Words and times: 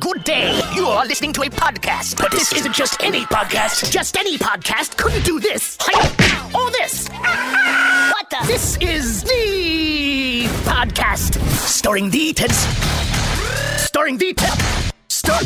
Good 0.00 0.24
day. 0.24 0.58
You 0.74 0.86
are 0.86 1.04
listening 1.04 1.32
to 1.34 1.42
a 1.42 1.50
podcast, 1.50 2.16
but 2.16 2.30
this 2.30 2.52
isn't 2.54 2.74
just 2.74 3.02
any 3.02 3.20
podcast. 3.26 3.90
Just 3.92 4.16
any 4.16 4.38
podcast 4.38 4.96
couldn't 4.96 5.24
do 5.26 5.38
this. 5.38 5.76
Or 6.54 6.70
this. 6.70 7.08
What 7.20 8.30
the? 8.30 8.38
This 8.46 8.78
is 8.78 9.22
the 9.24 10.46
podcast 10.64 11.38
starring 11.58 12.08
the 12.10 12.32
Ted. 12.32 12.50
Starring 13.78 14.16
the 14.16 14.32
Ted. 14.32 14.58
Star. 15.08 15.40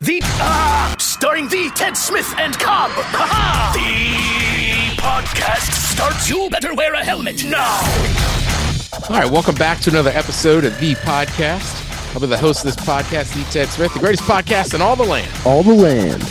The 0.00 0.20
uh, 0.22 0.94
starring 0.98 1.48
the 1.48 1.70
Ted 1.74 1.96
Smith 1.96 2.32
and 2.38 2.56
Cobb. 2.58 2.90
Ha-ha! 2.92 3.72
The 3.74 5.00
podcast 5.02 5.72
starts. 5.92 6.30
You 6.30 6.48
better 6.50 6.72
wear 6.74 6.94
a 6.94 7.04
helmet 7.04 7.44
now. 7.44 7.80
All 9.10 9.20
right, 9.20 9.30
welcome 9.30 9.54
back 9.56 9.80
to 9.80 9.90
another 9.90 10.10
episode 10.10 10.64
of 10.64 10.78
the 10.78 10.94
podcast. 10.96 11.85
I'll 12.16 12.20
be 12.20 12.28
the 12.28 12.38
host 12.38 12.64
of 12.64 12.74
this 12.74 12.82
podcast, 12.86 13.34
the 13.34 13.44
Ted 13.52 13.68
Smith, 13.68 13.92
the 13.92 14.00
greatest 14.00 14.22
podcast 14.22 14.72
in 14.72 14.80
all 14.80 14.96
the 14.96 15.04
land. 15.04 15.30
All 15.44 15.62
the 15.62 15.74
land. 15.74 16.22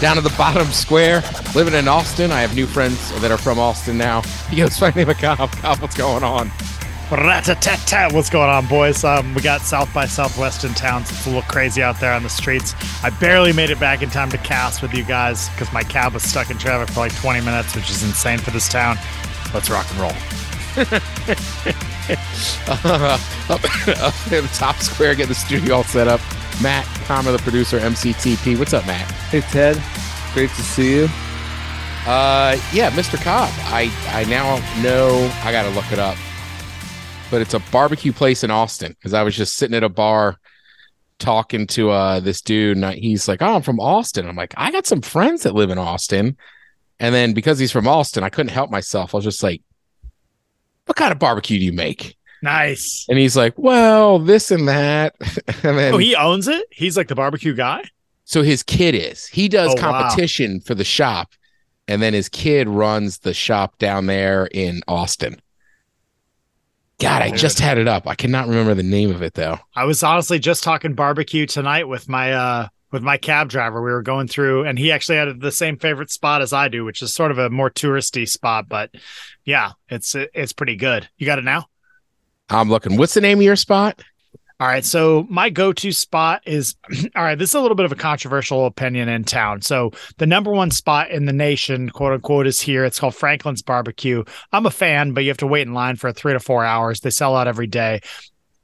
Down 0.00 0.16
at 0.16 0.22
the 0.22 0.32
bottom 0.38 0.68
square, 0.68 1.20
living 1.56 1.74
in 1.74 1.88
Austin. 1.88 2.30
I 2.30 2.40
have 2.42 2.54
new 2.54 2.68
friends 2.68 3.10
that 3.20 3.32
are 3.32 3.36
from 3.36 3.58
Austin 3.58 3.98
now. 3.98 4.22
He 4.50 4.58
goes, 4.58 4.80
my 4.80 4.90
name 4.90 5.10
is 5.10 5.16
Cobb. 5.16 5.50
Cobb, 5.50 5.80
what's 5.80 5.96
going 5.96 6.22
on? 6.22 6.52
Rat-a-tat-tat. 7.10 8.12
What's 8.12 8.30
going 8.30 8.48
on, 8.48 8.66
boys? 8.68 9.02
Um, 9.02 9.34
we 9.34 9.42
got 9.42 9.62
South 9.62 9.92
by 9.92 10.06
Southwest 10.06 10.62
in 10.62 10.74
town. 10.74 11.04
So 11.04 11.14
it's 11.16 11.26
a 11.26 11.30
little 11.30 11.42
crazy 11.50 11.82
out 11.82 11.98
there 11.98 12.12
on 12.12 12.22
the 12.22 12.28
streets. 12.28 12.76
I 13.02 13.10
barely 13.10 13.52
made 13.52 13.70
it 13.70 13.80
back 13.80 14.00
in 14.02 14.10
time 14.10 14.30
to 14.30 14.38
cast 14.38 14.80
with 14.80 14.94
you 14.94 15.02
guys 15.02 15.48
because 15.48 15.72
my 15.72 15.82
cab 15.82 16.14
was 16.14 16.22
stuck 16.22 16.52
in 16.52 16.58
traffic 16.58 16.94
for 16.94 17.00
like 17.00 17.16
20 17.16 17.40
minutes, 17.40 17.74
which 17.74 17.90
is 17.90 18.04
insane 18.04 18.38
for 18.38 18.52
this 18.52 18.68
town. 18.68 18.96
Let's 19.52 19.68
rock 19.68 19.90
and 19.90 19.98
roll. 19.98 20.47
Uh, 22.68 23.18
up, 23.48 23.62
up 24.00 24.32
in 24.32 24.42
the 24.42 24.50
top 24.54 24.76
square, 24.76 25.14
get 25.14 25.28
the 25.28 25.34
studio 25.34 25.76
all 25.76 25.84
set 25.84 26.08
up. 26.08 26.20
Matt, 26.62 26.86
Palmer, 27.04 27.32
the 27.32 27.38
producer, 27.38 27.78
MCTP. 27.78 28.58
What's 28.58 28.72
up, 28.72 28.86
Matt? 28.86 29.10
Hey, 29.30 29.40
Ted. 29.40 29.82
Great 30.32 30.50
to 30.50 30.62
see 30.62 30.94
you. 30.96 31.04
Uh, 32.06 32.56
yeah, 32.72 32.90
Mr. 32.92 33.22
Cobb. 33.22 33.50
I 33.66 33.92
I 34.08 34.24
now 34.24 34.56
know. 34.82 35.30
I 35.42 35.52
got 35.52 35.64
to 35.64 35.70
look 35.70 35.90
it 35.92 35.98
up, 35.98 36.16
but 37.30 37.42
it's 37.42 37.54
a 37.54 37.60
barbecue 37.70 38.12
place 38.12 38.42
in 38.44 38.50
Austin. 38.50 38.92
Because 38.92 39.12
I 39.12 39.22
was 39.22 39.36
just 39.36 39.56
sitting 39.56 39.76
at 39.76 39.84
a 39.84 39.88
bar 39.90 40.36
talking 41.18 41.66
to 41.68 41.90
uh 41.90 42.20
this 42.20 42.40
dude, 42.40 42.78
and 42.78 42.94
he's 42.94 43.28
like, 43.28 43.42
"Oh, 43.42 43.56
I'm 43.56 43.62
from 43.62 43.80
Austin." 43.80 44.26
I'm 44.26 44.36
like, 44.36 44.54
"I 44.56 44.70
got 44.70 44.86
some 44.86 45.02
friends 45.02 45.42
that 45.42 45.54
live 45.54 45.70
in 45.70 45.78
Austin," 45.78 46.36
and 46.98 47.14
then 47.14 47.34
because 47.34 47.58
he's 47.58 47.72
from 47.72 47.86
Austin, 47.86 48.22
I 48.24 48.30
couldn't 48.30 48.52
help 48.52 48.70
myself. 48.70 49.14
I 49.14 49.18
was 49.18 49.24
just 49.24 49.42
like, 49.42 49.62
"What 50.88 50.96
kind 50.96 51.12
of 51.12 51.18
barbecue 51.18 51.58
do 51.58 51.64
you 51.64 51.72
make?" 51.72 52.16
Nice. 52.42 53.04
And 53.08 53.18
he's 53.18 53.36
like, 53.36 53.54
"Well, 53.56 54.18
this 54.18 54.50
and 54.50 54.68
that," 54.68 55.14
and 55.62 55.78
then 55.78 55.94
Oh, 55.94 55.98
he 55.98 56.14
owns 56.16 56.48
it? 56.48 56.66
He's 56.70 56.96
like 56.96 57.08
the 57.08 57.14
barbecue 57.14 57.54
guy? 57.54 57.82
So 58.24 58.42
his 58.42 58.62
kid 58.62 58.94
is. 58.94 59.26
He 59.26 59.48
does 59.48 59.70
Oh, 59.70 59.74
wow. 59.82 59.92
competition 60.08 60.60
for 60.60 60.74
the 60.74 60.84
shop, 60.84 61.32
and 61.88 62.00
then 62.02 62.12
his 62.14 62.28
kid 62.28 62.68
runs 62.68 63.18
the 63.18 63.32
shop 63.34 63.78
down 63.78 64.06
there 64.06 64.46
in 64.52 64.82
Austin. 64.86 65.40
God, 67.00 67.22
I 67.22 67.30
just 67.30 67.60
had 67.60 67.78
it 67.78 67.86
up. 67.86 68.08
I 68.08 68.14
cannot 68.16 68.48
remember 68.48 68.74
the 68.74 68.82
name 68.82 69.10
of 69.10 69.22
it 69.22 69.34
though. 69.34 69.58
I 69.76 69.84
was 69.84 70.02
honestly 70.02 70.38
just 70.40 70.64
talking 70.64 70.94
barbecue 70.94 71.46
tonight 71.46 71.86
with 71.88 72.08
my 72.08 72.32
uh 72.32 72.68
with 72.90 73.02
my 73.02 73.16
cab 73.16 73.48
driver. 73.48 73.82
We 73.82 73.90
were 73.90 74.02
going 74.02 74.28
through 74.28 74.64
and 74.64 74.78
he 74.78 74.92
actually 74.92 75.18
had 75.18 75.40
the 75.40 75.52
same 75.52 75.78
favorite 75.78 76.10
spot 76.10 76.42
as 76.42 76.52
I 76.52 76.68
do, 76.68 76.84
which 76.84 77.02
is 77.02 77.14
sort 77.14 77.30
of 77.30 77.38
a 77.38 77.50
more 77.50 77.70
touristy 77.70 78.28
spot, 78.28 78.68
but 78.68 78.90
yeah, 79.44 79.72
it's 79.88 80.14
it's 80.14 80.52
pretty 80.52 80.76
good. 80.76 81.08
You 81.16 81.26
got 81.26 81.38
it 81.38 81.44
now? 81.44 81.66
I'm 82.50 82.70
looking. 82.70 82.96
What's 82.96 83.14
the 83.14 83.20
name 83.20 83.38
of 83.38 83.44
your 83.44 83.56
spot? 83.56 84.02
All 84.60 84.66
right. 84.66 84.84
So 84.84 85.24
my 85.30 85.50
go-to 85.50 85.92
spot 85.92 86.42
is 86.44 86.74
all 87.16 87.22
right. 87.22 87.38
This 87.38 87.50
is 87.50 87.54
a 87.54 87.60
little 87.60 87.76
bit 87.76 87.86
of 87.86 87.92
a 87.92 87.96
controversial 87.96 88.66
opinion 88.66 89.08
in 89.08 89.22
town. 89.22 89.62
So 89.62 89.92
the 90.16 90.26
number 90.26 90.50
one 90.50 90.72
spot 90.72 91.10
in 91.10 91.26
the 91.26 91.32
nation, 91.32 91.90
quote 91.90 92.12
unquote, 92.12 92.46
is 92.46 92.60
here. 92.60 92.84
It's 92.84 92.98
called 92.98 93.14
Franklin's 93.14 93.62
Barbecue. 93.62 94.24
I'm 94.50 94.66
a 94.66 94.70
fan, 94.70 95.12
but 95.12 95.22
you 95.22 95.30
have 95.30 95.36
to 95.38 95.46
wait 95.46 95.68
in 95.68 95.74
line 95.74 95.94
for 95.94 96.12
three 96.12 96.32
to 96.32 96.40
four 96.40 96.64
hours. 96.64 97.00
They 97.00 97.10
sell 97.10 97.36
out 97.36 97.46
every 97.46 97.68
day. 97.68 98.00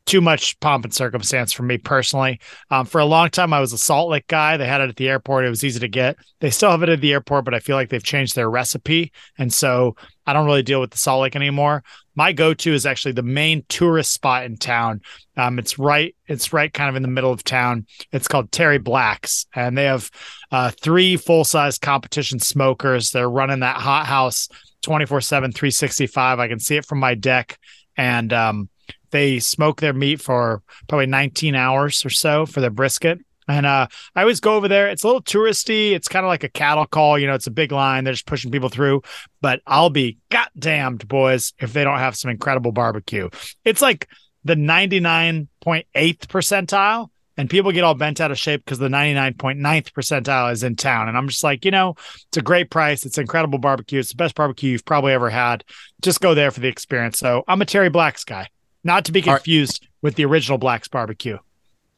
Too 0.07 0.21
much 0.21 0.59
pomp 0.61 0.85
and 0.85 0.93
circumstance 0.93 1.53
for 1.53 1.63
me 1.63 1.79
personally. 1.79 2.41
Um, 2.71 2.85
for 2.85 3.01
a 3.01 3.07
long 3.07 3.31
time, 3.31 3.55
I 3.55 3.61
was 3.61 3.73
a 3.73 3.79
Salt 3.79 4.11
Lick 4.11 4.27
guy. 4.27 4.57
They 4.57 4.67
had 4.67 4.83
it 4.83 4.91
at 4.91 4.97
the 4.97 5.09
airport. 5.09 5.47
It 5.47 5.49
was 5.49 5.65
easy 5.65 5.81
to 5.81 5.89
get. 5.89 6.17
They 6.41 6.51
still 6.51 6.71
have 6.71 6.83
it 6.83 6.91
at 6.91 7.01
the 7.01 7.13
airport, 7.13 7.47
but 7.47 7.55
I 7.55 7.59
feel 7.59 7.77
like 7.77 7.89
they've 7.89 8.05
changed 8.05 8.37
their 8.37 8.51
recipe, 8.51 9.13
and 9.39 9.53
so 9.53 9.97
I 10.27 10.33
don't 10.33 10.47
really 10.47 10.63
deal 10.63 10.81
with 10.81 10.91
the 10.91 10.99
Salt 10.99 11.23
Lick 11.23 11.37
anymore. 11.37 11.83
My 12.15 12.33
go-to 12.33 12.73
is 12.73 12.87
actually 12.87 13.13
the 13.13 13.23
main 13.23 13.65
tourist 13.69 14.13
spot 14.13 14.45
in 14.45 14.57
town. 14.57 15.01
Um, 15.37 15.59
it's 15.59 15.79
right, 15.79 16.15
it's 16.27 16.53
right 16.53 16.73
kind 16.73 16.91
of 16.91 16.97
in 16.97 17.03
the 17.03 17.09
middle 17.09 17.33
of 17.33 17.43
town. 17.43 17.87
It's 18.13 18.29
called 18.29 18.53
Terry 18.53 18.79
Black's, 18.79 19.47
and 19.55 19.77
they 19.77 19.85
have 19.85 20.11
uh, 20.53 20.71
three 20.71 21.17
full-size 21.17 21.79
competition 21.79 22.39
smokers. 22.39 23.11
They're 23.11 23.29
running 23.29 23.61
that 23.61 23.77
hot 23.77 24.07
house 24.07 24.49
24-7, 24.85 25.29
365. 25.55 26.39
I 26.39 26.49
can 26.49 26.61
see 26.61 26.77
it 26.77 26.87
from 26.87 27.01
my 27.01 27.15
deck. 27.15 27.59
And 27.97 28.33
um, 28.33 28.69
they 29.15 29.39
smoke 29.39 29.81
their 29.81 29.93
meat 29.93 30.21
for 30.21 30.61
probably 30.89 31.07
19 31.07 31.55
hours 31.55 32.05
or 32.05 32.11
so 32.11 32.47
for 32.47 32.61
their 32.61 32.69
brisket. 32.69 33.21
And 33.47 33.65
uh, 33.65 33.87
I 34.17 34.21
always 34.21 34.41
go 34.41 34.57
over 34.57 34.67
there. 34.67 34.89
It's 34.89 35.05
a 35.05 35.07
little 35.07 35.23
touristy. 35.23 35.93
It's 35.93 36.09
kind 36.09 36.27
of 36.27 36.29
like 36.29 36.43
a 36.43 36.49
cattle 36.49 36.85
call. 36.85 37.17
You 37.17 37.29
know, 37.29 37.35
it's 37.35 37.47
a 37.47 37.53
big 37.53 37.71
line. 37.71 38.03
They're 38.03 38.13
just 38.13 38.27
pushing 38.27 38.51
people 38.51 38.71
through. 38.71 39.03
But 39.41 39.61
I'll 39.69 39.91
be 39.91 40.19
goddamned, 40.31 41.07
boys, 41.07 41.53
if 41.61 41.73
they 41.73 41.85
don't 41.85 41.99
have 41.99 42.17
some 42.17 42.31
incredible 42.33 42.73
barbecue. 42.73 43.29
It's 43.65 43.81
like 43.81 44.09
the 44.43 44.57
99.8th 44.57 45.47
percentile. 45.95 47.11
And 47.37 47.51
people 47.51 47.73
get 47.73 47.83
all 47.83 47.95
bent 47.95 48.21
out 48.21 48.31
of 48.31 48.39
shape 48.39 48.65
because 48.65 48.79
the 48.79 48.89
99.9th 48.89 49.93
percentile 49.93 50.53
is 50.53 50.63
in 50.63 50.77
town. 50.77 51.09
And 51.09 51.17
I'm 51.17 51.29
just 51.29 51.43
like, 51.43 51.65
you 51.65 51.71
know, 51.71 51.95
it's 52.29 52.37
a 52.37 52.43
great 52.43 52.71
price. 52.71 53.05
It's 53.05 53.19
incredible 53.19 53.59
barbecue. 53.59 53.99
It's 53.99 54.11
the 54.11 54.17
best 54.17 54.37
barbecue 54.37 54.71
you've 54.71 54.85
probably 54.85 55.13
ever 55.13 55.31
had. 55.31 55.65
Just 56.01 56.21
go 56.21 56.35
there 56.35 56.53
for 56.53 56.61
the 56.61 56.69
experience. 56.69 57.19
So 57.19 57.43
I'm 57.49 57.61
a 57.61 57.65
Terry 57.65 57.91
Black's 57.91 58.25
guy, 58.25 58.49
not 58.85 59.07
to 59.07 59.13
be 59.13 59.21
right. 59.21 59.37
confused 59.37 59.87
with 60.03 60.15
the 60.15 60.25
original 60.25 60.59
Black's 60.59 60.89
barbecue. 60.89 61.39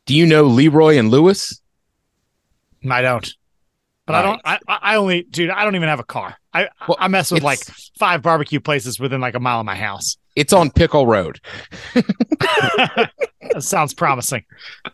Do 0.06 0.14
you 0.14 0.24
know 0.24 0.44
Leroy 0.44 0.96
and 0.96 1.10
Lewis? 1.10 1.60
I 2.88 3.02
don't. 3.02 3.28
But 4.06 4.14
I 4.14 4.22
don't. 4.22 4.40
I, 4.44 4.58
I 4.68 4.96
only, 4.96 5.24
dude. 5.24 5.50
I 5.50 5.64
don't 5.64 5.74
even 5.74 5.88
have 5.88 5.98
a 5.98 6.04
car. 6.04 6.36
I 6.54 6.68
Well, 6.86 6.96
I 7.00 7.08
mess 7.08 7.32
with 7.32 7.42
like 7.42 7.58
five 7.98 8.22
barbecue 8.22 8.60
places 8.60 9.00
within 9.00 9.20
like 9.20 9.34
a 9.34 9.40
mile 9.40 9.58
of 9.58 9.66
my 9.66 9.74
house. 9.74 10.16
It's 10.36 10.52
on 10.52 10.70
Pickle 10.70 11.06
Road, 11.06 11.40
that 11.94 13.10
sounds 13.58 13.94
promising. 13.94 14.44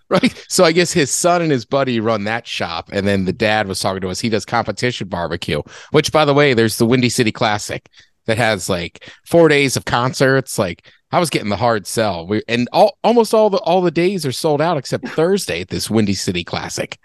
right? 0.09 0.45
So 0.49 0.65
I 0.65 0.71
guess 0.71 0.93
his 0.93 1.11
son 1.11 1.43
and 1.43 1.51
his 1.51 1.65
buddy 1.65 1.99
run 2.01 2.25
that 2.25 2.47
shop, 2.47 2.89
and 2.93 3.07
then 3.07 3.25
the 3.25 3.33
dad 3.33 3.67
was 3.67 3.81
talking 3.81 4.01
to 4.03 4.09
us. 4.09 4.21
He 4.21 4.29
does 4.29 4.47
competition 4.47 5.09
barbecue, 5.09 5.61
which, 5.91 6.13
by 6.13 6.25
the 6.25 6.33
way, 6.33 6.55
there's 6.55 6.79
the 6.79 6.87
Windy 6.87 7.09
City 7.09 7.33
Classic 7.33 7.89
that 8.27 8.39
has 8.39 8.69
like 8.69 9.11
four 9.27 9.49
days 9.49 9.77
of 9.77 9.85
concerts. 9.85 10.59
Like 10.59 10.87
I 11.13 11.21
was 11.21 11.29
getting 11.29 11.51
the 11.51 11.57
hard 11.57 11.87
sell, 11.87 12.27
we, 12.27 12.43
and 12.49 12.69
all 12.73 12.99
almost 13.05 13.35
all 13.35 13.51
the 13.51 13.59
all 13.59 13.83
the 13.83 13.91
days 13.91 14.25
are 14.25 14.33
sold 14.33 14.63
out 14.63 14.79
except 14.79 15.07
Thursday 15.09 15.61
at 15.61 15.69
this 15.69 15.91
Windy 15.91 16.15
City 16.15 16.43
Classic. 16.43 16.99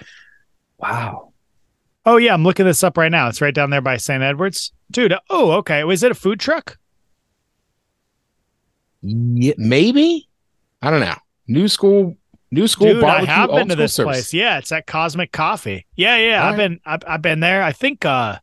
Wow. 0.77 1.33
Oh 2.05 2.15
yeah, 2.15 2.33
I'm 2.33 2.43
looking 2.43 2.65
this 2.65 2.83
up 2.83 2.97
right 2.97 3.11
now. 3.11 3.27
It's 3.27 3.41
right 3.41 3.53
down 3.53 3.69
there 3.69 3.81
by 3.81 3.97
St. 3.97 4.23
Edwards, 4.23 4.71
dude. 4.89 5.13
Oh 5.29 5.51
okay. 5.53 5.83
Was 5.83 6.03
it 6.03 6.11
a 6.11 6.15
food 6.15 6.39
truck? 6.39 6.77
Yeah, 9.01 9.53
maybe 9.57 10.27
I 10.81 10.89
don't 10.89 11.01
know. 11.01 11.15
New 11.47 11.67
school, 11.67 12.15
new 12.51 12.67
school 12.67 12.93
Dude, 12.93 13.03
I 13.03 13.25
have 13.25 13.49
been 13.51 13.67
to 13.69 13.75
this 13.75 13.93
service. 13.93 14.15
place. 14.15 14.33
Yeah, 14.33 14.57
it's 14.57 14.71
at 14.71 14.87
Cosmic 14.87 15.31
Coffee. 15.31 15.85
Yeah, 15.95 16.17
yeah. 16.17 16.41
All 16.41 16.47
I've 16.53 16.57
right. 16.57 16.69
been 16.69 16.79
I've, 16.85 17.03
I've 17.07 17.21
been 17.21 17.41
there. 17.41 17.61
I 17.61 17.73
think 17.73 18.05
uh 18.05 18.39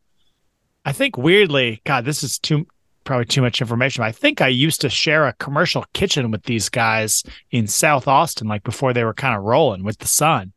I 0.84 0.92
think 0.92 1.16
weirdly, 1.16 1.80
God, 1.84 2.04
this 2.04 2.22
is 2.22 2.38
too 2.38 2.66
probably 3.04 3.26
too 3.26 3.42
much 3.42 3.60
information. 3.60 4.02
I 4.02 4.12
think 4.12 4.40
I 4.40 4.48
used 4.48 4.80
to 4.80 4.88
share 4.88 5.26
a 5.26 5.34
commercial 5.34 5.84
kitchen 5.92 6.30
with 6.30 6.44
these 6.44 6.68
guys 6.68 7.22
in 7.50 7.66
South 7.66 8.08
Austin, 8.08 8.48
like 8.48 8.64
before 8.64 8.92
they 8.92 9.04
were 9.04 9.14
kind 9.14 9.36
of 9.36 9.44
rolling 9.44 9.84
with 9.84 9.98
the 9.98 10.08
son. 10.08 10.52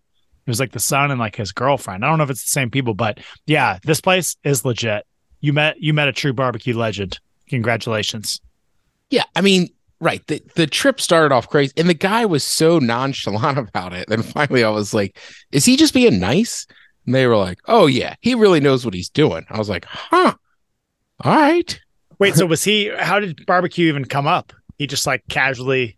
It 0.46 0.50
was 0.50 0.60
like 0.60 0.72
the 0.72 0.80
son 0.80 1.12
and 1.12 1.20
like 1.20 1.36
his 1.36 1.52
girlfriend. 1.52 2.06
I 2.06 2.08
don't 2.08 2.18
know 2.18 2.24
if 2.24 2.30
it's 2.30 2.44
the 2.44 2.48
same 2.48 2.72
people, 2.72 2.94
but 2.94 3.20
yeah, 3.46 3.80
this 3.84 4.00
place 4.00 4.38
is 4.44 4.64
legit. 4.64 5.06
You 5.42 5.54
met 5.54 5.80
you 5.80 5.94
met 5.94 6.08
a 6.08 6.14
true 6.14 6.34
barbecue 6.34 6.76
legend. 6.76 7.20
Congratulations. 7.50 8.40
Yeah, 9.10 9.24
I 9.36 9.42
mean, 9.42 9.70
right. 10.00 10.26
The 10.28 10.42
the 10.56 10.66
trip 10.66 11.02
started 11.02 11.34
off 11.34 11.50
crazy, 11.50 11.74
and 11.78 11.90
the 11.90 11.94
guy 11.94 12.26
was 12.26 12.44
so 12.46 12.80
nonchalant 12.80 13.58
about 13.70 13.94
it. 13.94 14.08
Then 14.08 14.24
finally, 14.24 14.64
I 14.64 14.70
was 14.70 14.94
like, 14.94 15.18
"Is 15.52 15.66
he 15.66 15.76
just 15.76 15.94
being 15.94 16.20
nice?" 16.20 16.66
And 17.06 17.14
they 17.14 17.28
were 17.28 17.38
like, 17.38 17.60
"Oh 17.66 17.88
yeah, 17.88 18.16
he 18.22 18.34
really 18.34 18.62
knows 18.62 18.86
what 18.86 18.94
he's 18.94 19.10
doing." 19.10 19.46
I 19.50 19.58
was 19.58 19.70
like, 19.70 19.86
"Huh, 19.86 20.34
all 21.20 21.36
right." 21.36 21.80
Wait, 22.20 22.36
so 22.36 22.46
was 22.46 22.64
he 22.64 22.90
how 22.98 23.20
did 23.20 23.46
barbecue 23.46 23.88
even 23.88 24.06
come 24.06 24.28
up? 24.28 24.54
He 24.78 24.88
just 24.88 25.08
like 25.08 25.24
casually 25.30 25.98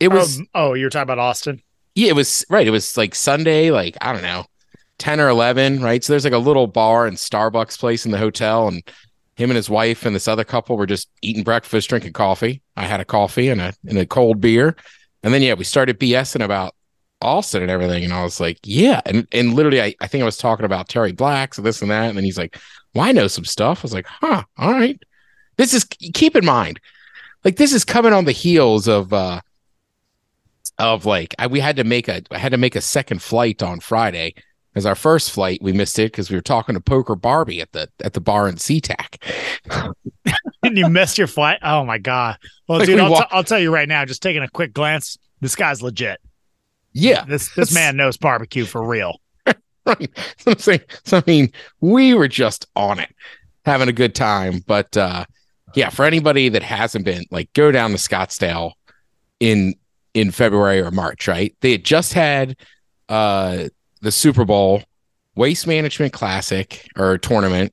It 0.00 0.08
was 0.08 0.38
Um, 0.38 0.46
oh, 0.54 0.74
you 0.74 0.84
were 0.84 0.90
talking 0.90 1.02
about 1.04 1.18
Austin. 1.18 1.62
yeah, 1.94 2.08
it 2.08 2.14
was 2.16 2.44
right. 2.50 2.66
It 2.66 2.70
was 2.70 2.96
like 2.96 3.14
Sunday, 3.14 3.70
like 3.70 3.96
I 4.00 4.12
don't 4.12 4.22
know, 4.22 4.44
ten 4.98 5.20
or 5.20 5.28
eleven, 5.28 5.82
right? 5.82 6.02
So 6.04 6.12
there's 6.12 6.24
like 6.24 6.32
a 6.32 6.38
little 6.38 6.66
bar 6.66 7.06
and 7.06 7.16
Starbucks 7.16 7.78
place 7.78 8.04
in 8.04 8.12
the 8.12 8.18
hotel, 8.18 8.68
and 8.68 8.82
him 9.36 9.50
and 9.50 9.56
his 9.56 9.70
wife 9.70 10.04
and 10.06 10.14
this 10.14 10.28
other 10.28 10.44
couple 10.44 10.76
were 10.76 10.86
just 10.86 11.08
eating 11.22 11.42
breakfast, 11.44 11.88
drinking 11.88 12.12
coffee. 12.12 12.62
I 12.76 12.84
had 12.86 13.00
a 13.00 13.04
coffee 13.04 13.48
and 13.48 13.60
a 13.60 13.72
and 13.86 13.98
a 13.98 14.06
cold 14.06 14.40
beer, 14.40 14.76
and 15.22 15.34
then 15.34 15.42
yeah, 15.42 15.54
we 15.54 15.64
started 15.64 15.98
BSing 16.00 16.44
about 16.44 16.74
Austin 17.22 17.62
and 17.62 17.70
everything. 17.70 18.04
And 18.04 18.12
I 18.12 18.22
was 18.22 18.40
like, 18.40 18.58
yeah. 18.64 19.00
And 19.06 19.26
and 19.32 19.54
literally, 19.54 19.82
I, 19.82 19.94
I 20.00 20.06
think 20.06 20.22
I 20.22 20.26
was 20.26 20.36
talking 20.38 20.64
about 20.66 20.88
Terry 20.88 21.12
Blacks 21.12 21.58
and 21.58 21.66
this 21.66 21.82
and 21.82 21.90
that. 21.90 22.08
And 22.08 22.16
then 22.16 22.24
he's 22.24 22.38
like, 22.38 22.58
well, 22.94 23.04
I 23.04 23.12
know 23.12 23.26
some 23.28 23.44
stuff. 23.44 23.80
I 23.80 23.82
was 23.84 23.94
like, 23.94 24.06
huh, 24.06 24.44
all 24.58 24.72
right. 24.72 25.00
This 25.60 25.74
is 25.74 25.84
keep 25.84 26.36
in 26.36 26.44
mind, 26.46 26.80
like 27.44 27.56
this 27.56 27.74
is 27.74 27.84
coming 27.84 28.14
on 28.14 28.24
the 28.24 28.32
heels 28.32 28.88
of 28.88 29.12
uh 29.12 29.42
of 30.78 31.04
like 31.04 31.34
I, 31.38 31.48
we 31.48 31.60
had 31.60 31.76
to 31.76 31.84
make 31.84 32.08
a 32.08 32.22
I 32.30 32.38
had 32.38 32.52
to 32.52 32.56
make 32.56 32.76
a 32.76 32.80
second 32.80 33.20
flight 33.20 33.62
on 33.62 33.80
Friday. 33.80 34.32
As 34.74 34.86
our 34.86 34.94
first 34.94 35.32
flight, 35.32 35.60
we 35.60 35.72
missed 35.74 35.98
it 35.98 36.12
because 36.12 36.30
we 36.30 36.36
were 36.36 36.40
talking 36.40 36.74
to 36.76 36.80
Poker 36.80 37.14
Barbie 37.14 37.60
at 37.60 37.72
the 37.72 37.90
at 38.02 38.14
the 38.14 38.22
bar 38.22 38.48
in 38.48 38.54
SeaTac. 38.54 39.20
and 40.62 40.78
you 40.78 40.88
missed 40.88 41.18
your 41.18 41.26
flight. 41.26 41.58
Oh 41.62 41.84
my 41.84 41.98
god! 41.98 42.38
Well, 42.66 42.78
Like, 42.78 42.86
dude, 42.86 42.94
we 42.96 43.02
I'll, 43.02 43.10
walk- 43.10 43.28
t- 43.28 43.36
I'll 43.36 43.44
tell 43.44 43.58
you 43.58 43.70
right 43.70 43.88
now. 43.88 44.06
Just 44.06 44.22
taking 44.22 44.42
a 44.42 44.48
quick 44.48 44.72
glance, 44.72 45.18
this 45.42 45.54
guy's 45.54 45.82
legit. 45.82 46.20
Yeah, 46.94 47.26
This 47.26 47.54
this 47.54 47.74
man 47.74 47.98
knows 47.98 48.16
barbecue 48.16 48.64
for 48.64 48.82
real. 48.82 49.20
right. 49.84 50.08
So 50.38 50.52
I'm 50.52 50.58
saying, 50.58 50.80
so 51.04 51.18
I 51.18 51.22
mean, 51.26 51.52
we 51.82 52.14
were 52.14 52.28
just 52.28 52.66
on 52.76 52.98
it, 52.98 53.14
having 53.66 53.90
a 53.90 53.92
good 53.92 54.14
time. 54.14 54.64
But 54.66 54.96
uh 54.96 55.26
yeah, 55.74 55.90
for 55.90 56.04
anybody 56.04 56.48
that 56.48 56.62
hasn't 56.62 57.04
been, 57.04 57.24
like, 57.30 57.52
go 57.52 57.70
down 57.70 57.90
to 57.90 57.96
Scottsdale 57.96 58.72
in 59.38 59.74
in 60.14 60.30
February 60.30 60.80
or 60.80 60.90
March, 60.90 61.28
right? 61.28 61.54
They 61.60 61.72
had 61.72 61.84
just 61.84 62.12
had 62.12 62.56
uh 63.08 63.68
the 64.02 64.12
Super 64.12 64.44
Bowl 64.44 64.82
Waste 65.34 65.66
Management 65.66 66.12
Classic 66.12 66.88
or 66.96 67.18
tournament. 67.18 67.72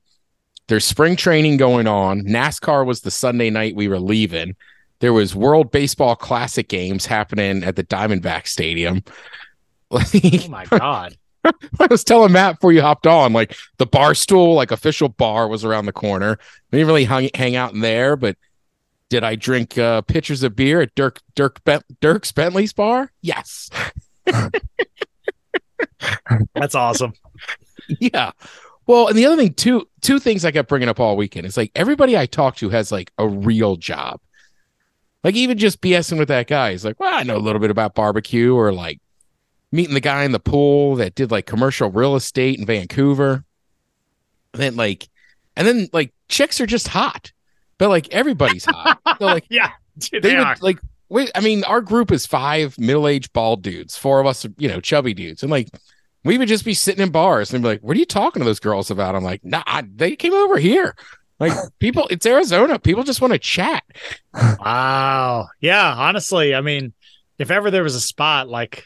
There's 0.67 0.85
spring 0.85 1.15
training 1.15 1.57
going 1.57 1.87
on. 1.87 2.21
NASCAR 2.21 2.85
was 2.85 3.01
the 3.01 3.11
Sunday 3.11 3.49
night 3.49 3.75
we 3.75 3.87
were 3.87 3.99
leaving. 3.99 4.55
There 4.99 5.13
was 5.13 5.35
World 5.35 5.71
Baseball 5.71 6.15
Classic 6.15 6.67
games 6.67 7.05
happening 7.05 7.63
at 7.63 7.75
the 7.75 7.83
Diamondback 7.83 8.47
Stadium. 8.47 9.03
Like, 9.89 10.07
Oh 10.21 10.49
my 10.49 10.65
god! 10.65 11.15
I 11.79 11.87
was 11.89 12.03
telling 12.03 12.31
Matt 12.31 12.55
before 12.55 12.71
you 12.71 12.81
hopped 12.81 13.07
on, 13.07 13.33
like 13.33 13.55
the 13.77 13.85
bar 13.85 14.13
stool, 14.15 14.53
like 14.55 14.71
official 14.71 15.09
bar 15.09 15.47
was 15.47 15.63
around 15.65 15.85
the 15.85 15.93
corner. 15.93 16.37
We 16.71 16.79
didn't 16.79 16.87
really 16.87 17.05
hang, 17.05 17.29
hang 17.33 17.55
out 17.55 17.73
in 17.73 17.81
there, 17.81 18.15
but 18.15 18.37
did 19.09 19.23
I 19.23 19.35
drink 19.35 19.77
uh, 19.77 20.01
pitchers 20.01 20.43
of 20.43 20.55
beer 20.55 20.81
at 20.81 20.93
Dirk 20.95 21.21
Dirk 21.35 21.63
ben- 21.63 21.83
Dierks 22.01 22.33
Bentley's 22.33 22.73
bar? 22.73 23.11
Yes. 23.21 23.69
That's 26.53 26.75
awesome. 26.75 27.13
yeah. 27.99 28.31
Well, 28.85 29.07
and 29.07 29.17
the 29.17 29.25
other 29.25 29.37
thing, 29.37 29.53
two 29.53 29.87
two 30.01 30.19
things 30.19 30.45
I 30.45 30.51
kept 30.51 30.69
bringing 30.69 30.89
up 30.89 30.99
all 30.99 31.17
weekend 31.17 31.45
is 31.45 31.57
like 31.57 31.71
everybody 31.75 32.17
I 32.17 32.25
talk 32.25 32.55
to 32.57 32.69
has 32.69 32.91
like 32.91 33.11
a 33.17 33.27
real 33.27 33.75
job. 33.75 34.19
Like 35.23 35.35
even 35.35 35.57
just 35.57 35.81
BSing 35.81 36.17
with 36.17 36.29
that 36.29 36.47
guy, 36.47 36.71
he's 36.71 36.85
like, 36.85 36.99
well, 36.99 37.13
I 37.13 37.23
know 37.23 37.37
a 37.37 37.39
little 37.39 37.59
bit 37.59 37.71
about 37.71 37.95
barbecue, 37.95 38.55
or 38.55 38.71
like 38.71 39.01
meeting 39.71 39.93
the 39.93 39.99
guy 39.99 40.23
in 40.23 40.31
the 40.31 40.39
pool 40.39 40.95
that 40.97 41.15
did 41.15 41.31
like 41.31 41.45
commercial 41.45 41.89
real 41.91 42.15
estate 42.15 42.59
in 42.59 42.65
Vancouver. 42.65 43.43
And 44.53 44.61
then 44.63 44.75
like, 44.75 45.07
and 45.55 45.67
then 45.67 45.87
like 45.93 46.13
chicks 46.29 46.59
are 46.61 46.65
just 46.65 46.87
hot, 46.87 47.31
but 47.77 47.89
like 47.89 48.07
everybody's 48.13 48.65
hot. 48.65 48.99
So 49.19 49.25
like 49.25 49.45
Yeah, 49.49 49.71
they 50.11 50.19
they 50.19 50.35
would 50.35 50.45
are. 50.47 50.55
like 50.61 50.79
wait 51.09 51.31
i 51.35 51.39
mean 51.39 51.63
our 51.63 51.79
group 51.81 52.11
is 52.11 52.25
five 52.25 52.77
middle-aged 52.77 53.31
bald 53.31 53.61
dudes 53.63 53.95
four 53.97 54.19
of 54.19 54.25
us 54.27 54.43
are, 54.43 54.49
you 54.57 54.67
know 54.67 54.81
chubby 54.81 55.13
dudes 55.13 55.41
and 55.41 55.49
like 55.49 55.69
we 56.25 56.37
would 56.37 56.49
just 56.49 56.65
be 56.65 56.73
sitting 56.73 57.01
in 57.01 57.09
bars 57.11 57.53
and 57.53 57.63
be 57.63 57.69
like 57.69 57.79
what 57.81 57.95
are 57.95 57.99
you 57.99 58.05
talking 58.05 58.41
to 58.41 58.45
those 58.45 58.59
girls 58.59 58.91
about 58.91 59.15
i'm 59.15 59.23
like 59.23 59.43
nah 59.45 59.63
they 59.95 60.17
came 60.17 60.33
over 60.33 60.57
here 60.57 60.95
like 61.39 61.53
people 61.79 62.07
it's 62.11 62.25
arizona 62.25 62.77
people 62.77 63.03
just 63.03 63.21
want 63.21 63.31
to 63.31 63.39
chat 63.39 63.83
Wow. 64.59 65.47
Yeah, 65.61 65.93
honestly, 65.95 66.53
I 66.53 66.61
mean, 66.61 66.93
if 67.39 67.51
ever 67.51 67.71
there 67.71 67.83
was 67.83 67.95
a 67.95 68.01
spot 68.01 68.49
like 68.49 68.83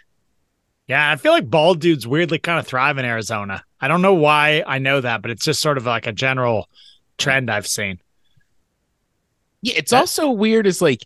yeah, 0.91 1.11
I 1.11 1.15
feel 1.15 1.31
like 1.31 1.49
bald 1.49 1.79
dudes 1.79 2.05
weirdly 2.05 2.37
kind 2.39 2.59
of 2.59 2.67
thrive 2.67 2.97
in 2.97 3.05
Arizona. 3.05 3.63
I 3.79 3.87
don't 3.87 4.01
know 4.01 4.13
why 4.13 4.63
I 4.67 4.77
know 4.79 4.99
that, 5.01 5.21
but 5.21 5.31
it's 5.31 5.45
just 5.45 5.61
sort 5.61 5.77
of 5.77 5.85
like 5.85 6.05
a 6.05 6.11
general 6.11 6.67
trend 7.17 7.49
I've 7.49 7.67
seen. 7.67 7.99
yeah 9.61 9.75
it's 9.77 9.91
That- 9.91 9.99
also 10.01 10.31
weird 10.31 10.67
is 10.67 10.81
like 10.81 11.05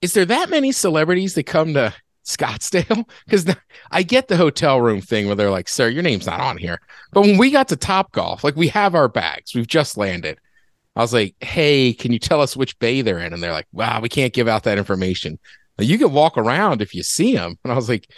is 0.00 0.14
there 0.14 0.24
that 0.24 0.48
many 0.48 0.72
celebrities 0.72 1.34
that 1.34 1.44
come 1.44 1.74
to 1.74 1.92
scottsdale 2.24 3.04
because 3.24 3.44
i 3.90 4.02
get 4.02 4.28
the 4.28 4.36
hotel 4.36 4.80
room 4.80 5.00
thing 5.00 5.26
where 5.26 5.34
they're 5.34 5.50
like 5.50 5.68
sir 5.68 5.88
your 5.88 6.02
name's 6.02 6.26
not 6.26 6.38
on 6.40 6.56
here 6.56 6.78
but 7.12 7.22
when 7.22 7.36
we 7.38 7.50
got 7.50 7.66
to 7.68 7.76
top 7.76 8.12
golf 8.12 8.44
like 8.44 8.54
we 8.54 8.68
have 8.68 8.94
our 8.94 9.08
bags 9.08 9.54
we've 9.54 9.66
just 9.66 9.96
landed 9.96 10.38
I 10.96 11.02
was 11.02 11.12
like, 11.14 11.36
hey, 11.40 11.92
can 11.92 12.12
you 12.12 12.18
tell 12.18 12.40
us 12.42 12.56
which 12.56 12.76
bay 12.80 13.00
they're 13.00 13.20
in? 13.20 13.32
And 13.32 13.40
they're 13.40 13.52
like, 13.52 13.68
wow, 13.72 14.00
we 14.00 14.08
can't 14.08 14.32
give 14.32 14.48
out 14.48 14.64
that 14.64 14.76
information. 14.76 15.38
Now, 15.78 15.84
you 15.84 15.96
can 15.98 16.12
walk 16.12 16.36
around 16.36 16.82
if 16.82 16.94
you 16.96 17.04
see 17.04 17.32
them. 17.36 17.56
And 17.62 17.72
I 17.72 17.76
was 17.76 17.88
like, 17.88 18.10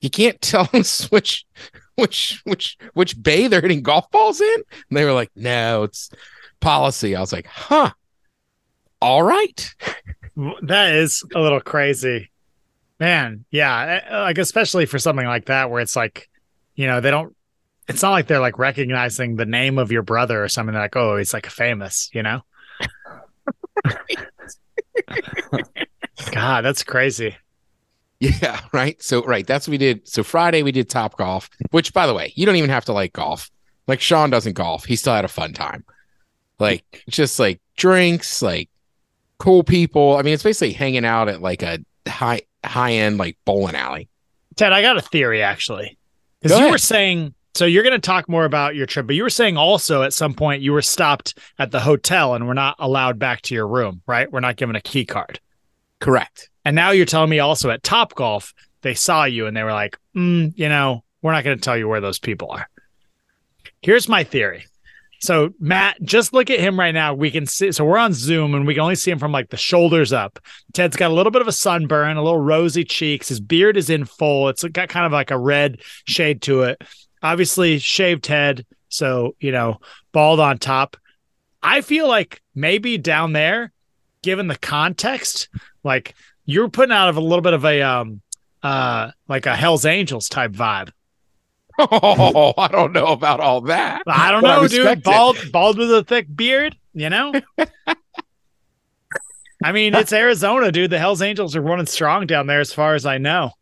you 0.00 0.10
can't 0.10 0.40
tell 0.40 0.68
us 0.72 1.04
which 1.10 1.46
which 1.96 2.40
which 2.44 2.78
which 2.94 3.22
bay 3.22 3.46
they're 3.46 3.60
hitting 3.60 3.82
golf 3.82 4.10
balls 4.10 4.40
in? 4.40 4.62
And 4.88 4.96
they 4.96 5.04
were 5.04 5.12
like, 5.12 5.30
no, 5.36 5.84
it's 5.84 6.10
policy. 6.60 7.16
I 7.16 7.20
was 7.20 7.32
like, 7.32 7.46
huh. 7.46 7.90
All 9.02 9.22
right. 9.22 9.74
That 10.62 10.94
is 10.94 11.24
a 11.34 11.40
little 11.40 11.60
crazy. 11.60 12.30
Man, 12.98 13.46
yeah, 13.50 14.00
eh, 14.06 14.20
like 14.20 14.38
especially 14.38 14.84
for 14.84 14.98
something 14.98 15.26
like 15.26 15.46
that 15.46 15.70
where 15.70 15.80
it's 15.80 15.96
like, 15.96 16.28
you 16.74 16.86
know, 16.86 17.00
they 17.00 17.10
don't 17.10 17.34
it's 17.90 18.02
not 18.02 18.10
like 18.10 18.26
they're 18.28 18.40
like 18.40 18.58
recognizing 18.58 19.36
the 19.36 19.46
name 19.46 19.78
of 19.78 19.90
your 19.90 20.02
brother 20.02 20.44
or 20.44 20.48
something 20.48 20.72
They're 20.72 20.82
like, 20.82 20.96
oh, 20.96 21.16
he's 21.16 21.34
like 21.34 21.46
famous, 21.46 22.08
you 22.12 22.22
know? 22.22 22.42
God, 26.30 26.64
that's 26.64 26.84
crazy. 26.84 27.36
Yeah, 28.42 28.60
right. 28.72 29.02
So 29.02 29.24
right, 29.24 29.46
that's 29.46 29.66
what 29.66 29.72
we 29.72 29.78
did. 29.78 30.06
So 30.06 30.22
Friday 30.22 30.62
we 30.62 30.72
did 30.72 30.90
top 30.90 31.16
golf, 31.16 31.48
which 31.70 31.94
by 31.94 32.06
the 32.06 32.12
way, 32.12 32.34
you 32.36 32.44
don't 32.44 32.56
even 32.56 32.68
have 32.68 32.84
to 32.84 32.92
like 32.92 33.14
golf. 33.14 33.50
Like 33.86 34.00
Sean 34.00 34.28
doesn't 34.28 34.52
golf. 34.52 34.84
He 34.84 34.94
still 34.94 35.14
had 35.14 35.24
a 35.24 35.28
fun 35.28 35.54
time. 35.54 35.84
Like 36.58 37.02
just 37.08 37.38
like 37.38 37.62
drinks, 37.78 38.42
like 38.42 38.68
cool 39.38 39.64
people. 39.64 40.18
I 40.18 40.22
mean, 40.22 40.34
it's 40.34 40.42
basically 40.42 40.72
hanging 40.72 41.06
out 41.06 41.28
at 41.28 41.40
like 41.40 41.62
a 41.62 41.78
high 42.06 42.42
high 42.62 42.92
end 42.92 43.16
like 43.16 43.38
bowling 43.46 43.74
alley. 43.74 44.10
Ted, 44.56 44.74
I 44.74 44.82
got 44.82 44.98
a 44.98 45.02
theory 45.02 45.42
actually. 45.42 45.96
Because 46.42 46.60
you 46.60 46.70
were 46.70 46.78
saying, 46.78 47.34
so 47.54 47.64
you're 47.64 47.82
going 47.82 47.98
to 47.98 48.06
talk 48.06 48.28
more 48.28 48.44
about 48.44 48.74
your 48.74 48.86
trip, 48.86 49.06
but 49.06 49.16
you 49.16 49.22
were 49.22 49.30
saying 49.30 49.56
also 49.56 50.02
at 50.02 50.12
some 50.12 50.34
point 50.34 50.62
you 50.62 50.72
were 50.72 50.82
stopped 50.82 51.38
at 51.58 51.70
the 51.70 51.80
hotel 51.80 52.34
and 52.34 52.46
we're 52.46 52.54
not 52.54 52.76
allowed 52.78 53.18
back 53.18 53.42
to 53.42 53.54
your 53.54 53.66
room, 53.66 54.02
right? 54.06 54.30
We're 54.30 54.40
not 54.40 54.56
given 54.56 54.76
a 54.76 54.80
key 54.80 55.04
card. 55.04 55.40
Correct. 56.00 56.50
And 56.64 56.74
now 56.74 56.90
you're 56.90 57.06
telling 57.06 57.30
me 57.30 57.38
also 57.38 57.70
at 57.70 57.82
Top 57.82 58.14
Golf, 58.14 58.52
they 58.82 58.94
saw 58.94 59.24
you 59.24 59.46
and 59.46 59.56
they 59.56 59.62
were 59.62 59.72
like, 59.72 59.98
mm, 60.16 60.52
you 60.56 60.68
know, 60.68 61.04
we're 61.22 61.32
not 61.32 61.44
going 61.44 61.56
to 61.56 61.62
tell 61.62 61.76
you 61.76 61.88
where 61.88 62.00
those 62.00 62.18
people 62.18 62.50
are. 62.50 62.68
Here's 63.82 64.08
my 64.08 64.24
theory. 64.24 64.64
So, 65.22 65.50
Matt, 65.60 66.02
just 66.02 66.32
look 66.32 66.48
at 66.48 66.60
him 66.60 66.80
right 66.80 66.94
now. 66.94 67.12
We 67.12 67.30
can 67.30 67.44
see, 67.44 67.72
so 67.72 67.84
we're 67.84 67.98
on 67.98 68.14
Zoom 68.14 68.54
and 68.54 68.66
we 68.66 68.72
can 68.72 68.82
only 68.82 68.94
see 68.94 69.10
him 69.10 69.18
from 69.18 69.32
like 69.32 69.50
the 69.50 69.58
shoulders 69.58 70.14
up. 70.14 70.38
Ted's 70.72 70.96
got 70.96 71.10
a 71.10 71.14
little 71.14 71.30
bit 71.30 71.42
of 71.42 71.48
a 71.48 71.52
sunburn, 71.52 72.16
a 72.16 72.22
little 72.22 72.40
rosy 72.40 72.84
cheeks. 72.84 73.28
His 73.28 73.40
beard 73.40 73.76
is 73.76 73.90
in 73.90 74.06
full. 74.06 74.48
It's 74.48 74.64
got 74.64 74.88
kind 74.88 75.04
of 75.04 75.12
like 75.12 75.30
a 75.30 75.38
red 75.38 75.82
shade 76.06 76.40
to 76.42 76.62
it. 76.62 76.82
Obviously, 77.22 77.78
shaved 77.78 78.26
head. 78.26 78.64
So, 78.88 79.36
you 79.40 79.52
know, 79.52 79.80
bald 80.12 80.40
on 80.40 80.56
top. 80.56 80.96
I 81.62 81.82
feel 81.82 82.08
like 82.08 82.40
maybe 82.54 82.96
down 82.96 83.34
there, 83.34 83.72
given 84.22 84.46
the 84.48 84.56
context, 84.56 85.48
like 85.84 86.14
you're 86.44 86.68
putting 86.68 86.92
out 86.92 87.08
of 87.08 87.16
a 87.16 87.20
little 87.20 87.42
bit 87.42 87.52
of 87.52 87.64
a 87.64 87.82
um 87.82 88.20
uh 88.62 89.10
like 89.28 89.46
a 89.46 89.56
Hell's 89.56 89.86
Angels 89.86 90.28
type 90.28 90.52
vibe. 90.52 90.90
Oh, 91.78 92.52
I 92.58 92.68
don't 92.68 92.92
know 92.92 93.06
about 93.06 93.40
all 93.40 93.62
that. 93.62 94.02
I 94.06 94.30
don't 94.30 94.44
I 94.44 94.56
know, 94.56 94.62
respect 94.62 94.74
dude. 94.84 94.98
it. 94.98 95.04
Bald 95.04 95.38
bald 95.52 95.78
with 95.78 95.90
a 95.92 96.04
thick 96.04 96.26
beard, 96.34 96.76
you 96.92 97.08
know? 97.08 97.32
I 99.64 99.72
mean, 99.72 99.94
it's 99.94 100.12
Arizona, 100.12 100.72
dude. 100.72 100.90
The 100.90 100.98
Hells 100.98 101.22
Angels 101.22 101.54
are 101.56 101.60
running 101.60 101.86
strong 101.86 102.26
down 102.26 102.46
there 102.46 102.60
as 102.60 102.72
far 102.72 102.94
as 102.94 103.06
I 103.06 103.18
know. 103.18 103.52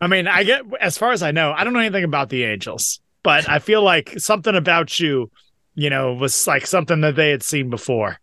I 0.00 0.06
mean, 0.08 0.26
I 0.26 0.44
get 0.44 0.62
as 0.80 0.98
far 0.98 1.12
as 1.12 1.22
I 1.22 1.30
know, 1.30 1.52
I 1.52 1.64
don't 1.64 1.72
know 1.72 1.78
anything 1.78 2.04
about 2.04 2.28
the 2.28 2.44
Angels, 2.44 3.00
but 3.22 3.48
I 3.48 3.58
feel 3.60 3.82
like 3.82 4.18
something 4.18 4.54
about 4.54 4.98
you, 4.98 5.30
you 5.74 5.90
know, 5.90 6.14
was 6.14 6.46
like 6.46 6.66
something 6.66 7.00
that 7.02 7.16
they 7.16 7.30
had 7.30 7.42
seen 7.42 7.70
before. 7.70 8.18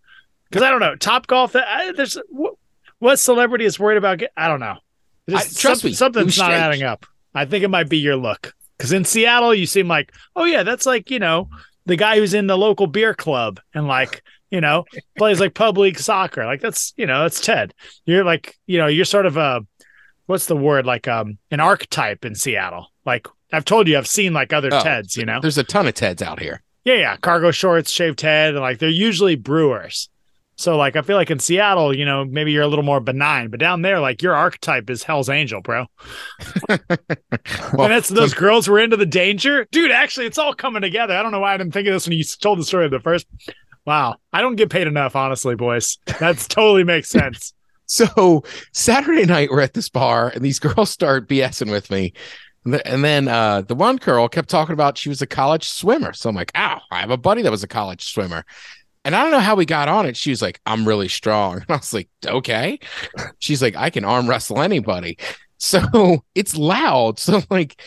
Because 0.50 0.64
I 0.64 0.72
don't 0.72 0.80
know, 0.80 0.96
Top 0.96 1.28
Golf. 1.28 1.56
I, 1.56 1.92
there's 1.92 2.18
what, 2.30 2.56
what 3.00 3.18
celebrity 3.20 3.66
is 3.66 3.80
worried 3.80 3.98
about? 3.98 4.18
Get, 4.20 4.32
I 4.36 4.48
don't 4.48 4.60
know. 4.60 4.78
I- 5.30 5.34
trust 5.44 5.56
something- 5.60 5.90
me, 5.92 5.94
something's 5.94 6.38
not 6.38 6.46
Strange. 6.46 6.62
adding 6.62 6.84
up. 6.84 7.06
I 7.36 7.46
think 7.46 7.64
it 7.64 7.70
might 7.70 7.90
be 7.90 7.98
your 8.00 8.16
look. 8.16 8.54
Because 8.78 8.92
in 8.92 9.06
Seattle, 9.06 9.54
you 9.54 9.66
seem 9.66 9.88
like, 9.88 10.12
oh 10.36 10.46
yeah, 10.46 10.64
that's 10.64 10.86
like 10.86 11.12
you 11.12 11.20
know 11.20 11.50
the 11.86 11.96
guy 11.96 12.18
who's 12.18 12.34
in 12.34 12.48
the 12.48 12.58
local 12.58 12.88
beer 12.88 13.14
club 13.14 13.60
and 13.74 13.88
like 13.88 14.24
you 14.52 14.62
know 14.62 14.86
plays 15.18 15.40
like 15.40 15.54
pub 15.54 15.78
league 15.78 16.00
soccer. 16.00 16.46
Like 16.46 16.62
that's 16.62 16.94
you 16.98 17.06
know 17.06 17.22
that's 17.22 17.42
Ted. 17.42 17.74
You're 18.06 18.24
like 18.24 18.58
you 18.66 18.78
know 18.80 18.88
you're 18.88 19.06
sort 19.06 19.26
of 19.26 19.38
a 19.38 19.62
what's 20.26 20.46
the 20.48 20.56
word 20.58 20.86
like 20.86 21.08
um 21.08 21.38
an 21.52 21.60
archetype 21.60 22.24
in 22.26 22.36
Seattle. 22.36 22.88
Like 23.06 23.28
I've 23.52 23.66
told 23.66 23.88
you, 23.88 23.98
I've 23.98 24.08
seen 24.08 24.34
like 24.34 24.54
other 24.54 24.70
Oh, 24.72 24.80
Teds. 24.82 25.16
You 25.18 25.26
know, 25.26 25.40
There's 25.42 25.58
a 25.58 25.64
ton 25.64 25.86
of 25.88 25.94
Teds 25.94 26.22
out 26.22 26.40
here. 26.40 26.62
yeah, 26.86 26.96
yeah, 26.96 27.18
cargo 27.18 27.52
shorts, 27.52 27.92
shaved 27.92 28.22
head, 28.22 28.54
and 28.54 28.62
like 28.62 28.80
they're 28.80 28.90
usually 28.90 29.36
brewers. 29.36 30.09
So 30.60 30.76
like 30.76 30.98
I 30.98 31.04
feel 31.04 31.16
like 31.16 31.32
in 31.32 31.40
Seattle, 31.40 31.96
you 31.96 32.04
know, 32.04 32.26
maybe 32.26 32.52
you're 32.52 32.64
a 32.64 32.68
little 32.68 32.84
more 32.84 33.00
benign, 33.00 33.50
but 33.50 33.62
down 33.62 33.82
there, 33.82 34.02
like 34.02 34.22
your 34.22 34.36
archetype 34.36 34.90
is 34.90 35.04
Hell's 35.04 35.30
Angel, 35.30 35.62
bro. 35.62 35.86
Well, 37.74 37.84
and 37.84 37.92
that's 37.92 38.10
those 38.10 38.34
girls 38.34 38.68
were 38.68 38.80
into 38.80 38.98
the 38.98 39.06
danger, 39.06 39.68
dude. 39.72 39.92
Actually, 39.92 40.26
it's 40.26 40.38
all 40.38 40.54
coming 40.54 40.82
together. 40.82 41.16
I 41.16 41.24
don't 41.24 41.32
know 41.32 41.40
why 41.40 41.54
I 41.54 41.58
didn't 41.58 41.72
think 41.72 41.88
of 41.88 41.94
this 41.94 42.08
when 42.08 42.18
you 42.18 42.24
told 42.24 42.60
the 42.60 42.66
story 42.66 42.86
of 42.86 42.92
the 42.92 43.00
first. 43.00 43.26
Wow, 43.86 44.16
I 44.34 44.42
don't 44.42 44.56
get 44.58 44.70
paid 44.70 44.88
enough, 44.88 45.16
honestly, 45.16 45.56
boys. 45.56 45.98
That's 46.20 46.48
totally 46.48 46.84
makes 46.84 47.10
sense. 47.10 47.54
So 47.92 48.44
Saturday 48.72 49.26
night, 49.26 49.50
we're 49.50 49.62
at 49.62 49.74
this 49.74 49.90
bar, 49.90 50.30
and 50.30 50.46
these 50.46 50.60
girls 50.60 50.92
start 50.92 51.28
BSing 51.28 51.72
with 51.72 51.90
me. 51.90 52.14
And 52.64 52.86
And 52.86 53.04
then 53.04 53.28
uh, 53.28 53.62
the 53.62 53.74
one 53.74 53.96
girl 53.96 54.28
kept 54.30 54.48
talking 54.48 54.74
about 54.74 54.96
she 54.96 55.10
was 55.10 55.24
a 55.24 55.28
college 55.28 55.68
swimmer. 55.68 56.14
So 56.14 56.30
I'm 56.30 56.36
like, 56.36 56.52
ow, 56.54 56.82
I 56.92 57.00
have 57.00 57.10
a 57.10 57.18
buddy 57.18 57.42
that 57.42 57.50
was 57.50 57.64
a 57.64 57.68
college 57.68 58.12
swimmer. 58.12 58.46
And 59.06 59.16
I 59.16 59.24
don't 59.24 59.32
know 59.32 59.40
how 59.40 59.56
we 59.56 59.66
got 59.66 59.88
on 59.88 60.06
it. 60.06 60.18
She 60.18 60.30
was 60.30 60.42
like, 60.42 60.60
I'm 60.66 60.88
really 60.88 61.08
strong. 61.08 61.56
And 61.62 61.70
I 61.70 61.78
was 61.78 61.94
like, 61.94 62.10
okay. 62.26 62.80
She's 63.40 63.62
like, 63.62 63.76
I 63.76 63.90
can 63.90 64.06
arm 64.06 64.30
wrestle 64.30 64.62
anybody. 64.62 65.18
So 65.62 66.24
it's 66.36 66.56
loud. 66.56 67.20
So 67.20 67.42
like 67.50 67.82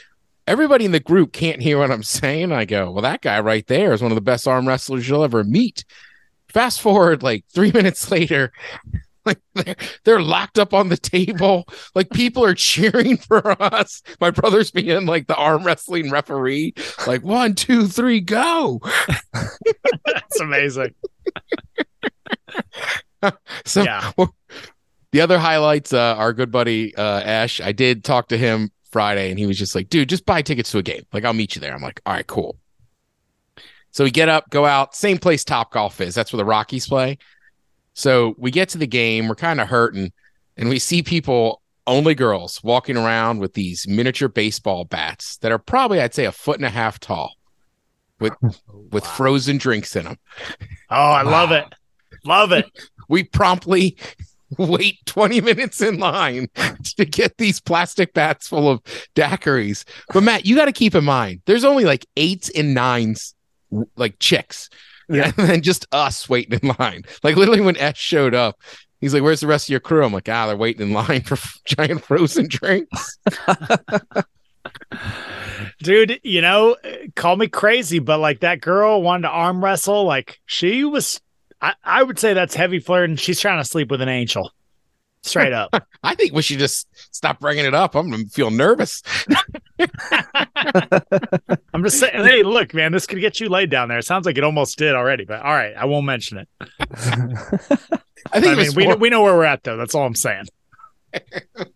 everybody 0.46 0.84
in 0.84 0.92
the 0.92 1.00
group 1.00 1.32
can't 1.32 1.62
hear 1.62 1.78
what 1.78 1.90
I'm 1.90 2.02
saying. 2.02 2.52
I 2.52 2.66
go, 2.66 2.90
well, 2.90 3.00
that 3.00 3.22
guy 3.22 3.40
right 3.40 3.66
there 3.66 3.94
is 3.94 4.02
one 4.02 4.10
of 4.10 4.14
the 4.14 4.20
best 4.20 4.46
arm 4.46 4.68
wrestlers 4.68 5.08
you'll 5.08 5.24
ever 5.24 5.42
meet. 5.42 5.86
Fast 6.48 6.82
forward 6.82 7.22
like 7.22 7.46
three 7.48 7.72
minutes 7.74 8.10
later, 8.10 8.52
like 9.26 9.38
they're, 9.54 9.76
they're 10.04 10.20
locked 10.20 10.58
up 10.58 10.74
on 10.74 10.88
the 10.88 10.96
table. 10.96 11.66
Like 11.94 12.10
people 12.10 12.44
are 12.44 12.54
cheering 12.54 13.16
for 13.16 13.60
us. 13.62 14.02
My 14.20 14.30
brother's 14.30 14.70
being 14.70 15.06
like 15.06 15.26
the 15.28 15.36
arm 15.36 15.64
wrestling 15.64 16.10
referee. 16.10 16.74
Like 17.06 17.22
one, 17.22 17.54
two, 17.54 17.86
three, 17.86 18.20
go. 18.20 18.80
That's 20.04 20.40
amazing. 20.40 20.94
So 23.64 23.84
Yeah. 23.84 24.10
well, 24.16 24.34
the 25.12 25.20
other 25.20 25.38
highlights, 25.38 25.92
uh, 25.92 26.16
our 26.18 26.32
good 26.32 26.50
buddy 26.50 26.92
uh, 26.96 27.20
Ash. 27.20 27.60
I 27.60 27.70
did 27.70 28.02
talk 28.02 28.28
to 28.28 28.36
him 28.38 28.70
Friday, 28.90 29.30
and 29.30 29.38
he 29.38 29.46
was 29.46 29.56
just 29.56 29.76
like, 29.76 29.88
"Dude, 29.88 30.08
just 30.08 30.26
buy 30.26 30.42
tickets 30.42 30.72
to 30.72 30.78
a 30.78 30.82
game. 30.82 31.04
Like, 31.12 31.24
I'll 31.24 31.32
meet 31.32 31.54
you 31.54 31.60
there." 31.60 31.72
I'm 31.72 31.82
like, 31.82 32.00
"All 32.04 32.12
right, 32.14 32.26
cool." 32.26 32.58
So 33.92 34.02
we 34.04 34.10
get 34.10 34.28
up, 34.28 34.50
go 34.50 34.64
out, 34.66 34.96
same 34.96 35.18
place 35.18 35.44
Top 35.44 35.70
Golf 35.70 36.00
is. 36.00 36.14
That's 36.16 36.32
where 36.32 36.38
the 36.38 36.44
Rockies 36.44 36.88
play. 36.88 37.18
So 37.94 38.34
we 38.38 38.50
get 38.50 38.68
to 38.70 38.78
the 38.78 38.86
game. 38.86 39.28
We're 39.28 39.34
kind 39.34 39.60
of 39.60 39.68
hurting, 39.68 40.12
and 40.56 40.68
we 40.68 40.78
see 40.78 41.02
people, 41.02 41.60
only 41.86 42.14
girls, 42.14 42.62
walking 42.62 42.96
around 42.96 43.40
with 43.40 43.54
these 43.54 43.86
miniature 43.86 44.28
baseball 44.28 44.84
bats 44.84 45.36
that 45.38 45.52
are 45.52 45.58
probably, 45.58 46.00
I'd 46.00 46.14
say, 46.14 46.24
a 46.24 46.32
foot 46.32 46.56
and 46.56 46.64
a 46.66 46.70
half 46.70 46.98
tall, 46.98 47.34
with 48.20 48.34
oh, 48.42 48.52
with 48.90 49.04
frozen 49.04 49.58
drinks 49.58 49.96
in 49.96 50.04
them. 50.04 50.18
Oh, 50.90 51.10
I 51.12 51.22
love 51.22 51.52
it. 51.52 51.66
Love 52.24 52.52
it. 52.52 52.66
we 53.08 53.24
promptly 53.24 53.96
wait 54.58 55.04
20 55.06 55.40
minutes 55.40 55.80
in 55.80 55.98
line 55.98 56.48
to 56.96 57.04
get 57.04 57.36
these 57.38 57.60
plastic 57.60 58.12
bats 58.14 58.48
full 58.48 58.68
of 58.68 58.82
daiquiris. 59.14 59.84
But 60.12 60.22
Matt, 60.22 60.46
you 60.46 60.56
got 60.56 60.66
to 60.66 60.72
keep 60.72 60.94
in 60.94 61.04
mind, 61.04 61.42
there's 61.46 61.64
only 61.64 61.84
like 61.84 62.06
eights 62.16 62.50
and 62.50 62.74
nines, 62.74 63.34
like 63.96 64.18
chicks, 64.18 64.68
Yeah. 65.12 65.32
and 65.36 65.48
then 65.48 65.62
just 65.62 65.86
us 65.92 66.28
waiting 66.28 66.58
in 66.62 66.74
line. 66.78 67.02
Like 67.22 67.36
literally, 67.36 67.60
when 67.60 67.76
S 67.76 67.96
showed 67.96 68.34
up, 68.34 68.58
he's 69.00 69.14
like, 69.14 69.22
"Where's 69.22 69.40
the 69.40 69.46
rest 69.46 69.66
of 69.66 69.70
your 69.70 69.80
crew?" 69.80 70.04
I'm 70.04 70.12
like, 70.12 70.28
"Ah, 70.28 70.46
they're 70.46 70.56
waiting 70.56 70.88
in 70.88 70.92
line 70.92 71.22
for 71.22 71.36
giant 71.64 72.04
frozen 72.04 72.48
drinks." 72.48 73.18
Dude, 75.82 76.20
you 76.22 76.40
know, 76.40 76.76
call 77.14 77.36
me 77.36 77.48
crazy, 77.48 77.98
but 77.98 78.18
like 78.18 78.40
that 78.40 78.60
girl 78.60 79.02
wanted 79.02 79.22
to 79.22 79.28
arm 79.28 79.62
wrestle. 79.62 80.04
Like 80.04 80.40
she 80.46 80.84
was, 80.84 81.20
I, 81.60 81.74
I 81.84 82.02
would 82.02 82.18
say 82.18 82.34
that's 82.34 82.54
heavy 82.54 82.78
flirting. 82.78 83.16
She's 83.16 83.40
trying 83.40 83.60
to 83.60 83.68
sleep 83.68 83.90
with 83.90 84.00
an 84.00 84.08
angel. 84.08 84.50
Straight 85.24 85.52
up. 85.52 85.70
I 86.02 86.16
think 86.16 86.32
we 86.32 86.42
should 86.42 86.58
just 86.58 86.88
stop 87.14 87.38
bringing 87.38 87.64
it 87.64 87.74
up. 87.74 87.94
I'm 87.94 88.10
gonna 88.10 88.24
feel 88.24 88.50
nervous. 88.50 89.02
I'm 91.74 91.82
just 91.84 91.98
saying, 91.98 92.24
hey, 92.24 92.42
look, 92.42 92.74
man, 92.74 92.92
this 92.92 93.06
could 93.06 93.20
get 93.20 93.40
you 93.40 93.48
laid 93.48 93.70
down 93.70 93.88
there. 93.88 93.98
It 93.98 94.04
sounds 94.04 94.26
like 94.26 94.38
it 94.38 94.44
almost 94.44 94.78
did 94.78 94.94
already, 94.94 95.24
but 95.24 95.40
all 95.42 95.52
right, 95.52 95.74
I 95.76 95.84
won't 95.86 96.06
mention 96.06 96.38
it. 96.38 96.48
I 96.60 96.66
I 98.32 98.40
think 98.40 98.58
it 98.58 98.58
mean, 98.58 98.70
we, 98.76 98.84
more- 98.86 98.96
we 98.96 99.10
know 99.10 99.22
where 99.22 99.34
we're 99.34 99.44
at, 99.44 99.62
though. 99.64 99.76
That's 99.76 99.94
all 99.94 100.06
I'm 100.06 100.14
saying. 100.14 100.44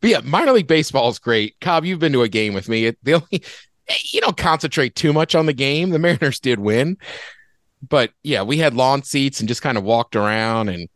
But 0.00 0.10
yeah, 0.10 0.20
minor 0.24 0.52
league 0.52 0.66
baseball 0.66 1.08
is 1.08 1.18
great. 1.18 1.54
Cobb, 1.60 1.84
you've 1.84 1.98
been 2.00 2.12
to 2.12 2.22
a 2.22 2.28
game 2.28 2.54
with 2.54 2.68
me. 2.68 2.92
The 3.02 3.14
only 3.14 3.42
you 4.12 4.20
don't 4.20 4.36
concentrate 4.36 4.94
too 4.94 5.12
much 5.12 5.34
on 5.34 5.46
the 5.46 5.52
game. 5.52 5.90
The 5.90 5.98
Mariners 5.98 6.40
did 6.40 6.58
win, 6.58 6.96
but 7.88 8.10
yeah, 8.22 8.42
we 8.42 8.58
had 8.58 8.74
lawn 8.74 9.02
seats 9.04 9.38
and 9.40 9.48
just 9.48 9.62
kind 9.62 9.78
of 9.78 9.84
walked 9.84 10.16
around 10.16 10.68
and 10.70 10.88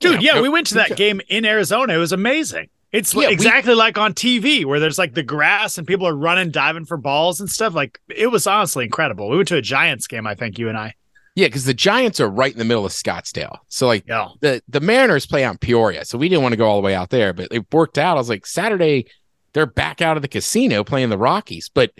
Dude, 0.00 0.22
Yeah, 0.22 0.32
yeah, 0.32 0.34
go- 0.34 0.42
we 0.42 0.48
went 0.48 0.66
to 0.68 0.74
that 0.74 0.96
game 0.96 1.20
in 1.28 1.44
Arizona. 1.44 1.92
It 1.94 1.98
was 1.98 2.12
amazing. 2.12 2.68
It's 2.92 3.12
Yeah, 3.14 3.26
we- 3.28 3.32
exactly 3.32 3.74
like 3.74 3.98
on 3.98 4.14
TV 4.14 4.64
where 4.64 4.80
there's 4.80 4.98
like 4.98 5.14
the 5.14 5.22
grass 5.22 5.76
and 5.78 5.86
people 5.86 6.06
are 6.06 6.14
running, 6.16 6.50
diving 6.50 6.84
for 6.86 6.96
balls 6.96 7.40
and 7.40 7.50
stuff. 7.50 7.74
Like 7.74 8.00
it 8.08 8.28
was 8.28 8.46
honestly 8.46 8.84
incredible. 8.84 9.28
We 9.28 9.36
went 9.36 9.48
to 9.48 9.56
a 9.56 9.62
Giants 9.62 10.06
game, 10.06 10.26
I 10.26 10.34
think, 10.34 10.58
you 10.58 10.68
and 10.68 10.78
I. 10.78 10.94
yeah, 11.34 11.46
because 11.48 11.64
the 11.66 11.74
Giants 11.74 12.18
are 12.18 12.28
right 12.30 12.50
in 12.52 12.58
the 12.58 12.64
middle 12.64 12.86
of 12.86 12.92
Scottsdale. 12.92 13.58
So 13.68 13.86
like 13.86 14.04
Yeah. 14.08 14.28
the 14.40 14.62
the 14.68 14.80
Mariners 14.80 15.26
play 15.26 15.44
on 15.44 15.58
Peoria, 15.58 16.04
so 16.04 16.16
we 16.18 16.28
didn't 16.28 16.42
want 16.42 16.52
to 16.52 16.56
go 16.56 16.66
all 16.66 16.76
the 16.80 16.84
way 16.84 16.94
out 16.94 17.10
there, 17.10 17.32
but 17.32 17.48
it 17.50 17.72
worked 17.72 17.98
out. 17.98 18.16
I 18.16 18.20
was 18.20 18.28
like 18.30 18.46
Saturday, 18.46 19.06
they're 19.52 19.66
back 19.66 20.00
out 20.00 20.16
of 20.16 20.22
the 20.22 20.28
casino 20.28 20.82
playing 20.82 21.10
the 21.10 21.18
Rockies, 21.18 21.68
but 21.72 21.92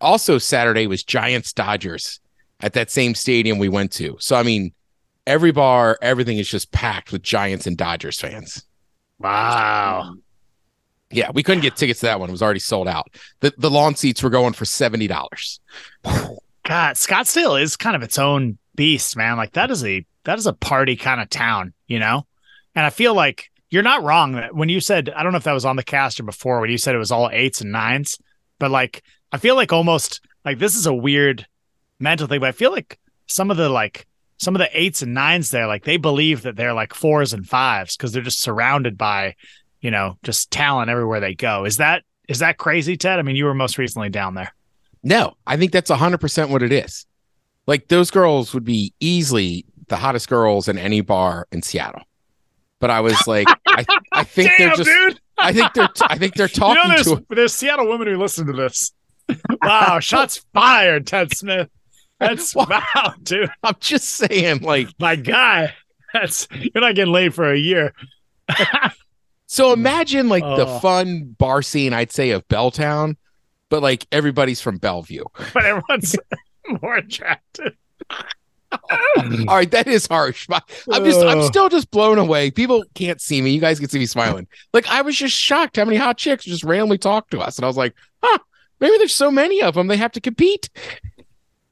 also 0.00 0.36
Saturday 0.38 0.86
was 0.86 1.02
Giants 1.02 1.52
Dodgers 1.54 2.20
at 2.60 2.74
that 2.74 2.90
same 2.90 3.14
stadium 3.14 3.58
we 3.58 3.68
went 3.70 3.92
to. 3.92 4.16
So 4.20 4.36
I 4.36 4.42
mean, 4.42 4.72
every 5.26 5.52
bar, 5.52 5.98
everything 6.02 6.36
is 6.38 6.48
just 6.48 6.70
packed 6.70 7.10
with 7.12 7.22
Giants 7.22 7.66
and 7.66 7.76
Dodgers 7.78 8.20
fans. 8.20 8.62
Wow. 9.18 10.14
Yeah, 11.14 11.30
we 11.32 11.42
couldn't 11.42 11.62
get 11.62 11.76
tickets 11.76 12.00
to 12.00 12.06
that 12.06 12.20
one; 12.20 12.28
it 12.28 12.32
was 12.32 12.42
already 12.42 12.60
sold 12.60 12.88
out. 12.88 13.14
the 13.40 13.52
The 13.56 13.70
lawn 13.70 13.94
seats 13.94 14.22
were 14.22 14.30
going 14.30 14.52
for 14.52 14.64
seventy 14.64 15.06
dollars. 15.06 15.60
God, 16.64 16.96
Scottsdale 16.96 17.60
is 17.60 17.76
kind 17.76 17.94
of 17.94 18.02
its 18.02 18.18
own 18.18 18.58
beast, 18.74 19.16
man. 19.16 19.36
Like 19.36 19.52
that 19.52 19.70
is 19.70 19.84
a 19.84 20.04
that 20.24 20.38
is 20.38 20.46
a 20.46 20.52
party 20.52 20.96
kind 20.96 21.20
of 21.20 21.30
town, 21.30 21.72
you 21.86 21.98
know? 21.98 22.26
And 22.74 22.84
I 22.84 22.90
feel 22.90 23.14
like 23.14 23.50
you're 23.70 23.82
not 23.82 24.02
wrong 24.02 24.32
that 24.32 24.54
when 24.54 24.68
you 24.68 24.80
said 24.80 25.10
I 25.10 25.22
don't 25.22 25.32
know 25.32 25.38
if 25.38 25.44
that 25.44 25.52
was 25.52 25.64
on 25.64 25.76
the 25.76 25.82
cast 25.82 26.18
or 26.20 26.24
before 26.24 26.60
when 26.60 26.70
you 26.70 26.78
said 26.78 26.94
it 26.94 26.98
was 26.98 27.12
all 27.12 27.30
eights 27.32 27.60
and 27.60 27.72
nines, 27.72 28.18
but 28.58 28.70
like 28.70 29.02
I 29.32 29.38
feel 29.38 29.54
like 29.54 29.72
almost 29.72 30.20
like 30.44 30.58
this 30.58 30.74
is 30.74 30.86
a 30.86 30.94
weird 30.94 31.46
mental 32.00 32.26
thing, 32.26 32.40
but 32.40 32.48
I 32.48 32.52
feel 32.52 32.72
like 32.72 32.98
some 33.26 33.50
of 33.50 33.56
the 33.56 33.68
like 33.68 34.06
some 34.38 34.54
of 34.54 34.58
the 34.58 34.70
eights 34.78 35.02
and 35.02 35.14
nines 35.14 35.50
there, 35.50 35.66
like 35.66 35.84
they 35.84 35.96
believe 35.96 36.42
that 36.42 36.56
they're 36.56 36.74
like 36.74 36.94
fours 36.94 37.32
and 37.32 37.46
fives 37.46 37.96
because 37.96 38.12
they're 38.12 38.22
just 38.22 38.42
surrounded 38.42 38.98
by, 38.98 39.36
you 39.84 39.90
know, 39.90 40.16
just 40.22 40.50
talent 40.50 40.88
everywhere 40.88 41.20
they 41.20 41.34
go. 41.34 41.66
Is 41.66 41.76
that 41.76 42.04
is 42.26 42.38
that 42.38 42.56
crazy, 42.56 42.96
Ted? 42.96 43.18
I 43.18 43.22
mean, 43.22 43.36
you 43.36 43.44
were 43.44 43.52
most 43.52 43.76
recently 43.76 44.08
down 44.08 44.32
there. 44.32 44.54
No, 45.02 45.36
I 45.46 45.58
think 45.58 45.72
that's 45.72 45.90
hundred 45.90 46.22
percent 46.22 46.48
what 46.48 46.62
it 46.62 46.72
is. 46.72 47.04
Like 47.66 47.88
those 47.88 48.10
girls 48.10 48.54
would 48.54 48.64
be 48.64 48.94
easily 48.98 49.66
the 49.88 49.96
hottest 49.96 50.30
girls 50.30 50.68
in 50.68 50.78
any 50.78 51.02
bar 51.02 51.46
in 51.52 51.60
Seattle. 51.60 52.00
But 52.80 52.90
I 52.90 53.02
was 53.02 53.26
like, 53.26 53.46
I, 53.68 53.84
I 54.10 54.24
think 54.24 54.52
they're 54.56 54.74
just. 54.74 54.84
dude. 54.84 55.20
I 55.36 55.52
think 55.52 55.74
they're. 55.74 55.88
I 56.08 56.16
think 56.16 56.34
they're 56.34 56.46
You 56.48 56.54
talking 56.54 56.82
know, 56.82 56.94
there's, 56.94 57.06
to. 57.06 57.26
there's 57.28 57.52
Seattle 57.52 57.86
women 57.86 58.08
who 58.08 58.16
listen 58.16 58.46
to 58.46 58.54
this. 58.54 58.90
Wow, 59.62 59.98
shots 60.00 60.46
fired, 60.54 61.06
Ted 61.06 61.36
Smith. 61.36 61.68
That's 62.18 62.54
wow, 62.54 63.12
dude. 63.22 63.50
I'm 63.62 63.76
just 63.80 64.08
saying, 64.08 64.62
like, 64.62 64.88
My 64.98 65.16
guy. 65.16 65.74
That's 66.14 66.48
you're 66.52 66.80
not 66.80 66.94
getting 66.94 67.12
laid 67.12 67.34
for 67.34 67.52
a 67.52 67.58
year. 67.58 67.92
So 69.54 69.72
imagine 69.72 70.28
like 70.28 70.42
the 70.42 70.66
Oh. 70.66 70.78
fun 70.80 71.34
bar 71.38 71.62
scene, 71.62 71.92
I'd 71.92 72.10
say, 72.12 72.30
of 72.30 72.46
Belltown, 72.48 73.16
but 73.70 73.82
like 73.82 74.06
everybody's 74.12 74.60
from 74.60 74.78
Bellevue. 74.78 75.24
But 75.54 75.64
everyone's 75.64 76.16
more 76.82 76.96
attractive. 76.96 77.74
All 78.10 79.44
right, 79.56 79.70
that 79.70 79.86
is 79.86 80.06
harsh. 80.08 80.48
I'm 80.50 81.04
just, 81.04 81.20
I'm 81.24 81.42
still 81.44 81.68
just 81.68 81.92
blown 81.92 82.18
away. 82.18 82.50
People 82.50 82.84
can't 82.94 83.20
see 83.20 83.40
me. 83.40 83.50
You 83.50 83.60
guys 83.60 83.78
can 83.78 83.88
see 83.88 84.00
me 84.00 84.06
smiling. 84.06 84.48
Like 84.72 84.88
I 84.88 85.02
was 85.02 85.16
just 85.16 85.36
shocked 85.36 85.76
how 85.76 85.84
many 85.84 85.96
hot 85.96 86.18
chicks 86.18 86.44
just 86.44 86.64
randomly 86.64 86.98
talked 86.98 87.30
to 87.30 87.40
us, 87.40 87.56
and 87.56 87.64
I 87.64 87.68
was 87.68 87.76
like, 87.76 87.94
huh, 88.22 88.38
maybe 88.80 88.98
there's 88.98 89.14
so 89.14 89.30
many 89.30 89.62
of 89.62 89.74
them 89.74 89.86
they 89.86 89.96
have 89.96 90.10
to 90.12 90.20
compete. 90.20 90.70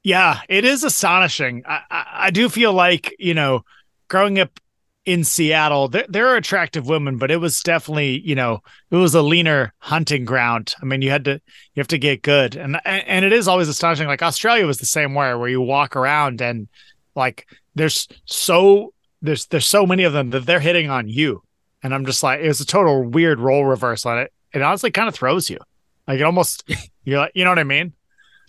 Yeah, 0.05 0.41
it 0.49 0.65
is 0.65 0.85
astonishing. 0.85 1.65
I, 1.67 1.81
I, 1.91 2.07
I 2.27 2.31
do 2.31 2.49
feel 2.49 2.73
like, 2.73 3.15
you 3.19 3.35
know, 3.35 3.65
growing 4.09 4.39
up 4.39 4.59
in 5.05 5.25
Seattle, 5.25 5.89
there, 5.89 6.07
there 6.09 6.29
are 6.29 6.37
attractive 6.37 6.87
women, 6.87 7.19
but 7.19 7.31
it 7.31 7.39
was 7.39 7.61
definitely, 7.61 8.21
you 8.21 8.35
know, 8.35 8.61
it 8.91 8.97
was 8.97 9.15
a 9.15 9.23
leaner 9.23 9.73
hunting 9.79 10.25
ground. 10.25 10.75
I 10.81 10.85
mean, 10.85 11.03
you 11.03 11.11
had 11.11 11.25
to, 11.25 11.33
you 11.33 11.81
have 11.81 11.89
to 11.89 11.99
get 11.99 12.23
good. 12.23 12.55
And, 12.55 12.81
and 12.85 13.25
it 13.25 13.33
is 13.33 13.49
always 13.49 13.69
astonishing. 13.69 14.07
Like 14.07 14.23
Australia 14.23 14.67
was 14.67 14.79
the 14.79 14.87
same 14.87 15.15
way 15.15 15.35
where 15.35 15.49
you 15.49 15.61
walk 15.61 15.97
around 15.97 16.41
and 16.41 16.69
like 17.17 17.47
there's 17.75 18.07
so, 18.27 18.95
there's, 19.21 19.47
there's 19.47 19.67
so 19.67 19.87
many 19.87 20.05
of 20.05 20.13
them 20.13 20.31
that 20.31 20.47
they're 20.47 20.61
hitting 20.61 20.89
on 20.89 21.09
you. 21.09 21.43
And 21.83 21.93
I'm 21.93 22.07
just 22.07 22.23
like, 22.23 22.41
it 22.41 22.49
was 22.49 22.61
a 22.61 22.67
total 22.67 23.03
weird 23.03 23.41
role 23.41 23.65
reversal. 23.65 24.13
And 24.13 24.21
it, 24.21 24.33
it 24.55 24.63
honestly 24.63 24.93
kind 24.93 25.09
of 25.09 25.15
throws 25.15 25.51
you. 25.51 25.59
Like 26.07 26.21
it 26.21 26.25
almost, 26.25 26.63
you're 27.05 27.19
like, 27.19 27.33
you 27.35 27.43
know 27.43 27.51
what 27.51 27.59
I 27.59 27.65
mean? 27.65 27.93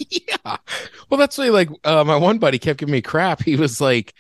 yeah. 0.10 0.58
Well, 1.10 1.18
that's 1.18 1.38
why 1.38 1.50
like 1.50 1.70
uh, 1.84 2.04
my 2.04 2.16
one 2.16 2.38
buddy 2.38 2.60
kept 2.60 2.80
giving 2.80 2.92
me 2.92 3.02
crap. 3.02 3.42
He 3.42 3.56
was 3.56 3.82
like, 3.82 4.14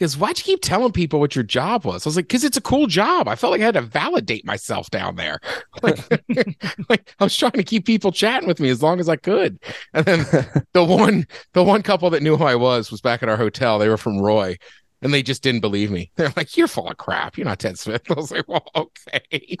Because 0.00 0.16
why'd 0.16 0.38
you 0.38 0.44
keep 0.44 0.62
telling 0.62 0.92
people 0.92 1.20
what 1.20 1.36
your 1.36 1.42
job 1.42 1.84
was? 1.84 2.06
I 2.06 2.08
was 2.08 2.16
like, 2.16 2.26
because 2.26 2.42
it's 2.42 2.56
a 2.56 2.62
cool 2.62 2.86
job. 2.86 3.28
I 3.28 3.34
felt 3.34 3.50
like 3.50 3.60
I 3.60 3.66
had 3.66 3.74
to 3.74 3.82
validate 3.82 4.46
myself 4.46 4.88
down 4.90 5.16
there. 5.16 5.38
Like, 5.82 6.10
like 6.90 7.14
I 7.18 7.24
was 7.24 7.36
trying 7.36 7.52
to 7.52 7.62
keep 7.62 7.86
people 7.86 8.12
chatting 8.12 8.46
with 8.46 8.60
me 8.60 8.68
as 8.68 8.82
long 8.82 8.98
as 9.00 9.08
I 9.08 9.16
could. 9.16 9.58
And 9.94 10.04
then 10.04 10.26
the 10.72 10.84
one 10.84 11.26
the 11.54 11.62
one 11.62 11.82
couple 11.82 12.10
that 12.10 12.22
knew 12.22 12.36
who 12.36 12.44
I 12.44 12.54
was 12.56 12.90
was 12.90 13.00
back 13.00 13.22
at 13.22 13.28
our 13.28 13.36
hotel. 13.36 13.78
They 13.78 13.88
were 13.88 13.96
from 13.96 14.18
Roy. 14.20 14.56
And 15.02 15.14
they 15.14 15.22
just 15.22 15.42
didn't 15.42 15.60
believe 15.60 15.90
me. 15.90 16.10
They're 16.16 16.32
like, 16.36 16.56
"You're 16.56 16.66
full 16.66 16.88
of 16.88 16.98
crap. 16.98 17.38
You're 17.38 17.46
not 17.46 17.58
Ted 17.60 17.78
Smith." 17.78 18.02
I 18.10 18.14
was 18.14 18.30
like, 18.30 18.46
"Well, 18.46 18.66
okay." 18.76 19.56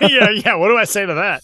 yeah, 0.00 0.30
yeah. 0.30 0.54
What 0.54 0.68
do 0.68 0.78
I 0.78 0.84
say 0.84 1.04
to 1.04 1.14
that? 1.14 1.42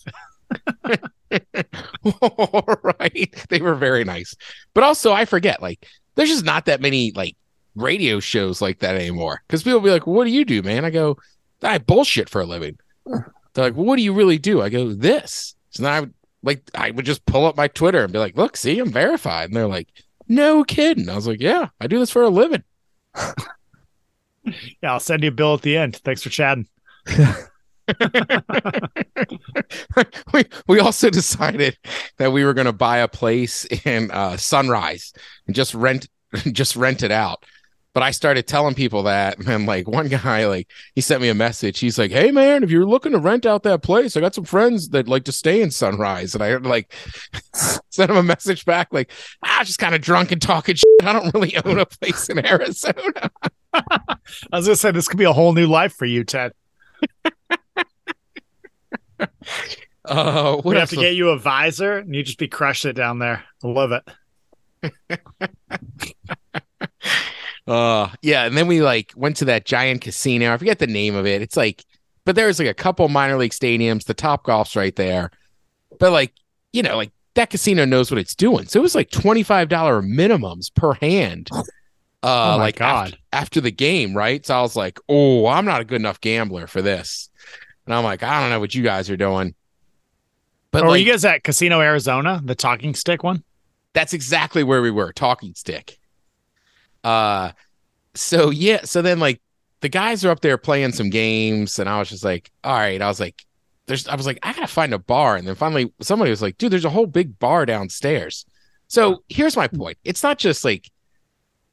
All 2.23 2.79
right. 2.99 3.47
They 3.51 3.61
were 3.61 3.75
very 3.75 4.05
nice. 4.05 4.35
But 4.73 4.85
also, 4.85 5.13
I 5.13 5.27
forget, 5.27 5.61
like, 5.61 5.87
there's 6.15 6.31
just 6.31 6.47
not 6.47 6.65
that 6.65 6.81
many, 6.81 7.13
like, 7.15 7.37
radio 7.81 8.21
shows 8.21 8.61
like 8.61 8.81
that 8.81 8.97
anymore. 8.97 9.43
Because 9.47 9.63
people 9.63 9.81
be 9.81 9.91
like, 9.91 10.07
What 10.07 10.25
do 10.25 10.31
you 10.31 10.45
do, 10.45 10.63
man? 10.63 10.85
I 10.85 10.91
go, 10.91 11.17
I 11.63 11.79
bullshit 11.79 12.29
for 12.29 12.41
a 12.41 12.47
living. 12.47 12.79
They're 13.07 13.33
like, 13.57 13.75
well, 13.75 13.87
What 13.87 13.97
do 13.97 14.03
you 14.03 14.13
really 14.13 14.39
do? 14.39 14.63
I 14.63 14.69
go, 14.69 14.93
This. 14.93 15.55
So 15.71 15.83
then 15.83 15.93
I 15.93 16.01
would, 16.01 16.15
like, 16.43 16.63
I 16.75 16.91
would 16.91 17.05
just 17.05 17.27
pull 17.27 17.47
up 17.47 17.57
my 17.57 17.69
Twitter 17.69 18.05
and 18.05 18.13
be 18.13 18.19
like, 18.19 18.37
Look, 18.37 18.57
see, 18.57 18.79
I'm 18.79 18.91
verified. 18.91 19.51
And 19.51 19.57
they're 19.57 19.67
like, 19.67 19.89
No 20.29 20.65
kidding. 20.65 21.09
I 21.09 21.15
was 21.15 21.27
like, 21.27 21.41
Yeah, 21.41 21.69
I 21.81 21.87
do 21.87 21.99
this 21.99 22.11
for 22.11 22.23
a 22.23 22.29
living. 22.29 22.65
yeah, 24.45 24.53
I'll 24.83 25.01
send 25.01 25.23
you 25.23 25.29
a 25.29 25.33
bill 25.33 25.55
at 25.55 25.63
the 25.63 25.77
end. 25.77 25.97
Thanks 25.97 26.23
for 26.23 26.31
chatting. 26.31 26.67
we 30.33 30.45
we 30.67 30.81
also 30.81 31.11
decided 31.11 31.77
that 32.19 32.33
we 32.33 32.45
were 32.45 32.55
going 32.55 32.67
to 32.67 32.73
buy 32.73 32.99
a 32.99 33.09
place 33.09 33.65
in 33.85 34.11
uh, 34.11 34.37
Sunrise 34.37 35.13
and 35.47 35.57
just 35.57 35.75
rent 35.75 36.09
just 36.53 36.77
rent 36.77 37.03
it 37.03 37.11
out. 37.11 37.45
But 37.99 38.05
I 38.05 38.13
started 38.13 38.47
telling 38.47 38.77
people 38.77 39.03
that, 39.03 39.39
and 39.49 39.67
like 39.67 39.89
one 39.89 40.07
guy, 40.07 40.47
like 40.47 40.71
he 40.95 41.01
sent 41.01 41.21
me 41.21 41.31
a 41.31 41.35
message. 41.35 41.81
He's 41.81 41.99
like, 41.99 42.13
"Hey 42.13 42.31
man, 42.31 42.63
if 42.63 42.71
you're 42.71 42.87
looking 42.87 43.11
to 43.11 43.19
rent 43.19 43.45
out 43.45 43.65
that 43.65 43.83
place, 43.83 44.17
I 44.17 44.21
got 44.21 44.37
some 44.37 44.45
friends 44.45 44.91
that 44.91 45.09
like 45.09 45.25
to 45.25 45.33
stay 45.33 45.61
in 45.61 45.73
Sunrise." 45.73 46.33
And 46.33 46.45
I 46.45 46.59
like 46.59 46.95
sent 47.91 48.09
him 48.09 48.17
a 48.17 48.23
message 48.23 48.65
back, 48.65 48.93
like, 48.93 49.11
"I 49.43 49.59
"Ah, 49.59 49.65
just 49.65 49.81
kind 49.81 49.97
of 49.97 50.01
drunk 50.01 50.31
and 50.31 50.41
talking 50.41 50.77
shit. 50.77 50.87
I 51.03 51.13
don't 51.13 51.35
really 51.35 51.57
own 51.65 51.81
a 51.81 51.87
place 51.87 52.29
in 52.29 52.47
Arizona." 52.47 53.33
I 53.75 54.17
was 54.53 54.67
gonna 54.67 54.77
say 54.77 54.93
this 54.93 55.09
could 55.09 55.19
be 55.19 55.25
a 55.25 55.33
whole 55.33 55.53
new 55.53 55.67
life 55.67 55.93
for 55.93 56.05
you, 56.05 56.23
Ted. 56.23 56.53
Uh, 60.05 60.53
what 60.55 60.65
we 60.65 60.77
have 60.77 60.91
to 60.91 60.95
get 60.95 61.17
you 61.17 61.31
a 61.31 61.39
visor, 61.39 61.99
and 61.99 62.15
you 62.15 62.23
just 62.23 62.39
be 62.39 62.47
crushing 62.47 62.91
it 62.91 62.95
down 62.95 63.19
there. 63.19 63.43
I 63.65 63.67
love 63.67 63.91
it. 63.91 65.21
Uh 67.69 68.09
yeah, 68.23 68.45
and 68.45 68.57
then 68.57 68.67
we 68.67 68.81
like 68.81 69.13
went 69.15 69.37
to 69.37 69.45
that 69.47 69.67
giant 69.67 70.01
casino. 70.01 70.53
I 70.53 70.57
forget 70.57 70.79
the 70.79 70.87
name 70.87 71.15
of 71.15 71.27
it. 71.27 71.43
It's 71.43 71.57
like 71.57 71.85
but 72.25 72.35
there's 72.35 72.59
like 72.59 72.69
a 72.69 72.75
couple 72.75 73.09
minor 73.09 73.37
league 73.37 73.53
stadiums, 73.53 74.05
the 74.05 74.15
top 74.15 74.45
golf's 74.45 74.77
right 74.77 74.95
there. 74.97 75.31
But 75.99 76.13
like, 76.13 76.33
you 76.73 76.83
know, 76.83 76.97
like 76.97 77.11
that 77.35 77.51
casino 77.51 77.85
knows 77.85 78.11
what 78.11 78.19
it's 78.19 78.35
doing. 78.35 78.67
So 78.67 78.79
it 78.79 78.83
was 78.83 78.95
like 78.95 79.11
$25 79.11 79.69
minimums 79.69 80.75
per 80.75 80.95
hand. 80.95 81.49
Uh 82.21 82.55
Oh 82.55 82.59
my 82.59 82.65
like 82.65 82.77
God. 82.77 83.07
After, 83.07 83.19
after 83.33 83.61
the 83.61 83.71
game, 83.71 84.13
right? 84.13 84.45
So 84.45 84.59
I 84.59 84.61
was 84.61 84.75
like, 84.75 84.99
"Oh, 85.09 85.47
I'm 85.47 85.65
not 85.65 85.83
a 85.83 85.85
good 85.85 86.01
enough 86.01 86.21
gambler 86.21 86.67
for 86.67 86.83
this." 86.83 87.31
And 87.87 87.95
I'm 87.95 88.03
like, 88.03 88.25
"I 88.25 88.41
don't 88.41 88.51
know 88.51 88.59
what 88.59 88.75
you 88.75 88.83
guys 88.83 89.09
are 89.09 89.17
doing." 89.17 89.55
But 90.73 90.83
were 90.83 90.91
like, 90.91 91.05
you 91.07 91.13
guys 91.13 91.25
at 91.25 91.45
Casino 91.45 91.81
Arizona, 91.81 92.41
the 92.45 92.57
talking 92.57 92.93
stick 92.95 93.23
one? 93.23 93.45
that's 93.93 94.13
exactly 94.13 94.63
where 94.63 94.83
we 94.83 94.91
were 94.91 95.13
talking 95.13 95.55
stick 95.55 95.99
uh 97.05 97.51
so 98.15 98.51
yeah 98.51 98.81
so 98.85 99.03
then 99.03 99.19
like 99.19 99.41
the 99.81 99.89
guys 99.89 100.25
are 100.25 100.31
up 100.31 100.41
there 100.41 100.59
playing 100.59 100.93
some 100.93 101.11
games 101.11 101.79
and 101.79 101.89
i 101.89 101.99
was 101.99 102.09
just 102.09 102.25
like 102.25 102.51
all 102.65 102.77
right 102.77 103.01
i 103.01 103.07
was 103.07 103.21
like 103.21 103.45
there's 103.87 104.07
i 104.09 104.15
was 104.15 104.27
like 104.27 104.39
i 104.43 104.53
gotta 104.53 104.67
find 104.67 104.95
a 104.95 104.99
bar 104.99 105.37
and 105.37 105.49
then 105.49 105.55
finally 105.55 105.93
somebody 106.01 106.31
was 106.31 106.43
like 106.43 106.57
dude 106.59 106.71
there's 106.71 106.85
a 106.85 106.91
whole 106.91 107.07
big 107.07 107.39
bar 107.39 107.67
downstairs. 107.67 108.45
So 108.89 109.23
here's 109.29 109.57
my 109.57 109.69
point. 109.69 109.99
It's 110.05 110.23
not 110.23 110.39
just 110.39 110.65
like 110.65 110.91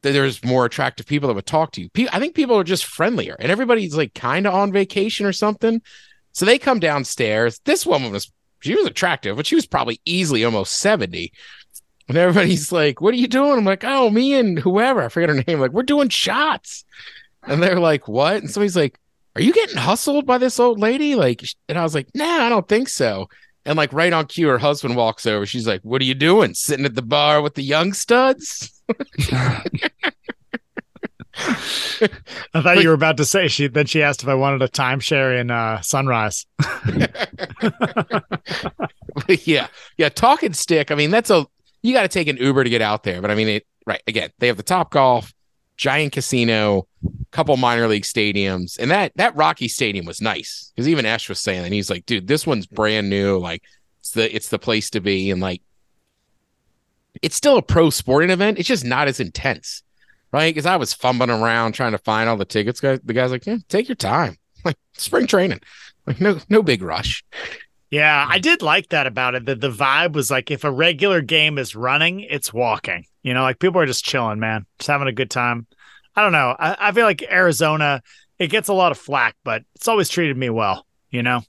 there's 0.01 0.43
more 0.43 0.65
attractive 0.65 1.07
people 1.07 1.27
that 1.27 1.33
would 1.33 1.45
talk 1.47 1.71
to 1.71 1.81
you. 1.81 1.89
I 2.11 2.19
think 2.19 2.35
people 2.35 2.57
are 2.57 2.63
just 2.63 2.85
friendlier 2.85 3.35
and 3.39 3.51
everybody's 3.51 3.95
like 3.95 4.13
kind 4.13 4.45
of 4.45 4.53
on 4.53 4.71
vacation 4.71 5.25
or 5.25 5.33
something. 5.33 5.81
So 6.33 6.45
they 6.45 6.59
come 6.59 6.79
downstairs. 6.79 7.59
This 7.65 7.85
woman 7.85 8.11
was 8.11 8.31
she 8.59 8.75
was 8.75 8.85
attractive 8.85 9.35
but 9.35 9.45
she 9.45 9.55
was 9.55 9.65
probably 9.65 9.99
easily 10.05 10.43
almost 10.43 10.79
70 10.79 11.31
and 12.07 12.17
everybody's 12.17 12.71
like, 12.71 13.01
"What 13.01 13.13
are 13.13 13.17
you 13.17 13.27
doing?" 13.27 13.57
I'm 13.57 13.65
like, 13.65 13.83
"Oh, 13.83 14.09
me 14.09 14.33
and 14.33 14.59
whoever 14.59 15.03
I 15.03 15.09
forget 15.09 15.29
her 15.29 15.43
name. 15.47 15.59
Like, 15.59 15.71
we're 15.71 15.83
doing 15.83 16.09
shots." 16.09 16.85
And 17.43 17.61
they're 17.61 17.79
like, 17.79 18.07
"What?" 18.07 18.37
And 18.37 18.49
somebody's 18.49 18.75
like, 18.75 18.99
"Are 19.35 19.41
you 19.41 19.53
getting 19.53 19.77
hustled 19.77 20.25
by 20.25 20.37
this 20.37 20.59
old 20.59 20.79
lady?" 20.79 21.15
Like, 21.15 21.43
and 21.67 21.77
I 21.77 21.83
was 21.83 21.95
like, 21.95 22.07
"Nah, 22.13 22.45
I 22.45 22.49
don't 22.49 22.67
think 22.67 22.89
so." 22.89 23.27
And 23.65 23.77
like 23.77 23.91
right 23.93 24.13
on 24.13 24.27
cue, 24.27 24.47
her 24.47 24.59
husband 24.59 24.95
walks 24.95 25.25
over. 25.25 25.45
She's 25.45 25.67
like, 25.67 25.81
"What 25.81 26.01
are 26.01 26.05
you 26.05 26.13
doing? 26.13 26.53
Sitting 26.53 26.85
at 26.85 26.95
the 26.95 27.01
bar 27.01 27.41
with 27.41 27.55
the 27.55 27.63
young 27.63 27.93
studs?" 27.93 28.71
I 31.37 32.61
thought 32.61 32.81
you 32.81 32.87
were 32.89 32.95
about 32.95 33.17
to 33.17 33.25
say 33.25 33.47
she. 33.47 33.67
Then 33.67 33.87
she 33.87 34.01
asked 34.01 34.23
if 34.23 34.29
I 34.29 34.35
wanted 34.35 34.61
a 34.61 34.67
timeshare 34.67 35.39
in 35.39 35.51
uh, 35.51 35.81
Sunrise. 35.81 36.45
yeah, 39.45 39.67
yeah. 39.97 40.09
Talking 40.09 40.53
stick. 40.53 40.91
I 40.91 40.95
mean, 40.95 41.11
that's 41.11 41.29
a 41.29 41.45
you 41.85 41.93
got 41.93 42.01
to 42.01 42.07
take 42.07 42.27
an 42.27 42.37
Uber 42.37 42.63
to 42.63 42.69
get 42.69 42.81
out 42.81 43.03
there. 43.03 43.21
But 43.21 43.31
I 43.31 43.35
mean, 43.35 43.47
it 43.47 43.67
right 43.85 44.01
again. 44.07 44.31
They 44.39 44.47
have 44.47 44.57
the 44.57 44.63
Top 44.63 44.91
Golf, 44.91 45.33
giant 45.77 46.13
casino, 46.13 46.87
couple 47.31 47.55
minor 47.57 47.87
league 47.87 48.03
stadiums, 48.03 48.79
and 48.79 48.89
that 48.91 49.11
that 49.15 49.35
Rocky 49.35 49.67
Stadium 49.67 50.05
was 50.05 50.21
nice 50.21 50.71
because 50.75 50.87
even 50.87 51.05
Ash 51.05 51.29
was 51.29 51.39
saying 51.39 51.63
and 51.63 51.73
he's 51.73 51.89
like, 51.89 52.05
dude, 52.05 52.27
this 52.27 52.47
one's 52.47 52.65
brand 52.65 53.09
new. 53.09 53.37
Like, 53.37 53.63
it's 53.99 54.11
the 54.11 54.35
it's 54.35 54.49
the 54.49 54.59
place 54.59 54.89
to 54.91 54.99
be, 54.99 55.29
and 55.29 55.41
like, 55.41 55.61
it's 57.21 57.35
still 57.35 57.57
a 57.57 57.61
pro 57.61 57.89
sporting 57.89 58.31
event. 58.31 58.57
It's 58.57 58.67
just 58.67 58.85
not 58.85 59.07
as 59.07 59.19
intense, 59.19 59.83
right? 60.31 60.53
Because 60.53 60.65
I 60.65 60.77
was 60.77 60.93
fumbling 60.93 61.29
around 61.29 61.73
trying 61.73 61.91
to 61.91 61.99
find 61.99 62.27
all 62.27 62.37
the 62.37 62.45
tickets. 62.45 62.79
Guys, 62.79 62.99
the 63.03 63.13
guy's 63.13 63.31
like, 63.31 63.45
yeah, 63.45 63.57
take 63.69 63.87
your 63.87 63.95
time. 63.95 64.37
Like 64.65 64.77
spring 64.93 65.27
training, 65.27 65.59
like 66.07 66.19
no 66.19 66.39
no 66.49 66.63
big 66.63 66.81
rush. 66.81 67.23
Yeah, 67.95 68.25
hmm. 68.25 68.31
I 68.33 68.39
did 68.39 68.61
like 68.61 68.89
that 68.89 69.07
about 69.07 69.35
it. 69.35 69.45
That 69.45 69.61
the 69.61 69.71
vibe 69.71 70.13
was 70.13 70.29
like 70.29 70.51
if 70.51 70.65
a 70.65 70.71
regular 70.71 71.21
game 71.21 71.57
is 71.57 71.75
running, 71.75 72.19
it's 72.19 72.53
walking. 72.53 73.05
You 73.23 73.33
know, 73.33 73.43
like 73.43 73.59
people 73.59 73.79
are 73.79 73.85
just 73.85 74.03
chilling, 74.03 74.39
man, 74.39 74.65
just 74.79 74.89
having 74.89 75.07
a 75.07 75.13
good 75.13 75.31
time. 75.31 75.65
I 76.13 76.21
don't 76.21 76.33
know. 76.33 76.55
I, 76.59 76.75
I 76.89 76.91
feel 76.91 77.05
like 77.05 77.23
Arizona, 77.23 78.01
it 78.37 78.47
gets 78.47 78.67
a 78.67 78.73
lot 78.73 78.91
of 78.91 78.97
flack, 78.97 79.37
but 79.45 79.63
it's 79.75 79.87
always 79.87 80.09
treated 80.09 80.35
me 80.35 80.49
well. 80.49 80.85
You 81.09 81.23
know. 81.23 81.41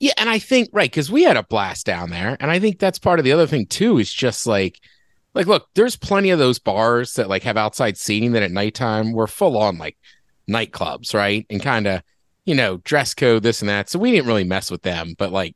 Yeah, 0.00 0.14
and 0.16 0.28
I 0.28 0.40
think 0.40 0.70
right 0.72 0.90
because 0.90 1.12
we 1.12 1.22
had 1.22 1.36
a 1.36 1.44
blast 1.44 1.86
down 1.86 2.10
there, 2.10 2.36
and 2.40 2.50
I 2.50 2.58
think 2.58 2.80
that's 2.80 2.98
part 2.98 3.20
of 3.20 3.24
the 3.24 3.32
other 3.32 3.46
thing 3.46 3.66
too. 3.66 3.98
Is 3.98 4.12
just 4.12 4.48
like, 4.48 4.80
like, 5.34 5.46
look, 5.46 5.68
there's 5.74 5.94
plenty 5.94 6.30
of 6.30 6.40
those 6.40 6.58
bars 6.58 7.14
that 7.14 7.28
like 7.28 7.44
have 7.44 7.56
outside 7.56 7.96
seating 7.96 8.32
that 8.32 8.42
at 8.42 8.50
nighttime 8.50 9.12
we're 9.12 9.28
full 9.28 9.56
on 9.56 9.78
like 9.78 9.96
nightclubs, 10.48 11.14
right? 11.14 11.46
And 11.48 11.62
kind 11.62 11.86
of, 11.86 12.02
you 12.50 12.56
know, 12.56 12.78
dress 12.78 13.14
code 13.14 13.44
this 13.44 13.62
and 13.62 13.68
that. 13.68 13.88
So 13.88 14.00
we 14.00 14.10
didn't 14.10 14.26
really 14.26 14.42
mess 14.42 14.72
with 14.72 14.82
them, 14.82 15.14
but 15.16 15.30
like 15.30 15.54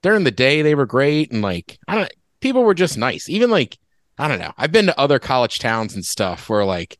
during 0.00 0.22
the 0.22 0.30
day 0.30 0.62
they 0.62 0.76
were 0.76 0.86
great, 0.86 1.32
and 1.32 1.42
like 1.42 1.76
I 1.88 1.96
don't, 1.96 2.12
people 2.38 2.62
were 2.62 2.72
just 2.72 2.96
nice. 2.96 3.28
Even 3.28 3.50
like 3.50 3.78
I 4.16 4.28
don't 4.28 4.38
know, 4.38 4.52
I've 4.56 4.70
been 4.70 4.86
to 4.86 5.00
other 5.00 5.18
college 5.18 5.58
towns 5.58 5.96
and 5.96 6.04
stuff 6.04 6.48
where 6.48 6.64
like 6.64 6.98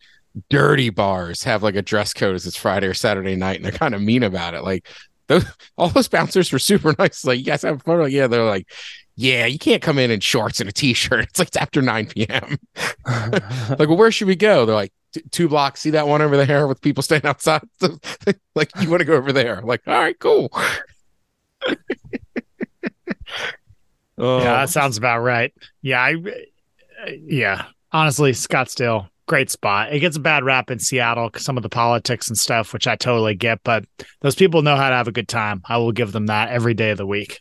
dirty 0.48 0.90
bars 0.90 1.44
have 1.44 1.62
like 1.62 1.76
a 1.76 1.82
dress 1.82 2.12
code 2.12 2.34
as 2.34 2.44
it's 2.44 2.56
Friday 2.56 2.88
or 2.88 2.94
Saturday 2.94 3.36
night, 3.36 3.54
and 3.54 3.64
they're 3.64 3.70
kind 3.70 3.94
of 3.94 4.02
mean 4.02 4.24
about 4.24 4.54
it. 4.54 4.64
Like 4.64 4.88
those 5.28 5.44
all 5.78 5.90
those 5.90 6.08
bouncers 6.08 6.50
were 6.50 6.58
super 6.58 6.92
nice. 6.98 7.24
Like, 7.24 7.38
you 7.38 7.44
guys 7.44 7.62
have 7.62 7.84
fun. 7.84 8.00
Like, 8.00 8.12
yeah, 8.12 8.26
they're 8.26 8.44
like, 8.44 8.68
yeah, 9.14 9.46
you 9.46 9.60
can't 9.60 9.80
come 9.80 10.00
in 10.00 10.10
in 10.10 10.18
shorts 10.18 10.58
and 10.58 10.68
a 10.68 10.72
t-shirt. 10.72 11.26
It's 11.28 11.38
like 11.38 11.48
it's 11.48 11.56
after 11.56 11.80
9 11.80 12.06
p.m. 12.06 12.56
like, 13.06 13.78
well, 13.78 13.96
where 13.96 14.10
should 14.10 14.26
we 14.26 14.34
go? 14.34 14.66
They're 14.66 14.74
like, 14.74 14.92
"T- 15.12 15.22
two 15.30 15.48
blocks. 15.48 15.80
See 15.80 15.90
that 15.90 16.06
one 16.08 16.22
over 16.22 16.36
there 16.44 16.66
with 16.66 16.80
people 16.80 17.02
standing 17.02 17.28
outside? 17.28 17.62
like, 18.54 18.70
you 18.80 18.90
want 18.90 19.00
to 19.00 19.04
go 19.04 19.14
over 19.14 19.32
there? 19.32 19.60
Like, 19.62 19.82
all 19.86 19.94
right, 19.94 20.18
cool. 20.18 20.50
oh, 24.18 24.38
Yeah, 24.38 24.54
that 24.54 24.70
sounds 24.70 24.96
about 24.96 25.20
right. 25.20 25.52
Yeah, 25.82 26.00
I, 26.00 26.14
uh, 26.14 27.10
yeah. 27.26 27.64
Honestly, 27.92 28.32
Scottsdale, 28.32 29.08
great 29.26 29.50
spot. 29.50 29.92
It 29.92 30.00
gets 30.00 30.16
a 30.16 30.20
bad 30.20 30.44
rap 30.44 30.70
in 30.70 30.78
Seattle, 30.78 31.28
'cause 31.30 31.44
some 31.44 31.56
of 31.56 31.62
the 31.62 31.68
politics 31.68 32.28
and 32.28 32.38
stuff, 32.38 32.72
which 32.72 32.86
I 32.86 32.96
totally 32.96 33.34
get. 33.34 33.60
But 33.64 33.84
those 34.20 34.34
people 34.36 34.62
know 34.62 34.76
how 34.76 34.90
to 34.90 34.96
have 34.96 35.08
a 35.08 35.12
good 35.12 35.28
time. 35.28 35.62
I 35.68 35.78
will 35.78 35.92
give 35.92 36.12
them 36.12 36.26
that 36.26 36.50
every 36.50 36.74
day 36.74 36.90
of 36.90 36.98
the 36.98 37.06
week. 37.06 37.40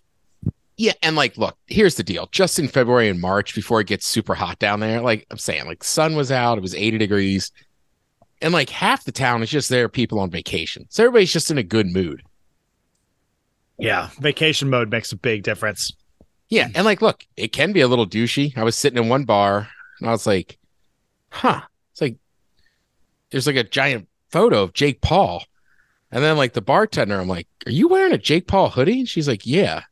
Yeah, 0.80 0.94
and 1.04 1.18
like, 1.18 1.38
look, 1.38 1.58
here's 1.68 1.96
the 1.96 2.04
deal. 2.04 2.30
Just 2.32 2.58
in 2.58 2.70
February 2.70 3.10
and 3.10 3.20
March, 3.20 3.54
before 3.54 3.82
it 3.82 3.88
gets 3.88 4.08
super 4.08 4.34
hot 4.34 4.60
down 4.60 4.80
there, 4.80 5.02
like 5.02 5.28
I'm 5.30 5.38
saying, 5.38 5.66
like 5.66 5.84
sun 5.84 6.16
was 6.16 6.32
out, 6.32 6.58
it 6.58 6.62
was 6.62 6.74
80 6.74 6.98
degrees, 6.98 7.52
and 8.42 8.54
like 8.54 8.70
half 8.70 9.04
the 9.04 9.12
town 9.12 9.44
is 9.44 9.50
just 9.50 9.68
there, 9.68 9.90
people 9.90 10.22
on 10.22 10.30
vacation. 10.32 10.86
So 10.88 11.04
everybody's 11.04 11.34
just 11.34 11.52
in 11.52 11.58
a 11.58 11.64
good 11.64 11.88
mood. 11.88 12.24
Yeah, 13.78 14.08
vacation 14.22 14.70
mode 14.70 14.90
makes 14.90 15.12
a 15.12 15.18
big 15.18 15.44
difference. 15.44 15.92
Yeah, 16.48 16.70
and 16.74 16.86
like, 16.86 17.02
look, 17.02 17.26
it 17.36 17.52
can 17.52 17.74
be 17.74 17.82
a 17.82 17.88
little 17.90 18.08
douchey. 18.08 18.58
I 18.58 18.64
was 18.64 18.78
sitting 18.78 19.04
in 19.04 19.10
one 19.10 19.26
bar, 19.26 19.68
and 20.00 20.08
I 20.08 20.14
was 20.14 20.26
like, 20.26 20.58
"Huh." 21.30 21.60
It's 21.92 22.00
like, 22.00 22.16
there's 23.32 23.48
like 23.48 23.58
a 23.58 23.66
giant 23.66 24.08
photo 24.32 24.64
of 24.64 24.72
Jake 24.72 25.02
Paul. 25.02 25.44
And 26.10 26.24
then 26.24 26.38
like 26.38 26.54
the 26.54 26.62
bartender, 26.62 27.20
I'm 27.20 27.28
like, 27.28 27.50
Are 27.68 27.72
you 27.72 27.90
wearing 27.90 28.14
a 28.14 28.18
Jake 28.18 28.48
Paul 28.48 28.70
hoodie? 28.70 29.00
And 29.00 29.10
she's 29.10 29.28
like, 29.28 29.46
Yeah. 29.46 29.84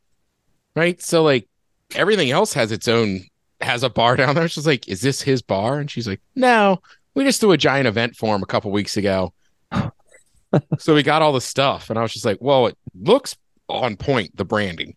Right. 0.78 1.02
So 1.02 1.22
like 1.22 1.48
everything 1.94 2.30
else 2.30 2.52
has 2.54 2.70
its 2.72 2.86
own 2.88 3.22
has 3.60 3.82
a 3.82 3.90
bar 3.90 4.16
down 4.20 4.34
there. 4.34 4.48
She's 4.48 4.66
like, 4.66 4.86
Is 4.88 5.00
this 5.00 5.20
his 5.22 5.42
bar? 5.42 5.78
And 5.78 5.90
she's 5.90 6.06
like, 6.06 6.20
No, 6.34 6.80
we 7.14 7.24
just 7.24 7.40
threw 7.40 7.52
a 7.52 7.56
giant 7.56 7.86
event 7.88 8.14
for 8.16 8.34
him 8.36 8.42
a 8.42 8.46
couple 8.46 8.70
weeks 8.70 8.96
ago. 8.96 9.32
so 10.78 10.94
we 10.94 11.02
got 11.02 11.22
all 11.22 11.32
the 11.32 11.40
stuff. 11.40 11.90
And 11.90 11.98
I 11.98 12.02
was 12.02 12.12
just 12.12 12.24
like, 12.24 12.38
Well, 12.40 12.66
it 12.68 12.78
looks 13.00 13.36
on 13.68 13.96
point, 13.96 14.36
the 14.36 14.44
branding. 14.44 14.96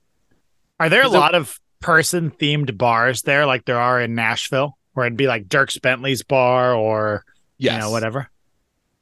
Are 0.79 0.89
there 0.89 1.03
a 1.03 1.07
Is 1.07 1.13
it- 1.13 1.17
lot 1.17 1.35
of 1.35 1.59
person 1.81 2.31
themed 2.31 2.77
bars 2.77 3.23
there, 3.23 3.45
like 3.45 3.65
there 3.65 3.79
are 3.79 3.99
in 3.99 4.13
Nashville, 4.15 4.77
where 4.93 5.05
it'd 5.07 5.17
be 5.17 5.27
like 5.27 5.47
Dierks 5.47 5.81
Bentley's 5.81 6.23
bar 6.23 6.73
or 6.73 7.25
Yes. 7.57 7.73
you 7.73 7.79
know 7.79 7.91
whatever? 7.91 8.29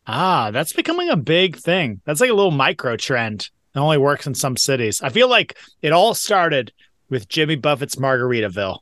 Ah, 0.07 0.49
that's 0.51 0.73
becoming 0.73 1.09
a 1.09 1.15
big 1.17 1.55
thing. 1.57 2.01
That's 2.05 2.19
like 2.21 2.29
a 2.29 2.33
little 2.33 2.51
micro 2.51 2.95
trend. 2.97 3.49
It 3.75 3.79
only 3.79 3.97
works 3.97 4.27
in 4.27 4.35
some 4.35 4.57
cities. 4.57 5.01
I 5.01 5.09
feel 5.09 5.29
like 5.29 5.57
it 5.81 5.91
all 5.91 6.13
started 6.13 6.71
with 7.09 7.27
Jimmy 7.27 7.55
Buffett's 7.55 7.95
Margaritaville. 7.95 8.79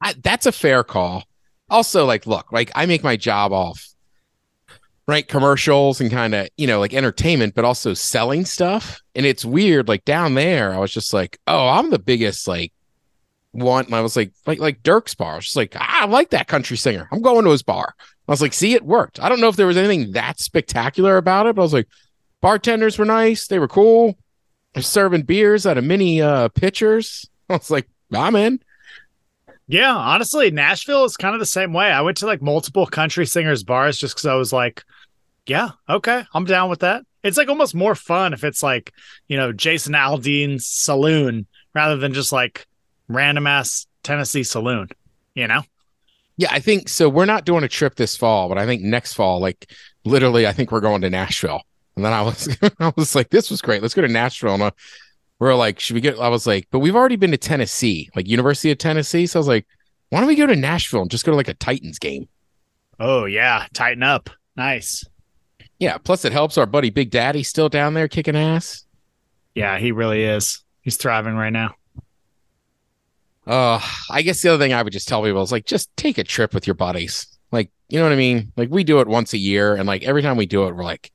I, 0.00 0.14
that's 0.22 0.46
a 0.46 0.52
fair 0.52 0.84
call. 0.84 1.24
Also, 1.70 2.04
like, 2.04 2.26
look, 2.26 2.52
like 2.52 2.70
I 2.74 2.86
make 2.86 3.02
my 3.02 3.16
job 3.16 3.52
off 3.52 3.94
right 5.06 5.28
commercials 5.28 6.00
and 6.00 6.10
kind 6.10 6.34
of 6.34 6.48
you 6.56 6.66
know 6.66 6.80
like 6.80 6.94
entertainment, 6.94 7.54
but 7.54 7.64
also 7.64 7.94
selling 7.94 8.44
stuff. 8.44 9.00
And 9.14 9.26
it's 9.26 9.44
weird. 9.44 9.88
Like 9.88 10.04
down 10.04 10.34
there, 10.34 10.72
I 10.74 10.78
was 10.78 10.92
just 10.92 11.12
like, 11.12 11.38
oh, 11.46 11.68
I'm 11.68 11.90
the 11.90 11.98
biggest 11.98 12.46
like 12.46 12.72
one. 13.52 13.86
And 13.86 13.94
I 13.94 14.00
was 14.00 14.16
like, 14.16 14.32
like 14.46 14.58
like 14.58 14.82
Dierks' 14.82 15.16
bar. 15.16 15.40
Just 15.40 15.56
like, 15.56 15.74
ah, 15.78 16.02
I 16.02 16.06
like 16.06 16.30
that 16.30 16.48
country 16.48 16.76
singer. 16.76 17.08
I'm 17.10 17.22
going 17.22 17.44
to 17.44 17.50
his 17.50 17.62
bar. 17.62 17.94
I 18.26 18.32
was 18.32 18.42
like, 18.42 18.54
see, 18.54 18.74
it 18.74 18.84
worked. 18.84 19.20
I 19.20 19.28
don't 19.28 19.40
know 19.40 19.48
if 19.48 19.56
there 19.56 19.66
was 19.66 19.76
anything 19.76 20.12
that 20.12 20.40
spectacular 20.40 21.18
about 21.18 21.46
it, 21.46 21.56
but 21.56 21.62
I 21.62 21.64
was 21.64 21.74
like, 21.74 21.88
bartenders 22.44 22.98
were 22.98 23.06
nice. 23.06 23.46
They 23.46 23.58
were 23.58 23.66
cool. 23.66 24.18
They're 24.74 24.82
serving 24.82 25.22
beers 25.22 25.66
out 25.66 25.78
of 25.78 25.84
mini 25.84 26.20
uh 26.20 26.48
pitchers. 26.50 27.26
I 27.48 27.54
was 27.54 27.70
like, 27.70 27.88
I'm 28.12 28.36
in. 28.36 28.60
Yeah, 29.66 29.94
honestly, 29.94 30.50
Nashville 30.50 31.06
is 31.06 31.16
kind 31.16 31.34
of 31.34 31.40
the 31.40 31.46
same 31.46 31.72
way. 31.72 31.90
I 31.90 32.02
went 32.02 32.18
to 32.18 32.26
like 32.26 32.42
multiple 32.42 32.84
country 32.84 33.24
singers 33.24 33.64
bars 33.64 33.96
just 33.96 34.14
because 34.14 34.26
I 34.26 34.34
was 34.34 34.52
like, 34.52 34.84
yeah, 35.46 35.70
okay, 35.88 36.24
I'm 36.34 36.44
down 36.44 36.68
with 36.68 36.80
that. 36.80 37.02
It's 37.22 37.38
like 37.38 37.48
almost 37.48 37.74
more 37.74 37.94
fun 37.94 38.34
if 38.34 38.44
it's 38.44 38.62
like, 38.62 38.92
you 39.26 39.38
know, 39.38 39.50
Jason 39.50 39.94
Aldean's 39.94 40.66
saloon 40.66 41.46
rather 41.74 41.96
than 41.96 42.12
just 42.12 42.30
like 42.30 42.66
random 43.08 43.46
ass 43.46 43.86
Tennessee 44.02 44.42
saloon, 44.42 44.90
you 45.34 45.48
know? 45.48 45.62
Yeah, 46.36 46.48
I 46.50 46.60
think 46.60 46.90
so. 46.90 47.08
We're 47.08 47.24
not 47.24 47.46
doing 47.46 47.64
a 47.64 47.68
trip 47.68 47.94
this 47.94 48.18
fall, 48.18 48.50
but 48.50 48.58
I 48.58 48.66
think 48.66 48.82
next 48.82 49.14
fall, 49.14 49.40
like 49.40 49.70
literally, 50.04 50.46
I 50.46 50.52
think 50.52 50.70
we're 50.70 50.80
going 50.80 51.00
to 51.00 51.08
Nashville. 51.08 51.62
And 51.96 52.04
then 52.04 52.12
I 52.12 52.22
was, 52.22 52.56
I 52.80 52.92
was 52.96 53.14
like, 53.14 53.30
this 53.30 53.50
was 53.50 53.62
great. 53.62 53.82
Let's 53.82 53.94
go 53.94 54.02
to 54.02 54.08
Nashville. 54.08 54.54
And 54.54 54.62
uh, 54.62 54.70
we're 55.38 55.54
like, 55.54 55.80
should 55.80 55.94
we 55.94 56.00
get? 56.00 56.18
I 56.18 56.28
was 56.28 56.46
like, 56.46 56.68
but 56.70 56.80
we've 56.80 56.96
already 56.96 57.16
been 57.16 57.30
to 57.30 57.36
Tennessee, 57.36 58.10
like 58.14 58.28
University 58.28 58.70
of 58.70 58.78
Tennessee. 58.78 59.26
So 59.26 59.38
I 59.38 59.40
was 59.40 59.48
like, 59.48 59.66
why 60.10 60.20
don't 60.20 60.28
we 60.28 60.36
go 60.36 60.46
to 60.46 60.56
Nashville 60.56 61.02
and 61.02 61.10
just 61.10 61.24
go 61.24 61.32
to 61.32 61.36
like 61.36 61.48
a 61.48 61.54
Titans 61.54 61.98
game? 61.98 62.28
Oh, 63.00 63.24
yeah, 63.24 63.66
tighten 63.74 64.02
up. 64.02 64.30
Nice. 64.56 65.04
Yeah. 65.78 65.98
Plus, 65.98 66.24
it 66.24 66.32
helps 66.32 66.56
our 66.56 66.66
buddy 66.66 66.90
Big 66.90 67.10
Daddy 67.10 67.42
still 67.42 67.68
down 67.68 67.94
there 67.94 68.08
kicking 68.08 68.36
ass. 68.36 68.84
Yeah, 69.54 69.78
he 69.78 69.92
really 69.92 70.22
is. 70.22 70.64
He's 70.82 70.96
thriving 70.96 71.34
right 71.34 71.52
now. 71.52 71.74
Uh, 73.46 73.80
I 74.10 74.22
guess 74.22 74.40
the 74.40 74.50
other 74.50 74.62
thing 74.62 74.72
I 74.72 74.82
would 74.82 74.92
just 74.92 75.08
tell 75.08 75.22
people 75.22 75.42
is 75.42 75.52
like, 75.52 75.66
just 75.66 75.94
take 75.96 76.18
a 76.18 76.24
trip 76.24 76.54
with 76.54 76.66
your 76.66 76.74
buddies. 76.74 77.26
Like, 77.52 77.70
you 77.88 77.98
know 77.98 78.04
what 78.04 78.12
I 78.12 78.16
mean? 78.16 78.52
Like, 78.56 78.70
we 78.70 78.84
do 78.84 79.00
it 79.00 79.08
once 79.08 79.32
a 79.32 79.38
year, 79.38 79.74
and 79.76 79.86
like 79.86 80.02
every 80.02 80.22
time 80.22 80.36
we 80.36 80.46
do 80.46 80.66
it, 80.66 80.74
we're 80.74 80.84
like, 80.84 81.12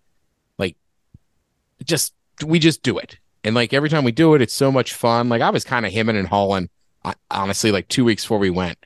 just 1.84 2.14
we 2.46 2.60
just 2.60 2.84
do 2.84 2.98
it, 2.98 3.18
and 3.44 3.56
like 3.56 3.74
every 3.74 3.90
time 3.90 4.04
we 4.04 4.12
do 4.12 4.34
it, 4.36 4.42
it's 4.42 4.54
so 4.54 4.72
much 4.72 4.94
fun. 4.94 5.30
Like, 5.30 5.42
I 5.42 5.50
was 5.50 5.64
kind 5.64 5.86
of 5.86 5.92
hemming 5.92 6.18
and 6.18 6.28
hawing, 6.28 6.70
uh, 7.04 7.14
honestly, 7.32 7.72
like 7.72 7.88
two 7.88 8.06
weeks 8.06 8.24
before 8.24 8.40
we 8.40 8.50
went. 8.50 8.78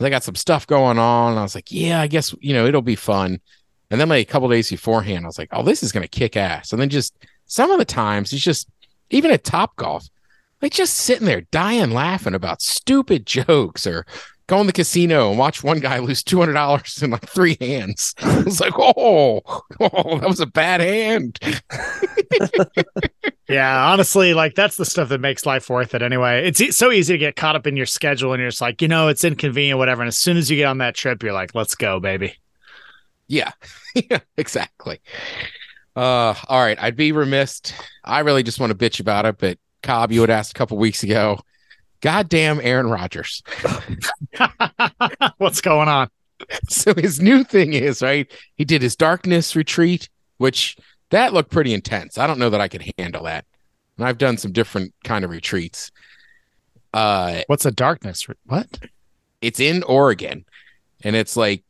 I 0.00 0.10
got 0.10 0.24
some 0.24 0.34
stuff 0.34 0.66
going 0.66 0.98
on. 0.98 1.38
I 1.38 1.42
was 1.42 1.54
like, 1.54 1.72
yeah, 1.72 2.00
I 2.00 2.06
guess 2.06 2.34
you 2.40 2.52
know 2.52 2.66
it'll 2.66 2.82
be 2.82 2.96
fun. 2.96 3.40
And 3.90 4.00
then 4.00 4.08
like 4.08 4.28
a 4.28 4.30
couple 4.30 4.48
days 4.48 4.70
beforehand, 4.70 5.24
I 5.24 5.28
was 5.28 5.38
like, 5.38 5.48
oh, 5.52 5.62
this 5.62 5.82
is 5.82 5.92
gonna 5.92 6.08
kick 6.08 6.36
ass. 6.36 6.72
And 6.72 6.80
then 6.80 6.90
just 6.90 7.16
some 7.46 7.70
of 7.70 7.78
the 7.78 7.84
times, 7.84 8.32
it's 8.32 8.42
just 8.42 8.68
even 9.10 9.30
at 9.30 9.44
Top 9.44 9.76
Golf, 9.76 10.08
like 10.60 10.72
just 10.72 10.94
sitting 10.94 11.26
there 11.26 11.42
dying 11.52 11.92
laughing 11.92 12.34
about 12.34 12.62
stupid 12.62 13.26
jokes 13.26 13.86
or 13.86 14.04
go 14.46 14.60
in 14.60 14.66
the 14.66 14.72
casino 14.72 15.30
and 15.30 15.38
watch 15.38 15.62
one 15.64 15.80
guy 15.80 15.98
lose 15.98 16.22
two 16.22 16.38
hundred 16.38 16.54
dollars 16.54 17.02
in 17.02 17.10
like 17.10 17.28
three 17.28 17.56
hands. 17.60 18.14
I 18.22 18.42
was 18.42 18.60
like, 18.60 18.74
oh, 18.78 19.42
oh, 19.80 20.18
that 20.18 20.28
was 20.28 20.40
a 20.40 20.46
bad 20.46 20.80
hand. 20.80 21.38
Yeah, 23.48 23.92
honestly, 23.92 24.34
like 24.34 24.54
that's 24.56 24.76
the 24.76 24.84
stuff 24.84 25.08
that 25.10 25.20
makes 25.20 25.46
life 25.46 25.70
worth 25.70 25.94
it 25.94 26.02
anyway. 26.02 26.46
It's 26.48 26.60
e- 26.60 26.72
so 26.72 26.90
easy 26.90 27.14
to 27.14 27.18
get 27.18 27.36
caught 27.36 27.54
up 27.54 27.66
in 27.66 27.76
your 27.76 27.86
schedule 27.86 28.32
and 28.32 28.40
you're 28.40 28.50
just 28.50 28.60
like, 28.60 28.82
you 28.82 28.88
know, 28.88 29.06
it's 29.06 29.22
inconvenient, 29.22 29.78
whatever. 29.78 30.02
And 30.02 30.08
as 30.08 30.18
soon 30.18 30.36
as 30.36 30.50
you 30.50 30.56
get 30.56 30.64
on 30.64 30.78
that 30.78 30.96
trip, 30.96 31.22
you're 31.22 31.32
like, 31.32 31.54
let's 31.54 31.76
go, 31.76 32.00
baby. 32.00 32.34
Yeah, 33.28 33.52
yeah, 33.94 34.18
exactly. 34.36 35.00
Uh, 35.94 36.34
all 36.48 36.60
right. 36.60 36.80
I'd 36.82 36.96
be 36.96 37.12
remiss. 37.12 37.60
I 38.04 38.20
really 38.20 38.42
just 38.42 38.58
want 38.58 38.76
to 38.76 38.76
bitch 38.76 38.98
about 39.00 39.26
it, 39.26 39.38
but 39.38 39.58
Cobb, 39.82 40.10
you 40.10 40.20
had 40.22 40.30
asked 40.30 40.50
a 40.50 40.54
couple 40.54 40.76
weeks 40.76 41.04
ago. 41.04 41.38
Goddamn 42.00 42.60
Aaron 42.62 42.88
Rodgers. 42.88 43.42
What's 45.38 45.60
going 45.60 45.88
on? 45.88 46.08
so 46.68 46.92
his 46.94 47.18
new 47.18 47.42
thing 47.42 47.72
is 47.72 48.02
right 48.02 48.30
he 48.56 48.64
did 48.66 48.82
his 48.82 48.94
darkness 48.94 49.56
retreat 49.56 50.10
which 50.36 50.76
that 51.08 51.32
looked 51.32 51.50
pretty 51.50 51.72
intense 51.72 52.18
i 52.18 52.26
don't 52.26 52.38
know 52.38 52.50
that 52.50 52.60
i 52.60 52.68
could 52.68 52.92
handle 52.98 53.22
that 53.24 53.46
and 53.96 54.06
i've 54.06 54.18
done 54.18 54.36
some 54.36 54.52
different 54.52 54.92
kind 55.02 55.24
of 55.24 55.30
retreats 55.30 55.90
uh 56.92 57.40
What's 57.46 57.64
a 57.64 57.70
darkness? 57.70 58.26
What? 58.44 58.66
it's 59.40 59.60
in 59.60 59.82
oregon 59.84 60.44
and 61.02 61.16
it's 61.16 61.38
like 61.38 61.64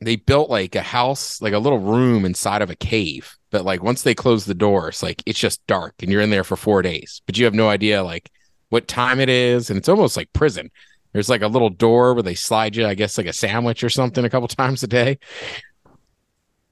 they 0.00 0.16
built 0.16 0.50
like 0.50 0.74
a 0.74 0.82
house 0.82 1.40
like 1.40 1.52
a 1.52 1.58
little 1.60 1.78
room 1.78 2.24
inside 2.24 2.62
of 2.62 2.70
a 2.70 2.74
cave 2.76 3.36
but 3.50 3.64
like 3.64 3.80
once 3.80 4.02
they 4.02 4.14
close 4.16 4.44
the 4.44 4.54
doors 4.54 5.04
like 5.04 5.22
it's 5.24 5.38
just 5.38 5.64
dark 5.68 5.94
and 6.00 6.10
you're 6.10 6.20
in 6.20 6.30
there 6.30 6.42
for 6.42 6.56
four 6.56 6.82
days 6.82 7.22
but 7.26 7.38
you 7.38 7.44
have 7.44 7.54
no 7.54 7.68
idea 7.68 8.02
like 8.02 8.28
what 8.70 8.88
time 8.88 9.20
it 9.20 9.28
is 9.28 9.68
and 9.70 9.76
it's 9.76 9.88
almost 9.88 10.16
like 10.16 10.32
prison 10.32 10.70
there's 11.12 11.28
like 11.28 11.42
a 11.42 11.48
little 11.48 11.70
door 11.70 12.14
where 12.14 12.22
they 12.22 12.34
slide 12.34 12.74
you 12.74 12.86
i 12.86 12.94
guess 12.94 13.18
like 13.18 13.26
a 13.26 13.32
sandwich 13.32 13.84
or 13.84 13.90
something 13.90 14.24
a 14.24 14.30
couple 14.30 14.48
times 14.48 14.82
a 14.82 14.86
day 14.88 15.18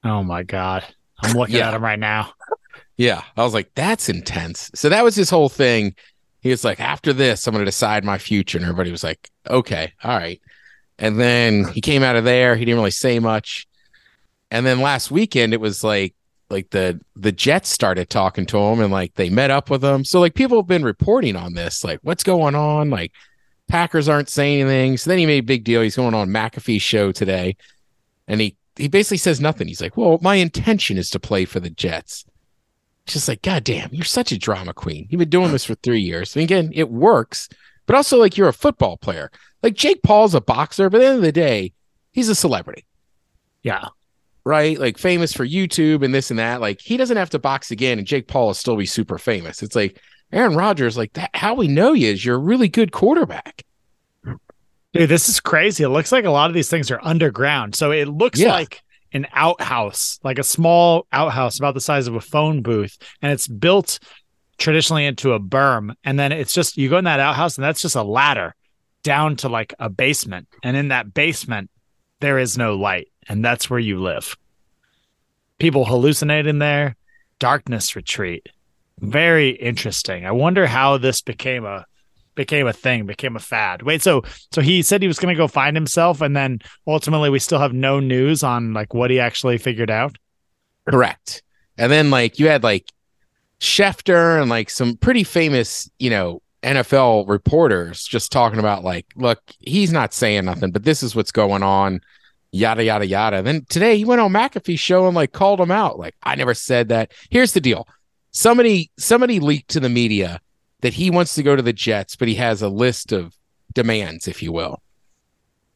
Oh 0.03 0.23
my 0.23 0.43
God. 0.43 0.85
I'm 1.21 1.35
looking 1.35 1.57
Yeah. 1.57 1.67
at 1.67 1.73
him 1.73 1.83
right 1.83 1.99
now. 1.99 2.31
Yeah. 2.95 3.21
I 3.35 3.43
was 3.43 3.53
like, 3.53 3.69
that's 3.75 4.07
intense. 4.07 4.71
So 4.73 4.87
that 4.89 5.03
was 5.03 5.13
his 5.15 5.29
whole 5.29 5.49
thing. 5.49 5.93
He 6.39 6.49
was 6.49 6.63
like, 6.63 6.79
after 6.79 7.11
this, 7.11 7.45
I'm 7.45 7.53
going 7.53 7.61
to 7.63 7.69
decide 7.69 8.05
my 8.05 8.17
future. 8.17 8.57
And 8.57 8.63
everybody 8.65 8.91
was 8.91 9.03
like, 9.03 9.29
okay, 9.49 9.91
all 10.01 10.17
right. 10.17 10.41
And 10.97 11.19
then 11.19 11.65
he 11.73 11.81
came 11.81 12.01
out 12.01 12.15
of 12.15 12.23
there. 12.23 12.55
He 12.55 12.63
didn't 12.63 12.77
really 12.79 12.91
say 12.91 13.19
much. 13.19 13.67
And 14.51 14.65
then 14.65 14.79
last 14.79 15.11
weekend, 15.11 15.53
it 15.53 15.59
was 15.59 15.83
like, 15.83 16.15
like 16.49 16.69
the 16.71 16.99
the 17.15 17.31
Jets 17.31 17.69
started 17.69 18.09
talking 18.09 18.45
to 18.47 18.57
him 18.57 18.79
and 18.79 18.91
like 18.91 19.13
they 19.15 19.29
met 19.29 19.51
up 19.51 19.69
with 19.69 19.83
him. 19.83 20.03
So 20.03 20.19
like 20.19 20.33
people 20.33 20.57
have 20.57 20.67
been 20.67 20.83
reporting 20.83 21.35
on 21.35 21.53
this, 21.53 21.83
like 21.83 21.99
what's 22.01 22.23
going 22.23 22.55
on? 22.55 22.89
Like 22.89 23.11
Packers 23.67 24.09
aren't 24.09 24.29
saying 24.29 24.61
anything. 24.61 24.97
So 24.97 25.09
then 25.09 25.19
he 25.19 25.25
made 25.25 25.43
a 25.43 25.47
big 25.47 25.63
deal. 25.63 25.81
He's 25.81 25.95
going 25.95 26.13
on 26.13 26.29
McAfee's 26.29 26.81
show 26.81 27.11
today, 27.11 27.55
and 28.27 28.41
he 28.41 28.55
he 28.75 28.87
basically 28.87 29.17
says 29.17 29.39
nothing. 29.39 29.67
He's 29.67 29.81
like, 29.81 29.95
"Well, 29.95 30.17
my 30.21 30.35
intention 30.35 30.97
is 30.97 31.09
to 31.11 31.19
play 31.19 31.45
for 31.45 31.59
the 31.59 31.69
Jets." 31.69 32.25
Just 33.05 33.27
like, 33.27 33.41
God 33.41 33.63
damn, 33.63 33.91
you're 33.91 34.05
such 34.05 34.31
a 34.31 34.37
drama 34.37 34.73
queen. 34.73 35.07
You've 35.09 35.19
been 35.19 35.29
doing 35.29 35.51
this 35.51 35.65
for 35.65 35.73
three 35.75 36.01
years. 36.01 36.35
And 36.35 36.43
again, 36.43 36.71
it 36.75 36.91
works, 36.91 37.49
but 37.87 37.95
also 37.95 38.19
like 38.19 38.37
you're 38.37 38.47
a 38.47 38.53
football 38.53 38.97
player. 38.97 39.31
Like 39.63 39.73
Jake 39.73 40.03
Paul's 40.03 40.35
a 40.35 40.41
boxer, 40.41 40.89
but 40.91 40.97
at 40.97 41.03
the 41.03 41.07
end 41.07 41.15
of 41.17 41.23
the 41.23 41.31
day, 41.31 41.73
he's 42.11 42.29
a 42.29 42.35
celebrity, 42.35 42.85
Yeah. 43.63 43.87
Right? 44.49 44.77
Like 44.79 44.97
famous 44.97 45.31
for 45.31 45.45
YouTube 45.45 46.03
and 46.03 46.13
this 46.13 46.31
and 46.31 46.39
that. 46.39 46.59
Like 46.59 46.81
he 46.81 46.97
doesn't 46.97 47.15
have 47.17 47.29
to 47.29 47.39
box 47.39 47.71
again, 47.71 47.99
and 47.99 48.07
Jake 48.07 48.27
Paul 48.27 48.47
will 48.47 48.53
still 48.53 48.75
be 48.75 48.85
super 48.85 49.17
famous. 49.17 49.61
It's 49.63 49.75
like 49.75 50.01
Aaron 50.31 50.55
Rodgers, 50.55 50.97
like 50.97 51.13
that. 51.13 51.29
How 51.33 51.53
we 51.53 51.67
know 51.67 51.93
you 51.93 52.09
is 52.11 52.25
you're 52.25 52.35
a 52.35 52.39
really 52.39 52.67
good 52.67 52.91
quarterback. 52.91 53.63
Dude, 54.93 55.07
this 55.07 55.29
is 55.29 55.39
crazy. 55.39 55.83
It 55.83 55.89
looks 55.89 56.11
like 56.11 56.25
a 56.25 56.31
lot 56.31 56.49
of 56.49 56.55
these 56.55 56.69
things 56.69 56.89
are 56.89 56.99
underground. 57.03 57.75
So 57.75 57.91
it 57.91 58.07
looks 58.07 58.39
Yeah. 58.39 58.53
like 58.53 58.81
an 59.13 59.27
outhouse, 59.33 60.19
like 60.23 60.39
a 60.39 60.43
small 60.43 61.05
outhouse 61.11 61.59
about 61.59 61.75
the 61.75 61.81
size 61.81 62.07
of 62.07 62.15
a 62.15 62.21
phone 62.21 62.63
booth. 62.63 62.97
And 63.21 63.31
it's 63.31 63.47
built 63.47 63.99
traditionally 64.57 65.05
into 65.05 65.33
a 65.33 65.39
berm. 65.39 65.93
And 66.03 66.19
then 66.19 66.31
it's 66.31 66.53
just, 66.53 66.75
you 66.75 66.89
go 66.89 66.97
in 66.97 67.03
that 67.05 67.19
outhouse 67.19 67.55
and 67.57 67.63
that's 67.63 67.81
just 67.81 67.95
a 67.95 68.03
ladder 68.03 68.55
down 69.03 69.35
to 69.37 69.49
like 69.49 69.75
a 69.79 69.89
basement. 69.89 70.47
And 70.63 70.75
in 70.75 70.87
that 70.87 71.13
basement, 71.13 71.69
there 72.19 72.39
is 72.39 72.57
no 72.57 72.75
light. 72.75 73.09
And 73.29 73.45
that's 73.45 73.69
where 73.69 73.79
you 73.79 74.01
live. 74.01 74.35
People 75.59 75.85
hallucinate 75.85 76.47
in 76.47 76.59
there. 76.59 76.95
Darkness 77.37 77.95
retreat. 77.95 78.49
Very 78.99 79.51
interesting. 79.51 80.25
I 80.25 80.31
wonder 80.31 80.67
how 80.67 80.97
this 80.97 81.21
became 81.21 81.63
a 81.65 81.85
became 82.35 82.67
a 82.67 82.73
thing, 82.73 83.05
became 83.05 83.35
a 83.35 83.39
fad. 83.39 83.81
Wait, 83.81 84.01
so 84.01 84.23
so 84.51 84.61
he 84.61 84.81
said 84.81 85.01
he 85.01 85.07
was 85.07 85.19
going 85.19 85.33
to 85.33 85.37
go 85.37 85.47
find 85.47 85.75
himself, 85.75 86.21
and 86.21 86.35
then 86.35 86.59
ultimately 86.87 87.29
we 87.29 87.39
still 87.39 87.59
have 87.59 87.73
no 87.73 87.99
news 87.99 88.43
on 88.43 88.73
like 88.73 88.93
what 88.93 89.11
he 89.11 89.19
actually 89.19 89.57
figured 89.57 89.91
out. 89.91 90.17
Correct. 90.89 91.43
And 91.77 91.91
then 91.91 92.09
like 92.09 92.39
you 92.39 92.47
had 92.47 92.63
like 92.63 92.91
Schefter 93.59 94.41
and 94.41 94.49
like 94.49 94.69
some 94.69 94.95
pretty 94.95 95.23
famous, 95.23 95.89
you 95.99 96.09
know, 96.09 96.41
NFL 96.63 97.27
reporters 97.27 98.03
just 98.03 98.31
talking 98.31 98.59
about 98.59 98.83
like, 98.83 99.05
look, 99.15 99.39
he's 99.59 99.91
not 99.91 100.13
saying 100.13 100.45
nothing, 100.45 100.71
but 100.71 100.83
this 100.83 101.03
is 101.03 101.15
what's 101.15 101.31
going 101.31 101.63
on, 101.63 102.01
yada 102.51 102.83
yada 102.83 103.05
yada. 103.05 103.37
And 103.37 103.47
then 103.47 103.65
today 103.69 103.97
he 103.97 104.05
went 104.05 104.21
on 104.21 104.31
McAfee's 104.31 104.79
show 104.79 105.05
and 105.07 105.15
like 105.15 105.31
called 105.31 105.59
him 105.59 105.71
out. 105.71 105.99
Like, 105.99 106.15
I 106.23 106.35
never 106.35 106.53
said 106.53 106.89
that. 106.89 107.11
Here's 107.29 107.53
the 107.53 107.61
deal. 107.61 107.87
Somebody 108.31 108.91
somebody 108.97 109.39
leaked 109.39 109.69
to 109.71 109.79
the 109.79 109.89
media 109.89 110.39
that 110.81 110.93
he 110.93 111.09
wants 111.09 111.35
to 111.35 111.43
go 111.43 111.55
to 111.55 111.61
the 111.61 111.73
Jets, 111.73 112.15
but 112.15 112.27
he 112.27 112.35
has 112.35 112.61
a 112.61 112.69
list 112.69 113.11
of 113.11 113.35
demands, 113.73 114.27
if 114.27 114.41
you 114.41 114.51
will. 114.51 114.81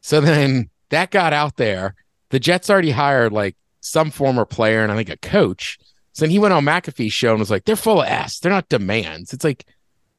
So 0.01 0.21
then 0.21 0.69
that 0.89 1.11
got 1.11 1.33
out 1.33 1.57
there. 1.57 1.95
The 2.29 2.39
Jets 2.39 2.69
already 2.69 2.91
hired 2.91 3.31
like 3.31 3.55
some 3.81 4.11
former 4.11 4.45
player 4.45 4.81
and 4.81 4.91
I 4.91 4.95
think 4.95 5.09
a 5.09 5.17
coach. 5.17 5.77
So 6.13 6.25
then 6.25 6.31
he 6.31 6.39
went 6.39 6.53
on 6.53 6.65
McAfee's 6.65 7.13
show 7.13 7.31
and 7.31 7.39
was 7.39 7.51
like, 7.51 7.65
they're 7.65 7.75
full 7.75 8.01
of 8.01 8.07
ass. 8.07 8.39
They're 8.39 8.51
not 8.51 8.69
demands. 8.69 9.33
It's 9.33 9.43
like, 9.43 9.65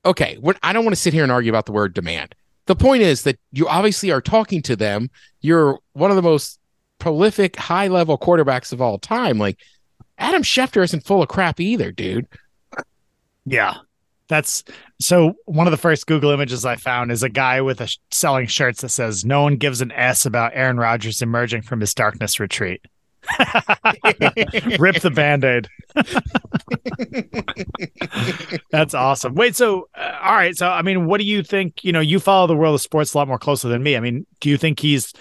okay, 0.05 0.39
I 0.63 0.73
don't 0.73 0.85
want 0.85 0.95
to 0.95 1.01
sit 1.01 1.15
here 1.15 1.23
and 1.23 1.33
argue 1.33 1.53
about 1.53 1.67
the 1.67 1.73
word 1.73 1.95
demand. 1.95 2.35
The 2.67 2.77
point 2.77 3.03
is 3.03 3.23
that 3.23 3.39
you 3.53 3.69
obviously 3.69 4.11
are 4.11 4.21
talking 4.21 4.63
to 4.63 4.77
them. 4.77 5.11
You're 5.41 5.79
one 5.93 6.11
of 6.11 6.17
the 6.17 6.23
most 6.23 6.59
prolific, 6.99 7.57
high 7.57 7.89
level 7.89 8.17
quarterbacks 8.17 8.73
of 8.73 8.81
all 8.81 8.99
time. 8.99 9.39
Like 9.39 9.59
Adam 10.19 10.43
Schefter 10.43 10.83
isn't 10.83 11.05
full 11.05 11.23
of 11.23 11.29
crap 11.29 11.61
either, 11.61 11.93
dude. 11.93 12.27
Yeah. 13.45 13.75
That's 14.29 14.65
so 15.01 15.35
one 15.45 15.67
of 15.67 15.71
the 15.71 15.77
first 15.77 16.07
Google 16.07 16.31
images 16.31 16.65
I 16.65 16.77
found 16.77 17.13
is 17.13 17.23
a 17.23 17.29
guy 17.29 17.61
with 17.61 17.83
a 17.83 17.95
selling 18.11 18.47
shirts 18.47 18.81
that 18.81 18.89
says 18.89 19.25
no 19.25 19.43
one 19.43 19.57
gives 19.57 19.83
an 19.83 19.93
S 19.93 20.25
about 20.25 20.53
Aaron 20.55 20.79
Rodgers 20.79 21.21
emerging 21.21 21.63
from 21.63 21.81
his 21.81 21.93
darkness 21.93 22.41
retreat. 22.41 22.81
Rip 24.79 25.01
the 25.01 25.11
band-aid. 25.15 25.69
That's 28.71 28.95
awesome. 28.95 29.35
Wait, 29.35 29.57
so 29.57 29.89
uh, 29.95 30.19
all 30.23 30.35
right, 30.35 30.57
so 30.57 30.69
I 30.69 30.83
mean, 30.83 31.07
what 31.07 31.19
do 31.19 31.25
you 31.25 31.43
think, 31.43 31.85
you 31.85 31.93
know, 31.93 32.01
you 32.01 32.21
follow 32.21 32.47
the 32.47 32.57
world 32.57 32.75
of 32.75 32.81
sports 32.81 33.15
a 33.15 33.19
lot 33.19 33.29
more 33.29 33.39
closely 33.39 33.71
than 33.71 33.83
me. 33.83 33.97
I 33.97 34.01
mean, 34.01 34.27
do 34.41 34.51
you 34.51 34.57
think 34.57 34.81
he's 34.81 35.13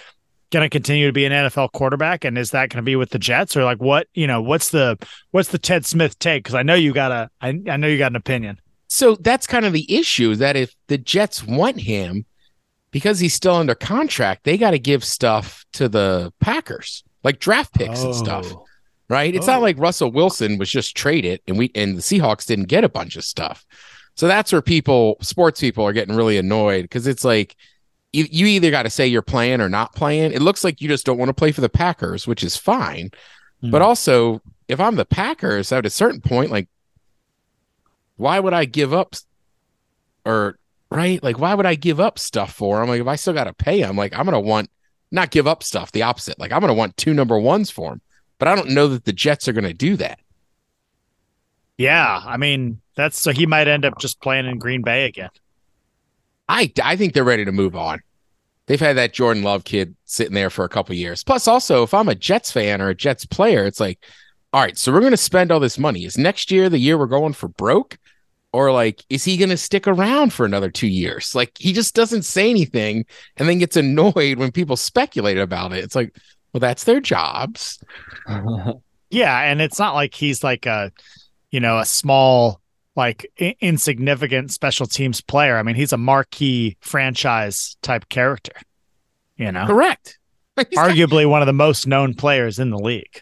going 0.50 0.64
to 0.64 0.70
continue 0.70 1.06
to 1.06 1.12
be 1.12 1.24
an 1.24 1.32
NFL 1.32 1.72
quarterback 1.72 2.24
and 2.24 2.38
is 2.38 2.50
that 2.50 2.70
going 2.70 2.82
to 2.82 2.82
be 2.82 2.96
with 2.96 3.10
the 3.10 3.18
Jets 3.18 3.56
or 3.56 3.64
like 3.64 3.78
what, 3.78 4.06
you 4.14 4.26
know, 4.26 4.40
what's 4.40 4.70
the 4.70 4.96
what's 5.32 5.48
the 5.48 5.58
Ted 5.58 5.84
Smith 5.84 6.18
take 6.18 6.44
cuz 6.44 6.54
I 6.54 6.62
know 6.62 6.74
you 6.74 6.92
got 6.92 7.10
a 7.12 7.30
I, 7.40 7.60
I 7.68 7.76
know 7.76 7.88
you 7.88 7.98
got 7.98 8.12
an 8.12 8.16
opinion. 8.16 8.58
So 8.88 9.16
that's 9.16 9.46
kind 9.46 9.64
of 9.64 9.72
the 9.72 9.92
issue 9.92 10.36
that 10.36 10.56
if 10.56 10.74
the 10.86 10.98
Jets 10.98 11.42
want 11.42 11.80
him 11.80 12.26
because 12.92 13.18
he's 13.18 13.34
still 13.34 13.56
under 13.56 13.74
contract, 13.74 14.44
they 14.44 14.56
got 14.56 14.70
to 14.70 14.78
give 14.78 15.04
stuff 15.04 15.64
to 15.72 15.88
the 15.88 16.32
Packers, 16.40 17.02
like 17.24 17.40
draft 17.40 17.74
picks 17.74 18.02
oh. 18.02 18.06
and 18.06 18.14
stuff. 18.14 18.52
Oh. 18.52 18.64
Right? 19.08 19.34
It's 19.34 19.48
oh. 19.48 19.52
not 19.52 19.62
like 19.62 19.78
Russell 19.78 20.12
Wilson 20.12 20.58
was 20.58 20.70
just 20.70 20.96
traded 20.96 21.40
and 21.48 21.58
we 21.58 21.70
and 21.74 21.96
the 21.96 22.02
Seahawks 22.02 22.46
didn't 22.46 22.68
get 22.68 22.84
a 22.84 22.88
bunch 22.88 23.16
of 23.16 23.24
stuff. 23.24 23.66
So 24.16 24.28
that's 24.28 24.52
where 24.52 24.62
people, 24.62 25.16
sports 25.20 25.60
people, 25.60 25.84
are 25.84 25.92
getting 25.92 26.14
really 26.14 26.38
annoyed 26.38 26.82
because 26.82 27.08
it's 27.08 27.24
like 27.24 27.56
you, 28.12 28.26
you 28.30 28.46
either 28.46 28.70
got 28.70 28.84
to 28.84 28.90
say 28.90 29.08
you're 29.08 29.22
playing 29.22 29.60
or 29.60 29.68
not 29.68 29.94
playing. 29.94 30.32
It 30.32 30.40
looks 30.40 30.62
like 30.62 30.80
you 30.80 30.88
just 30.88 31.04
don't 31.04 31.18
want 31.18 31.30
to 31.30 31.34
play 31.34 31.50
for 31.50 31.62
the 31.62 31.68
Packers, 31.68 32.26
which 32.26 32.44
is 32.44 32.56
fine. 32.56 33.10
Mm. 33.62 33.72
But 33.72 33.82
also, 33.82 34.40
if 34.68 34.78
I'm 34.78 34.94
the 34.94 35.04
Packers, 35.04 35.72
at 35.72 35.84
a 35.84 35.90
certain 35.90 36.20
point, 36.20 36.52
like 36.52 36.68
why 38.16 38.38
would 38.38 38.54
I 38.54 38.64
give 38.64 38.92
up 38.92 39.16
or 40.24 40.58
right? 40.90 41.22
Like, 41.22 41.38
why 41.38 41.54
would 41.54 41.66
I 41.66 41.74
give 41.74 42.00
up 42.00 42.18
stuff 42.18 42.52
for 42.52 42.82
him? 42.82 42.88
Like, 42.88 43.00
if 43.00 43.06
I 43.06 43.16
still 43.16 43.34
got 43.34 43.44
to 43.44 43.52
pay 43.52 43.80
him, 43.80 43.96
like, 43.96 44.16
I'm 44.16 44.24
going 44.24 44.34
to 44.34 44.40
want 44.40 44.70
not 45.10 45.30
give 45.30 45.46
up 45.46 45.62
stuff, 45.62 45.92
the 45.92 46.02
opposite. 46.02 46.38
Like, 46.38 46.52
I'm 46.52 46.60
going 46.60 46.68
to 46.68 46.74
want 46.74 46.96
two 46.96 47.14
number 47.14 47.38
ones 47.38 47.70
for 47.70 47.92
him, 47.92 48.00
but 48.38 48.48
I 48.48 48.54
don't 48.54 48.70
know 48.70 48.88
that 48.88 49.04
the 49.04 49.12
Jets 49.12 49.48
are 49.48 49.52
going 49.52 49.64
to 49.64 49.74
do 49.74 49.96
that. 49.96 50.18
Yeah. 51.76 52.22
I 52.24 52.36
mean, 52.36 52.80
that's 52.96 53.20
so 53.20 53.32
he 53.32 53.46
might 53.46 53.68
end 53.68 53.84
up 53.84 53.98
just 53.98 54.20
playing 54.20 54.46
in 54.46 54.58
Green 54.58 54.82
Bay 54.82 55.06
again. 55.06 55.30
I, 56.48 56.72
I 56.82 56.96
think 56.96 57.14
they're 57.14 57.24
ready 57.24 57.44
to 57.44 57.52
move 57.52 57.74
on. 57.74 58.00
They've 58.66 58.80
had 58.80 58.96
that 58.96 59.12
Jordan 59.12 59.42
Love 59.42 59.64
kid 59.64 59.94
sitting 60.04 60.34
there 60.34 60.50
for 60.50 60.64
a 60.64 60.68
couple 60.68 60.94
years. 60.94 61.22
Plus, 61.22 61.46
also, 61.46 61.82
if 61.82 61.92
I'm 61.92 62.08
a 62.08 62.14
Jets 62.14 62.50
fan 62.50 62.80
or 62.80 62.88
a 62.88 62.94
Jets 62.94 63.26
player, 63.26 63.66
it's 63.66 63.80
like, 63.80 63.98
all 64.52 64.62
right, 64.62 64.78
so 64.78 64.92
we're 64.92 65.00
going 65.00 65.10
to 65.10 65.16
spend 65.16 65.50
all 65.50 65.60
this 65.60 65.78
money. 65.78 66.04
Is 66.04 66.16
next 66.16 66.50
year 66.50 66.68
the 66.68 66.78
year 66.78 66.96
we're 66.96 67.06
going 67.06 67.32
for 67.32 67.48
broke? 67.48 67.98
Or 68.54 68.70
like, 68.70 69.04
is 69.10 69.24
he 69.24 69.36
going 69.36 69.48
to 69.48 69.56
stick 69.56 69.88
around 69.88 70.32
for 70.32 70.46
another 70.46 70.70
two 70.70 70.86
years? 70.86 71.34
Like, 71.34 71.58
he 71.58 71.72
just 71.72 71.92
doesn't 71.92 72.22
say 72.22 72.48
anything 72.48 73.04
and 73.36 73.48
then 73.48 73.58
gets 73.58 73.76
annoyed 73.84 74.38
when 74.38 74.52
people 74.52 74.76
speculate 74.76 75.38
about 75.38 75.72
it. 75.72 75.82
It's 75.82 75.96
like, 75.96 76.16
well, 76.52 76.60
that's 76.60 76.84
their 76.84 77.00
jobs. 77.00 77.82
yeah. 79.10 79.40
And 79.40 79.60
it's 79.60 79.80
not 79.80 79.96
like 79.96 80.14
he's 80.14 80.44
like 80.44 80.66
a, 80.66 80.92
you 81.50 81.58
know, 81.58 81.80
a 81.80 81.84
small, 81.84 82.60
like 82.94 83.26
I- 83.40 83.56
insignificant 83.60 84.52
special 84.52 84.86
teams 84.86 85.20
player. 85.20 85.56
I 85.56 85.64
mean, 85.64 85.74
he's 85.74 85.92
a 85.92 85.98
marquee 85.98 86.76
franchise 86.78 87.76
type 87.82 88.08
character, 88.08 88.54
you 89.36 89.50
know? 89.50 89.66
Correct. 89.66 90.16
Arguably 90.56 91.28
one 91.28 91.42
of 91.42 91.46
the 91.46 91.52
most 91.52 91.88
known 91.88 92.14
players 92.14 92.60
in 92.60 92.70
the 92.70 92.78
league. 92.78 93.20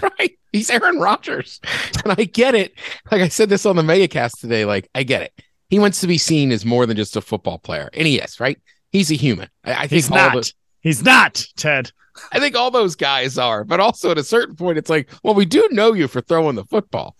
Right. 0.00 0.37
He's 0.52 0.70
Aaron 0.70 0.98
Rodgers. 0.98 1.60
And 2.04 2.14
I 2.16 2.24
get 2.24 2.54
it. 2.54 2.72
Like 3.10 3.22
I 3.22 3.28
said 3.28 3.48
this 3.48 3.66
on 3.66 3.76
the 3.76 3.82
Megacast 3.82 4.40
today. 4.40 4.64
Like, 4.64 4.88
I 4.94 5.02
get 5.02 5.22
it. 5.22 5.32
He 5.68 5.78
wants 5.78 6.00
to 6.00 6.06
be 6.06 6.18
seen 6.18 6.52
as 6.52 6.64
more 6.64 6.86
than 6.86 6.96
just 6.96 7.16
a 7.16 7.20
football 7.20 7.58
player. 7.58 7.90
And 7.92 8.06
he 8.06 8.18
is, 8.18 8.40
right? 8.40 8.58
He's 8.90 9.10
a 9.10 9.14
human. 9.14 9.48
I, 9.64 9.72
I 9.72 9.78
think 9.80 9.90
he's 9.90 10.10
not. 10.10 10.52
He's 10.80 11.02
not, 11.02 11.44
Ted. 11.56 11.90
I 12.32 12.38
think 12.38 12.56
all 12.56 12.70
those 12.70 12.94
guys 12.94 13.36
are. 13.36 13.64
But 13.64 13.80
also 13.80 14.10
at 14.10 14.18
a 14.18 14.24
certain 14.24 14.56
point, 14.56 14.78
it's 14.78 14.88
like, 14.88 15.10
well, 15.22 15.34
we 15.34 15.44
do 15.44 15.68
know 15.70 15.92
you 15.92 16.08
for 16.08 16.20
throwing 16.20 16.56
the 16.56 16.64
football. 16.64 17.16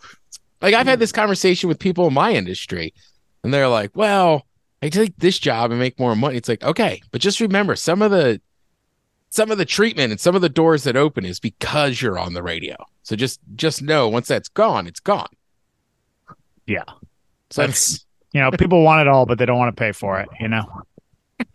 Like 0.62 0.74
I've 0.74 0.86
had 0.86 0.98
hmm. 0.98 1.00
this 1.00 1.12
conversation 1.12 1.68
with 1.68 1.78
people 1.78 2.06
in 2.06 2.14
my 2.14 2.32
industry, 2.32 2.94
and 3.44 3.52
they're 3.52 3.68
like, 3.68 3.90
well, 3.94 4.46
I 4.82 4.88
take 4.88 5.16
this 5.18 5.38
job 5.38 5.70
and 5.70 5.80
make 5.80 5.98
more 5.98 6.16
money. 6.16 6.36
It's 6.36 6.48
like, 6.48 6.62
okay, 6.62 7.00
but 7.10 7.20
just 7.20 7.40
remember 7.40 7.76
some 7.76 8.02
of 8.02 8.10
the 8.10 8.40
some 9.30 9.50
of 9.50 9.58
the 9.58 9.64
treatment 9.64 10.10
and 10.10 10.20
some 10.20 10.34
of 10.34 10.40
the 10.40 10.48
doors 10.48 10.84
that 10.84 10.96
open 10.96 11.24
is 11.24 11.40
because 11.40 12.00
you're 12.00 12.18
on 12.18 12.34
the 12.34 12.42
radio. 12.42 12.76
So 13.02 13.16
just 13.16 13.40
just 13.54 13.82
know 13.82 14.08
once 14.08 14.28
that's 14.28 14.48
gone, 14.48 14.86
it's 14.86 15.00
gone. 15.00 15.28
Yeah. 16.66 16.84
So 17.50 17.66
that's 17.66 18.04
you 18.32 18.40
know, 18.40 18.50
people 18.50 18.82
want 18.82 19.00
it 19.00 19.08
all, 19.08 19.26
but 19.26 19.38
they 19.38 19.46
don't 19.46 19.58
want 19.58 19.74
to 19.74 19.80
pay 19.80 19.92
for 19.92 20.20
it, 20.20 20.28
you 20.38 20.48
know. 20.48 20.64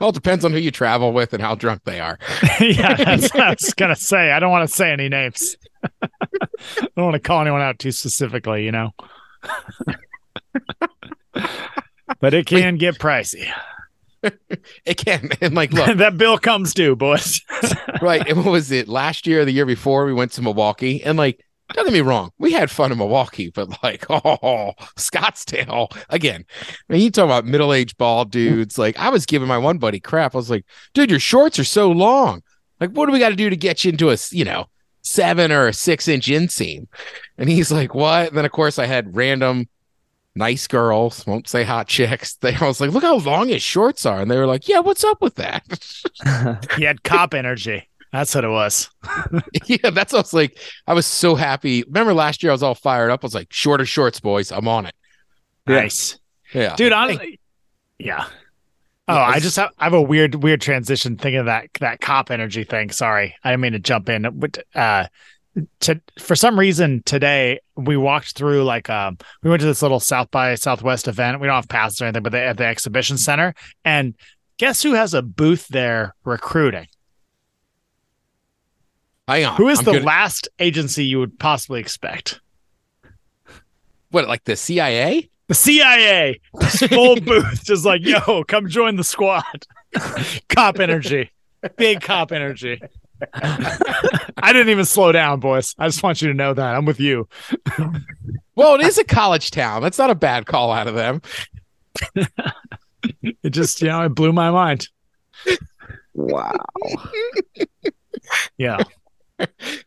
well, 0.00 0.10
it 0.10 0.14
depends 0.14 0.44
on 0.44 0.52
who 0.52 0.58
you 0.58 0.70
travel 0.70 1.12
with 1.12 1.32
and 1.32 1.42
how 1.42 1.54
drunk 1.54 1.82
they 1.84 2.00
are. 2.00 2.18
yeah, 2.60 2.94
that's 2.94 3.32
what 3.32 3.42
I 3.42 3.50
was 3.50 3.74
gonna 3.74 3.96
say. 3.96 4.32
I 4.32 4.40
don't 4.40 4.50
want 4.50 4.68
to 4.68 4.74
say 4.74 4.92
any 4.92 5.08
names. 5.08 5.56
I 6.02 6.08
don't 6.96 7.04
want 7.04 7.14
to 7.14 7.20
call 7.20 7.40
anyone 7.40 7.60
out 7.60 7.78
too 7.78 7.92
specifically, 7.92 8.64
you 8.64 8.72
know. 8.72 8.90
but 12.20 12.34
it 12.34 12.46
can 12.46 12.76
get 12.76 12.98
pricey. 12.98 13.50
it 14.84 14.96
can. 14.96 15.30
And 15.40 15.54
like, 15.54 15.72
look, 15.72 15.96
that 15.98 16.16
bill 16.16 16.38
comes 16.38 16.74
due, 16.74 16.96
boys. 16.96 17.40
right. 18.02 18.26
And 18.26 18.38
what 18.38 18.52
was 18.52 18.70
it? 18.70 18.88
Last 18.88 19.26
year, 19.26 19.44
the 19.44 19.52
year 19.52 19.66
before, 19.66 20.06
we 20.06 20.12
went 20.12 20.32
to 20.32 20.42
Milwaukee, 20.42 21.02
and 21.02 21.18
like, 21.18 21.44
don't 21.72 21.86
get 21.86 21.94
me 21.94 22.00
wrong, 22.00 22.30
we 22.38 22.52
had 22.52 22.70
fun 22.70 22.92
in 22.92 22.98
Milwaukee, 22.98 23.50
but 23.50 23.82
like, 23.82 24.04
oh, 24.10 24.72
Scottsdale 24.96 25.88
again. 26.10 26.44
I 26.60 26.92
mean, 26.92 27.02
you 27.02 27.10
talk 27.10 27.24
about 27.24 27.46
middle-aged 27.46 27.96
bald 27.96 28.30
dudes. 28.30 28.78
Like, 28.78 28.98
I 28.98 29.08
was 29.08 29.26
giving 29.26 29.48
my 29.48 29.58
one 29.58 29.78
buddy 29.78 29.98
crap. 29.98 30.34
I 30.34 30.38
was 30.38 30.50
like, 30.50 30.66
dude, 30.92 31.10
your 31.10 31.20
shorts 31.20 31.58
are 31.58 31.64
so 31.64 31.90
long. 31.90 32.42
Like, 32.80 32.90
what 32.90 33.06
do 33.06 33.12
we 33.12 33.18
got 33.18 33.30
to 33.30 33.36
do 33.36 33.48
to 33.48 33.56
get 33.56 33.84
you 33.84 33.92
into 33.92 34.10
a, 34.10 34.16
you 34.30 34.44
know, 34.44 34.66
seven 35.02 35.50
or 35.50 35.66
a 35.66 35.72
six 35.72 36.06
inch 36.06 36.26
inseam? 36.26 36.86
And 37.38 37.48
he's 37.48 37.72
like, 37.72 37.94
what? 37.94 38.28
And 38.28 38.36
then 38.36 38.44
of 38.44 38.52
course 38.52 38.78
I 38.78 38.86
had 38.86 39.16
random 39.16 39.68
nice 40.34 40.66
girls, 40.66 41.26
won't 41.26 41.48
say 41.48 41.64
hot 41.64 41.88
chicks. 41.88 42.36
They 42.40 42.54
I 42.54 42.66
was 42.66 42.80
like, 42.80 42.90
look 42.90 43.02
how 43.02 43.18
long 43.18 43.48
his 43.48 43.62
shorts 43.62 44.04
are. 44.06 44.20
And 44.20 44.30
they 44.30 44.36
were 44.36 44.46
like, 44.46 44.68
yeah, 44.68 44.80
what's 44.80 45.04
up 45.04 45.20
with 45.22 45.36
that? 45.36 45.64
he 46.76 46.84
had 46.84 47.02
cop 47.02 47.34
energy. 47.34 47.88
That's 48.12 48.34
what 48.34 48.44
it 48.44 48.48
was. 48.48 48.90
yeah, 49.66 49.90
that's 49.90 50.12
what 50.12 50.18
I 50.18 50.22
was 50.22 50.34
like. 50.34 50.58
I 50.86 50.94
was 50.94 51.06
so 51.06 51.34
happy. 51.34 51.82
Remember 51.82 52.14
last 52.14 52.42
year 52.42 52.52
I 52.52 52.54
was 52.54 52.62
all 52.62 52.76
fired 52.76 53.10
up. 53.10 53.24
I 53.24 53.26
was 53.26 53.34
like, 53.34 53.52
shorter 53.52 53.84
shorts, 53.84 54.20
boys. 54.20 54.52
I'm 54.52 54.68
on 54.68 54.86
it. 54.86 54.94
Nice. 55.66 56.18
Yeah. 56.52 56.76
Dude, 56.76 56.92
honestly. 56.92 57.40
Yeah. 57.98 58.26
Oh, 59.06 59.16
I 59.16 59.38
just 59.38 59.56
have, 59.56 59.70
I 59.78 59.84
have 59.84 59.92
a 59.92 60.00
weird, 60.00 60.36
weird 60.36 60.60
transition 60.60 61.16
thinking 61.16 61.40
of 61.40 61.46
that 61.46 61.68
that 61.80 62.00
cop 62.00 62.30
energy 62.30 62.64
thing. 62.64 62.90
Sorry, 62.90 63.34
I 63.44 63.50
didn't 63.50 63.60
mean 63.60 63.72
to 63.72 63.78
jump 63.78 64.08
in. 64.08 64.24
Uh, 64.74 65.06
to 65.80 66.00
for 66.18 66.34
some 66.34 66.58
reason 66.58 67.02
today 67.04 67.60
we 67.76 67.96
walked 67.96 68.36
through 68.36 68.64
like 68.64 68.90
um 68.90 69.18
we 69.42 69.50
went 69.50 69.60
to 69.60 69.66
this 69.66 69.82
little 69.82 70.00
South 70.00 70.30
by 70.30 70.54
Southwest 70.54 71.08
event. 71.08 71.40
We 71.40 71.46
don't 71.46 71.56
have 71.56 71.68
passes 71.68 72.00
or 72.00 72.06
anything, 72.06 72.22
but 72.22 72.32
they 72.32 72.44
at 72.44 72.56
the 72.56 72.66
exhibition 72.66 73.18
center. 73.18 73.54
And 73.84 74.14
guess 74.58 74.82
who 74.82 74.94
has 74.94 75.14
a 75.14 75.22
booth 75.22 75.68
there 75.68 76.14
recruiting? 76.24 76.86
Hang 79.28 79.44
on. 79.46 79.56
Who 79.56 79.68
is 79.68 79.78
I'm 79.78 79.84
the 79.86 79.92
good. 79.92 80.04
last 80.04 80.48
agency 80.58 81.04
you 81.04 81.18
would 81.18 81.38
possibly 81.38 81.80
expect? 81.80 82.40
What, 84.10 84.28
like 84.28 84.44
the 84.44 84.56
CIA? 84.56 85.30
The 85.48 85.54
CIA, 85.54 86.40
full 86.88 87.16
booth, 87.20 87.64
just 87.64 87.84
like, 87.84 88.02
yo, 88.04 88.44
come 88.44 88.68
join 88.68 88.96
the 88.96 89.04
squad. 89.04 89.66
cop 90.48 90.78
energy, 90.78 91.30
big 91.76 92.00
cop 92.00 92.32
energy. 92.32 92.80
I 93.34 94.52
didn't 94.52 94.70
even 94.70 94.84
slow 94.84 95.12
down, 95.12 95.40
boys. 95.40 95.74
I 95.78 95.88
just 95.88 96.02
want 96.02 96.20
you 96.22 96.28
to 96.28 96.34
know 96.34 96.54
that 96.54 96.74
I'm 96.74 96.84
with 96.84 97.00
you. 97.00 97.28
Well, 98.56 98.76
it 98.76 98.82
is 98.82 98.98
a 98.98 99.04
college 99.04 99.50
town. 99.50 99.82
That's 99.82 99.98
not 99.98 100.10
a 100.10 100.14
bad 100.14 100.46
call 100.46 100.70
out 100.70 100.86
of 100.86 100.94
them. 100.94 101.22
It 103.42 103.50
just, 103.50 103.82
you 103.82 103.88
know, 103.88 104.02
it 104.04 104.10
blew 104.10 104.32
my 104.32 104.50
mind. 104.50 104.88
Wow. 106.14 106.52
Yeah. 108.56 108.78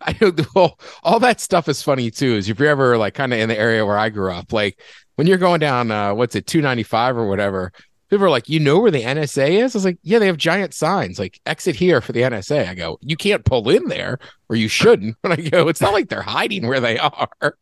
I 0.02 0.16
know 0.22 0.30
the 0.30 0.44
whole, 0.44 0.80
all 1.02 1.20
that 1.22 1.40
stuff 1.40 1.68
is 1.68 1.82
funny 1.82 2.12
too. 2.12 2.36
Is 2.36 2.50
if 2.50 2.60
you're 2.60 2.68
ever 2.68 2.98
like 2.98 3.14
kind 3.14 3.34
of 3.34 3.40
in 3.40 3.50
the 3.50 3.58
area 3.58 3.86
where 3.86 3.98
I 3.98 4.10
grew 4.10 4.32
up, 4.32 4.54
like 4.54 4.80
when 5.16 5.26
you're 5.26 5.38
going 5.38 5.60
down, 5.60 5.90
uh, 5.90 6.14
what's 6.14 6.36
it, 6.36 6.46
295 6.46 7.18
or 7.18 7.28
whatever, 7.28 7.72
people 8.10 8.26
are 8.26 8.30
like, 8.30 8.50
you 8.50 8.60
know 8.60 8.80
where 8.80 8.92
the 8.92 9.02
NSA 9.04 9.64
is? 9.64 9.76
I 9.76 9.78
was 9.78 9.86
like, 9.86 9.98
yeah, 10.04 10.20
they 10.20 10.28
have 10.28 10.38
giant 10.38 10.74
signs 10.74 11.20
like 11.20 11.40
exit 11.46 11.76
here 11.76 12.02
for 12.02 12.12
the 12.14 12.22
NSA. 12.22 12.68
I 12.68 12.76
go, 12.76 12.98
you 13.02 13.16
can't 13.18 13.44
pull 13.46 13.70
in 13.70 13.86
there 13.90 14.20
or 14.50 14.56
you 14.56 14.68
shouldn't. 14.68 15.18
But 15.22 15.32
I 15.40 15.50
go, 15.50 15.68
it's 15.68 15.82
not 15.82 15.94
like 15.94 16.10
they're 16.10 16.22
hiding 16.22 16.68
where 16.68 16.80
they 16.80 16.98
are. 17.00 17.58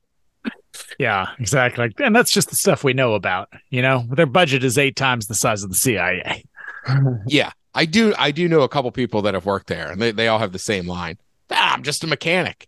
Yeah, 1.00 1.28
exactly. 1.40 1.94
And 2.00 2.16
that's 2.16 2.32
just 2.32 2.50
the 2.50 2.56
stuff 2.56 2.84
we 2.84 2.94
know 2.94 3.14
about. 3.14 3.48
You 3.70 3.82
know, 3.82 4.06
their 4.12 4.26
budget 4.26 4.64
is 4.64 4.78
eight 4.78 4.96
times 4.96 5.28
the 5.28 5.34
size 5.36 5.64
of 5.64 5.70
the 5.70 5.76
CIA. 5.76 6.44
Yeah, 7.26 7.50
I 7.74 7.86
do. 7.86 8.14
I 8.16 8.30
do 8.30 8.48
know 8.48 8.62
a 8.62 8.70
couple 8.70 8.92
people 8.92 9.24
that 9.24 9.34
have 9.34 9.48
worked 9.48 9.66
there, 9.66 9.92
and 9.92 10.00
they, 10.00 10.12
they 10.12 10.28
all 10.28 10.38
have 10.38 10.52
the 10.52 10.60
same 10.60 10.86
line. 10.86 11.18
Ah, 11.50 11.74
I'm 11.74 11.82
just 11.82 12.04
a 12.04 12.08
mechanic. 12.08 12.68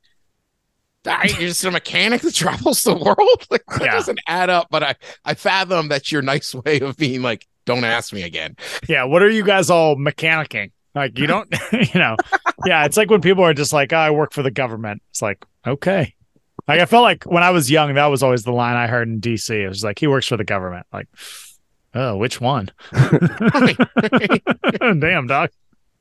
Ah, 1.06 1.22
you're 1.26 1.50
just 1.50 1.64
a 1.66 1.70
mechanic 1.70 2.22
that 2.22 2.34
travels 2.34 2.82
the 2.82 2.96
world. 2.96 3.46
Like, 3.52 3.64
that 3.68 3.82
Yeah. 3.82 3.92
doesn't 3.92 4.20
add 4.26 4.50
up. 4.50 4.70
But 4.72 4.82
I 4.82 4.96
I 5.24 5.36
fathom 5.36 5.88
that's 5.90 6.12
your 6.12 6.24
nice 6.24 6.56
way 6.56 6.80
of 6.80 6.98
being 6.98 7.22
like, 7.22 7.46
don't 7.68 7.84
ask 7.84 8.12
me 8.14 8.24
again. 8.24 8.56
Yeah. 8.88 9.04
What 9.04 9.22
are 9.22 9.30
you 9.30 9.44
guys 9.44 9.70
all 9.70 9.96
mechanicking? 9.96 10.72
Like, 10.96 11.20
you 11.20 11.28
don't, 11.28 11.54
you 11.72 12.00
know, 12.00 12.16
yeah. 12.66 12.86
It's 12.86 12.98
like 12.98 13.12
when 13.12 13.22
people 13.22 13.44
are 13.44 13.54
just 13.54 13.72
like, 13.72 13.94
oh, 13.94 13.98
I 13.98 14.10
work 14.10 14.34
for 14.34 14.42
the 14.42 14.50
government. 14.50 15.04
It's 15.12 15.22
like, 15.22 15.46
okay. 15.68 16.16
Like, 16.68 16.80
I 16.80 16.86
felt 16.86 17.04
like 17.04 17.24
when 17.26 17.44
I 17.44 17.52
was 17.52 17.70
young, 17.70 17.94
that 17.94 18.08
was 18.08 18.24
always 18.24 18.44
the 18.44 18.52
line 18.52 18.76
I 18.76 18.88
heard 18.88 19.08
in 19.08 19.22
DC. 19.22 19.52
It 19.52 19.68
was 19.68 19.84
like, 19.84 20.00
he 20.00 20.08
works 20.08 20.28
for 20.28 20.38
the 20.38 20.44
government. 20.44 20.88
Like, 20.92 21.08
oh, 21.94 22.18
which 22.18 22.42
one? 22.42 22.72
Damn, 24.82 25.28
dog. 25.28 25.50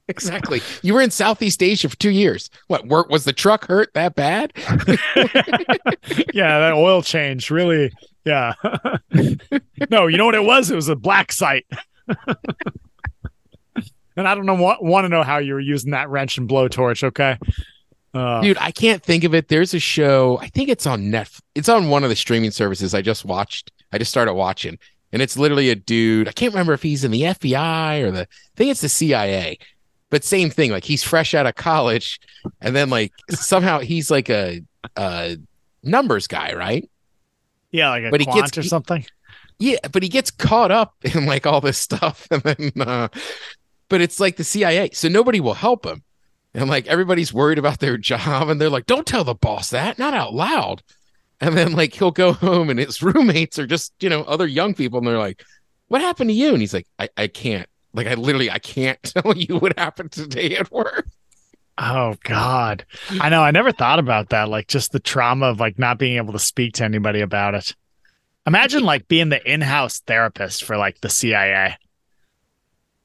exactly. 0.08 0.62
You 0.82 0.94
were 0.94 1.02
in 1.02 1.10
Southeast 1.10 1.62
Asia 1.62 1.88
for 1.88 1.96
two 1.96 2.10
years. 2.10 2.48
What 2.68 2.86
work 2.86 3.10
was 3.10 3.24
the 3.24 3.32
truck 3.32 3.66
hurt 3.66 3.92
that 3.94 4.14
bad? 4.14 4.52
yeah, 6.32 6.58
that 6.58 6.72
oil 6.74 7.02
change 7.02 7.50
really. 7.50 7.92
Yeah. 8.26 8.54
no, 9.90 10.08
you 10.08 10.18
know 10.18 10.26
what 10.26 10.34
it 10.34 10.44
was? 10.44 10.70
It 10.70 10.74
was 10.74 10.88
a 10.88 10.96
black 10.96 11.30
site. 11.30 11.64
and 14.16 14.26
I 14.28 14.34
don't 14.34 14.46
know 14.46 14.54
want, 14.54 14.82
want 14.82 15.04
to 15.04 15.08
know 15.08 15.22
how 15.22 15.38
you 15.38 15.54
were 15.54 15.60
using 15.60 15.92
that 15.92 16.10
wrench 16.10 16.36
and 16.36 16.48
blowtorch. 16.48 17.04
Okay. 17.04 17.38
Uh, 18.12 18.40
Dude, 18.40 18.58
I 18.58 18.72
can't 18.72 19.02
think 19.02 19.24
of 19.24 19.34
it. 19.34 19.48
There's 19.48 19.74
a 19.74 19.78
show. 19.78 20.38
I 20.40 20.48
think 20.48 20.68
it's 20.68 20.86
on 20.86 21.04
Netflix. 21.04 21.40
It's 21.54 21.68
on 21.68 21.88
one 21.88 22.02
of 22.02 22.10
the 22.10 22.16
streaming 22.16 22.50
services. 22.50 22.94
I 22.94 23.02
just 23.02 23.24
watched. 23.24 23.70
I 23.92 23.98
just 23.98 24.10
started 24.10 24.34
watching, 24.34 24.78
and 25.12 25.22
it's 25.22 25.36
literally 25.36 25.70
a 25.70 25.76
dude. 25.76 26.26
I 26.26 26.32
can't 26.32 26.52
remember 26.52 26.72
if 26.72 26.82
he's 26.82 27.04
in 27.04 27.10
the 27.10 27.22
FBI 27.22 28.02
or 28.02 28.10
the. 28.10 28.22
I 28.22 28.56
think 28.56 28.70
it's 28.70 28.80
the 28.80 28.88
CIA, 28.88 29.58
but 30.10 30.24
same 30.24 30.50
thing. 30.50 30.70
Like 30.70 30.84
he's 30.84 31.04
fresh 31.04 31.34
out 31.34 31.46
of 31.46 31.54
college, 31.54 32.18
and 32.60 32.74
then 32.74 32.88
like 32.88 33.12
somehow 33.30 33.80
he's 33.80 34.10
like 34.10 34.30
a, 34.30 34.62
a 34.96 35.36
numbers 35.82 36.26
guy, 36.26 36.54
right? 36.54 36.88
Yeah, 37.76 37.90
like 37.90 38.04
a 38.04 38.10
but 38.10 38.20
he 38.20 38.26
gets- 38.26 38.56
or 38.58 38.62
he- 38.62 38.68
something. 38.68 39.04
Yeah, 39.58 39.78
but 39.90 40.02
he 40.02 40.08
gets 40.10 40.30
caught 40.30 40.70
up 40.70 40.94
in 41.02 41.24
like 41.26 41.46
all 41.46 41.60
this 41.60 41.78
stuff, 41.78 42.26
and 42.30 42.42
then, 42.42 42.72
uh, 42.80 43.08
but 43.88 44.00
it's 44.00 44.20
like 44.20 44.36
the 44.36 44.44
CIA, 44.44 44.90
so 44.92 45.08
nobody 45.08 45.40
will 45.40 45.54
help 45.54 45.86
him, 45.86 46.02
and 46.52 46.68
like 46.68 46.86
everybody's 46.86 47.32
worried 47.32 47.58
about 47.58 47.78
their 47.80 47.96
job, 48.10 48.48
and 48.48 48.60
they're 48.60 48.68
like, 48.70 48.86
"Don't 48.86 49.06
tell 49.06 49.24
the 49.24 49.34
boss 49.34 49.70
that, 49.70 49.98
not 49.98 50.12
out 50.14 50.34
loud." 50.34 50.82
And 51.40 51.56
then 51.56 51.72
like 51.72 51.94
he'll 51.94 52.10
go 52.10 52.32
home, 52.32 52.68
and 52.70 52.78
his 52.78 53.02
roommates 53.02 53.58
are 53.58 53.66
just 53.66 53.92
you 54.00 54.08
know 54.10 54.22
other 54.24 54.46
young 54.46 54.74
people, 54.74 54.98
and 54.98 55.06
they're 55.06 55.18
like, 55.18 55.42
"What 55.88 56.00
happened 56.02 56.28
to 56.30 56.34
you?" 56.34 56.50
And 56.52 56.60
he's 56.60 56.74
like, 56.74 56.86
"I 56.98 57.08
I 57.16 57.26
can't." 57.28 57.68
Like 57.94 58.06
I 58.08 58.14
literally 58.14 58.50
I 58.50 58.58
can't 58.58 59.02
tell 59.02 59.34
you 59.34 59.56
what 59.58 59.78
happened 59.78 60.12
today 60.12 60.56
at 60.56 60.70
work. 60.70 61.06
Oh 61.78 62.14
God, 62.24 62.86
I 63.20 63.28
know. 63.28 63.42
I 63.42 63.50
never 63.50 63.70
thought 63.70 63.98
about 63.98 64.30
that. 64.30 64.48
Like 64.48 64.66
just 64.66 64.92
the 64.92 65.00
trauma 65.00 65.46
of 65.46 65.60
like 65.60 65.78
not 65.78 65.98
being 65.98 66.16
able 66.16 66.32
to 66.32 66.38
speak 66.38 66.74
to 66.74 66.84
anybody 66.84 67.20
about 67.20 67.54
it. 67.54 67.74
Imagine 68.46 68.84
like 68.84 69.08
being 69.08 69.28
the 69.28 69.52
in-house 69.52 70.00
therapist 70.00 70.64
for 70.64 70.76
like 70.76 71.00
the 71.00 71.10
CIA. 71.10 71.76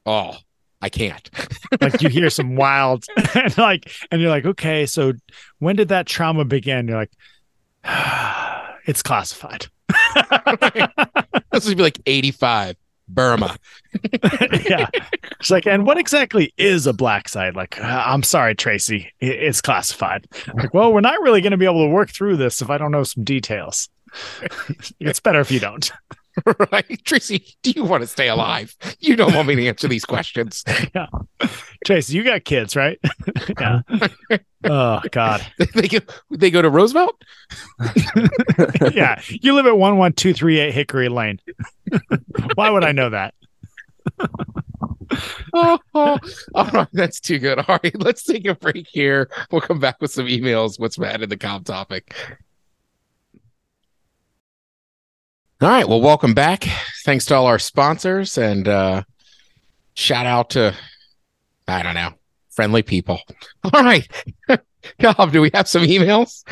Oh, 0.06 0.36
I 0.82 0.90
can't. 0.90 1.30
Like 1.80 2.02
you 2.02 2.10
hear 2.10 2.30
some 2.30 2.58
wild, 2.58 3.06
and 3.34 3.58
like, 3.58 3.90
and 4.12 4.22
you're 4.22 4.30
like, 4.30 4.46
okay, 4.46 4.86
so 4.86 5.14
when 5.60 5.78
did 5.78 5.88
that 5.88 6.06
trauma 6.06 6.44
begin? 6.44 6.88
You're 6.88 6.98
like, 6.98 7.14
it's 8.86 9.02
classified. 9.02 9.68
this 11.52 11.66
would 11.66 11.78
be 11.78 11.84
like 11.84 12.00
85 12.06 12.76
Burma. 13.14 13.58
yeah, 14.66 14.88
it's 15.40 15.52
like, 15.52 15.68
and 15.68 15.86
what 15.86 15.98
exactly 15.98 16.54
is 16.58 16.88
a 16.88 16.94
black 16.94 17.30
site? 17.30 17.56
Like, 17.56 17.80
"Uh, 17.80 18.04
I'm 18.06 18.24
sorry, 18.24 18.56
Tracy, 18.56 19.12
it's 19.20 19.62
classified. 19.62 20.28
Like, 20.54 20.74
well, 20.74 20.94
we're 20.94 21.02
not 21.02 21.22
really 21.22 21.42
going 21.42 21.52
to 21.52 21.58
be 21.58 21.66
able 21.66 21.86
to 21.86 21.94
work 21.94 22.10
through 22.10 22.38
this 22.38 22.62
if 22.62 22.70
I 22.70 22.78
don't 22.78 22.92
know 22.92 23.04
some 23.04 23.24
details. 23.24 23.90
it's 25.00 25.20
better 25.20 25.40
if 25.40 25.52
you 25.52 25.60
don't. 25.60 25.92
right? 26.72 27.06
Tracy, 27.06 27.56
do 27.62 27.72
you 27.72 27.84
want 27.84 28.02
to 28.02 28.08
stay 28.08 28.28
alive? 28.28 28.76
You 29.00 29.16
don't 29.16 29.34
want 29.34 29.48
me 29.48 29.56
to 29.56 29.68
answer 29.68 29.88
these 29.88 30.06
questions. 30.06 30.64
Yeah. 30.94 31.08
Tracy, 31.86 32.16
you 32.16 32.24
got 32.24 32.44
kids, 32.44 32.76
right? 32.76 33.00
yeah. 33.60 33.82
Oh 34.64 35.00
God. 35.12 35.46
they 35.74 35.88
go 35.88 36.00
they 36.30 36.52
go 36.52 36.62
to 36.62 36.70
Roosevelt? 36.70 37.22
Yeah. 38.92 39.22
You 39.30 39.54
live 39.54 39.68
at 39.68 39.78
one 39.78 39.98
one 39.98 40.14
two 40.14 40.34
three 40.34 40.60
eight 40.60 40.74
Hickory 40.74 41.08
Lane. 41.08 41.40
Why 42.56 42.70
would 42.70 42.84
I 42.84 42.92
know 42.92 43.10
that? 43.12 43.34
Oh, 45.54 45.80
oh, 45.94 46.20
all 46.56 46.66
right, 46.68 46.88
that's 46.94 47.20
too 47.20 47.40
good. 47.40 47.60
All 47.60 47.80
right, 47.84 48.02
let's 48.02 48.24
take 48.24 48.46
a 48.46 48.56
break 48.56 48.88
here. 48.88 49.30
We'll 49.52 49.62
come 49.62 49.80
back 49.80 49.98
with 50.00 50.12
some 50.12 50.28
emails. 50.28 50.80
What's 50.80 50.98
mad 50.98 51.22
in 51.22 51.30
the 51.30 51.38
comp 51.38 51.66
topic? 51.66 52.16
All 55.62 55.70
right, 55.70 55.88
well, 55.88 56.02
welcome 56.02 56.34
back. 56.34 56.66
Thanks 57.06 57.26
to 57.26 57.36
all 57.36 57.46
our 57.46 57.60
sponsors 57.60 58.38
and 58.38 58.68
uh 58.68 59.04
shout 59.94 60.26
out 60.26 60.50
to 60.52 60.76
I 61.68 61.84
don't 61.84 61.94
know, 61.94 62.14
friendly 62.50 62.82
people. 62.82 63.20
All 63.74 63.84
right. 63.84 64.08
Cobb, 65.00 65.32
do 65.32 65.40
we 65.42 65.52
have 65.54 65.68
some 65.68 65.84
emails? 65.84 66.44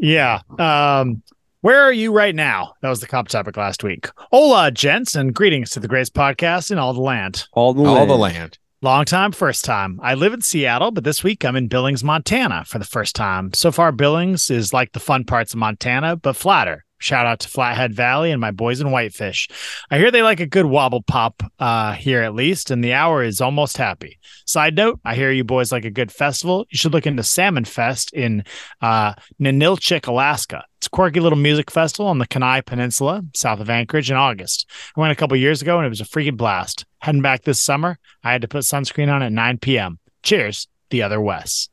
Yeah. 0.00 0.40
Um, 0.58 1.22
where 1.60 1.82
are 1.82 1.92
you 1.92 2.12
right 2.12 2.34
now? 2.34 2.72
That 2.80 2.88
was 2.88 3.00
the 3.00 3.06
comp 3.06 3.28
topic 3.28 3.56
last 3.56 3.84
week. 3.84 4.08
Hola, 4.32 4.70
gents, 4.70 5.14
and 5.14 5.34
greetings 5.34 5.70
to 5.70 5.80
the 5.80 5.88
greatest 5.88 6.14
podcast 6.14 6.70
in 6.70 6.78
all 6.78 6.94
the 6.94 7.00
land. 7.02 7.46
All 7.52 7.74
the 7.74 7.84
All 7.84 7.94
land. 7.96 8.10
the 8.10 8.16
land. 8.16 8.58
Long 8.80 9.04
time, 9.04 9.32
first 9.32 9.64
time. 9.64 10.00
I 10.02 10.14
live 10.14 10.32
in 10.32 10.40
Seattle, 10.40 10.90
but 10.90 11.04
this 11.04 11.22
week 11.22 11.44
I'm 11.44 11.56
in 11.56 11.68
Billings, 11.68 12.02
Montana 12.02 12.64
for 12.64 12.78
the 12.78 12.84
first 12.84 13.14
time. 13.14 13.52
So 13.52 13.70
far, 13.70 13.92
Billings 13.92 14.50
is 14.50 14.72
like 14.72 14.92
the 14.92 15.00
fun 15.00 15.24
parts 15.24 15.52
of 15.52 15.58
Montana, 15.58 16.16
but 16.16 16.36
flatter. 16.36 16.84
Shout 16.98 17.26
out 17.26 17.40
to 17.40 17.48
Flathead 17.48 17.94
Valley 17.94 18.30
and 18.30 18.40
my 18.40 18.50
boys 18.50 18.80
in 18.80 18.90
Whitefish. 18.90 19.48
I 19.90 19.98
hear 19.98 20.10
they 20.10 20.22
like 20.22 20.40
a 20.40 20.46
good 20.46 20.66
wobble 20.66 21.02
pop 21.02 21.42
uh, 21.58 21.92
here 21.92 22.22
at 22.22 22.34
least, 22.34 22.70
and 22.70 22.82
the 22.82 22.92
hour 22.92 23.22
is 23.22 23.40
almost 23.40 23.76
happy. 23.76 24.18
Side 24.46 24.76
note, 24.76 25.00
I 25.04 25.14
hear 25.14 25.30
you 25.30 25.44
boys 25.44 25.70
like 25.70 25.84
a 25.84 25.90
good 25.90 26.10
festival. 26.10 26.66
You 26.70 26.78
should 26.78 26.92
look 26.92 27.06
into 27.06 27.22
Salmon 27.22 27.64
Fest 27.64 28.12
in 28.12 28.44
uh, 28.80 29.14
Alaska. 29.40 30.64
It's 30.78 30.86
a 30.86 30.90
quirky 30.90 31.20
little 31.20 31.38
music 31.38 31.70
festival 31.70 32.06
on 32.06 32.18
the 32.18 32.26
Kenai 32.26 32.60
Peninsula, 32.60 33.22
south 33.34 33.60
of 33.60 33.70
Anchorage, 33.70 34.10
in 34.10 34.16
August. 34.16 34.68
I 34.96 35.00
went 35.00 35.12
a 35.12 35.16
couple 35.16 35.36
years 35.36 35.62
ago 35.62 35.76
and 35.76 35.86
it 35.86 35.88
was 35.88 36.00
a 36.00 36.04
freaking 36.04 36.36
blast. 36.36 36.84
Heading 36.98 37.22
back 37.22 37.42
this 37.42 37.60
summer, 37.60 37.98
I 38.22 38.32
had 38.32 38.42
to 38.42 38.48
put 38.48 38.64
sunscreen 38.64 39.12
on 39.12 39.22
at 39.22 39.32
9 39.32 39.58
p.m. 39.58 39.98
Cheers, 40.22 40.68
the 40.90 41.02
other 41.02 41.20
Wes. 41.20 41.68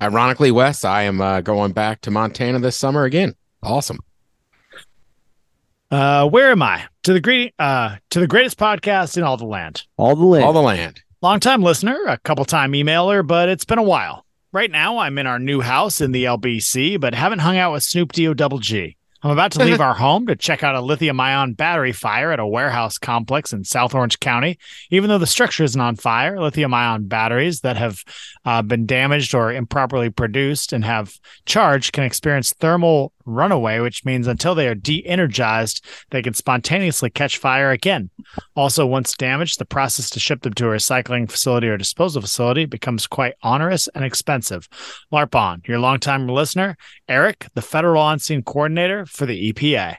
Ironically, 0.00 0.50
Wes, 0.50 0.84
I 0.84 1.02
am 1.02 1.20
uh, 1.20 1.40
going 1.40 1.72
back 1.72 2.02
to 2.02 2.10
Montana 2.10 2.58
this 2.58 2.76
summer 2.76 3.04
again. 3.04 3.34
Awesome. 3.66 3.98
Uh, 5.90 6.28
where 6.28 6.50
am 6.50 6.62
I? 6.62 6.84
To 7.04 7.12
the 7.12 7.20
great, 7.20 7.54
uh, 7.58 7.96
to 8.10 8.20
the 8.20 8.26
greatest 8.26 8.58
podcast 8.58 9.16
in 9.16 9.24
all 9.24 9.36
the 9.36 9.44
land. 9.44 9.84
All 9.96 10.16
the 10.16 10.24
land. 10.24 10.44
All 10.44 10.52
the 10.52 10.62
land. 10.62 11.02
Longtime 11.20 11.62
listener, 11.62 11.98
a 12.06 12.18
couple 12.18 12.44
time 12.44 12.72
emailer, 12.72 13.26
but 13.26 13.48
it's 13.48 13.64
been 13.64 13.78
a 13.78 13.82
while. 13.82 14.24
Right 14.52 14.70
now, 14.70 14.98
I'm 14.98 15.18
in 15.18 15.26
our 15.26 15.38
new 15.38 15.60
house 15.60 16.00
in 16.00 16.12
the 16.12 16.24
LBC, 16.24 17.00
but 17.00 17.14
haven't 17.14 17.40
hung 17.40 17.56
out 17.56 17.72
with 17.72 17.82
Snoop 17.82 18.12
D 18.12 18.28
O 18.28 18.34
Double 18.34 18.58
G. 18.58 18.96
I'm 19.22 19.30
about 19.30 19.52
to 19.52 19.64
leave 19.64 19.80
our 19.82 19.94
home 19.94 20.26
to 20.28 20.36
check 20.36 20.62
out 20.62 20.76
a 20.76 20.80
lithium 20.80 21.18
ion 21.18 21.54
battery 21.54 21.92
fire 21.92 22.30
at 22.30 22.38
a 22.38 22.46
warehouse 22.46 22.98
complex 22.98 23.52
in 23.52 23.64
South 23.64 23.94
Orange 23.94 24.20
County. 24.20 24.58
Even 24.90 25.08
though 25.08 25.18
the 25.18 25.26
structure 25.26 25.64
isn't 25.64 25.80
on 25.80 25.96
fire, 25.96 26.40
lithium 26.40 26.72
ion 26.72 27.06
batteries 27.06 27.60
that 27.60 27.76
have 27.76 28.04
uh, 28.44 28.62
been 28.62 28.86
damaged 28.86 29.34
or 29.34 29.52
improperly 29.52 30.10
produced 30.10 30.72
and 30.72 30.84
have 30.84 31.18
charged 31.44 31.92
can 31.92 32.04
experience 32.04 32.52
thermal 32.52 33.12
runaway, 33.26 33.80
which 33.80 34.04
means 34.04 34.26
until 34.26 34.54
they 34.54 34.68
are 34.68 34.74
de 34.74 35.04
energized, 35.06 35.84
they 36.10 36.22
can 36.22 36.34
spontaneously 36.34 37.10
catch 37.10 37.38
fire 37.38 37.70
again. 37.70 38.10
Also, 38.54 38.86
once 38.86 39.14
damaged, 39.14 39.58
the 39.58 39.64
process 39.64 40.08
to 40.10 40.20
ship 40.20 40.42
them 40.42 40.54
to 40.54 40.66
a 40.66 40.76
recycling 40.76 41.30
facility 41.30 41.68
or 41.68 41.76
disposal 41.76 42.22
facility 42.22 42.64
becomes 42.64 43.06
quite 43.06 43.34
onerous 43.42 43.88
and 43.88 44.04
expensive. 44.04 44.68
LARPon, 45.12 45.66
your 45.66 45.78
longtime 45.78 46.28
listener, 46.28 46.76
Eric, 47.08 47.48
the 47.54 47.62
federal 47.62 48.02
on 48.02 48.18
scene 48.18 48.42
coordinator 48.42 49.04
for 49.06 49.26
the 49.26 49.52
EPA. 49.52 49.96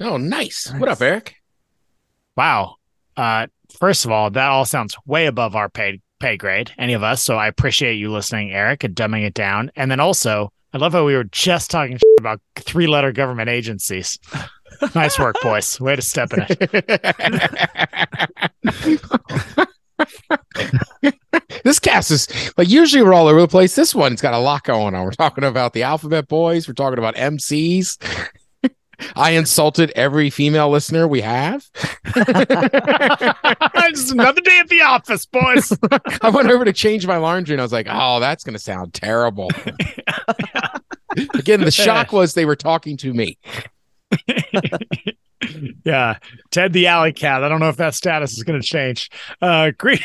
Oh, 0.00 0.16
nice. 0.16 0.72
What 0.72 0.88
up, 0.88 1.02
Eric? 1.02 1.36
Wow. 2.36 2.76
Uh, 3.16 3.48
first 3.78 4.04
of 4.04 4.10
all, 4.10 4.30
that 4.30 4.48
all 4.48 4.64
sounds 4.64 4.96
way 5.04 5.26
above 5.26 5.56
our 5.56 5.68
paid 5.68 6.00
pay 6.18 6.36
grade, 6.36 6.72
any 6.78 6.94
of 6.94 7.02
us. 7.02 7.22
So 7.22 7.36
I 7.36 7.46
appreciate 7.46 7.94
you 7.94 8.10
listening, 8.10 8.52
Eric, 8.52 8.84
and 8.84 8.94
dumbing 8.94 9.24
it 9.24 9.34
down. 9.34 9.70
And 9.76 9.90
then 9.90 10.00
also, 10.00 10.52
I 10.78 10.80
love 10.80 10.92
how 10.92 11.04
we 11.04 11.16
were 11.16 11.24
just 11.24 11.72
talking 11.72 11.98
about 12.20 12.40
three 12.54 12.86
letter 12.86 13.10
government 13.10 13.48
agencies. 13.48 14.16
nice 14.94 15.18
work, 15.18 15.34
boys. 15.42 15.80
Way 15.80 15.96
to 15.96 16.02
step 16.02 16.32
in 16.32 16.46
it. 16.48 16.70
this 21.64 21.80
cast 21.80 22.12
is 22.12 22.28
like 22.56 22.68
usually 22.68 23.02
we're 23.02 23.12
all 23.12 23.26
over 23.26 23.40
the 23.40 23.48
place. 23.48 23.74
This 23.74 23.92
one's 23.92 24.22
got 24.22 24.34
a 24.34 24.38
lot 24.38 24.62
going 24.62 24.94
on. 24.94 25.02
We're 25.02 25.10
talking 25.10 25.42
about 25.42 25.72
the 25.72 25.82
Alphabet 25.82 26.28
Boys. 26.28 26.68
We're 26.68 26.74
talking 26.74 26.98
about 26.98 27.16
MCs. 27.16 27.98
I 29.14 29.32
insulted 29.32 29.90
every 29.92 30.30
female 30.30 30.70
listener 30.70 31.06
we 31.06 31.20
have. 31.20 31.68
Just 33.90 34.12
another 34.12 34.40
day 34.40 34.58
at 34.58 34.68
the 34.68 34.82
office, 34.82 35.26
boys. 35.26 35.72
I 36.22 36.30
went 36.30 36.50
over 36.50 36.64
to 36.64 36.72
change 36.72 37.06
my 37.06 37.16
laundry 37.16 37.54
and 37.54 37.60
I 37.60 37.64
was 37.64 37.72
like, 37.72 37.86
oh, 37.88 38.20
that's 38.20 38.44
going 38.44 38.54
to 38.54 38.58
sound 38.58 38.94
terrible. 38.94 39.50
Again, 41.34 41.60
the 41.60 41.70
shock 41.70 42.12
was 42.12 42.34
they 42.34 42.44
were 42.44 42.56
talking 42.56 42.96
to 42.98 43.12
me. 43.14 43.38
yeah, 45.84 46.18
Ted 46.50 46.72
the 46.72 46.86
alley 46.86 47.12
cat. 47.12 47.44
I 47.44 47.48
don't 47.48 47.60
know 47.60 47.68
if 47.68 47.76
that 47.76 47.94
status 47.94 48.36
is 48.36 48.42
going 48.42 48.60
to 48.60 48.66
change. 48.66 49.10
Uh, 49.40 49.72
great. 49.76 50.02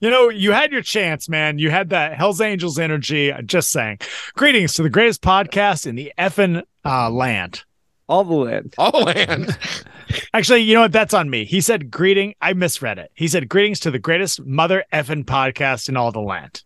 you 0.00 0.10
know, 0.10 0.28
you 0.28 0.52
had 0.52 0.72
your 0.72 0.82
chance, 0.82 1.28
man. 1.28 1.58
You 1.58 1.70
had 1.70 1.90
that 1.90 2.14
Hell's 2.14 2.40
Angels 2.40 2.78
energy. 2.78 3.32
Just 3.44 3.70
saying. 3.70 3.98
Greetings 4.34 4.74
to 4.74 4.82
the 4.82 4.90
greatest 4.90 5.22
podcast 5.22 5.86
in 5.86 5.94
the 5.94 6.12
effing 6.18 6.62
uh, 6.84 7.10
land. 7.10 7.64
All 8.08 8.24
the 8.24 8.34
land. 8.34 8.74
All 8.78 8.90
the 8.90 8.98
land. 8.98 9.58
Actually, 10.34 10.60
you 10.60 10.74
know 10.74 10.80
what? 10.80 10.92
That's 10.92 11.12
on 11.12 11.28
me. 11.28 11.44
He 11.44 11.60
said 11.60 11.90
greeting. 11.90 12.34
I 12.40 12.54
misread 12.54 12.98
it. 12.98 13.10
He 13.14 13.28
said 13.28 13.48
greetings 13.48 13.80
to 13.80 13.90
the 13.90 13.98
greatest 13.98 14.44
mother 14.44 14.84
effing 14.92 15.24
podcast 15.24 15.88
in 15.88 15.96
all 15.96 16.10
the 16.10 16.20
land. 16.20 16.62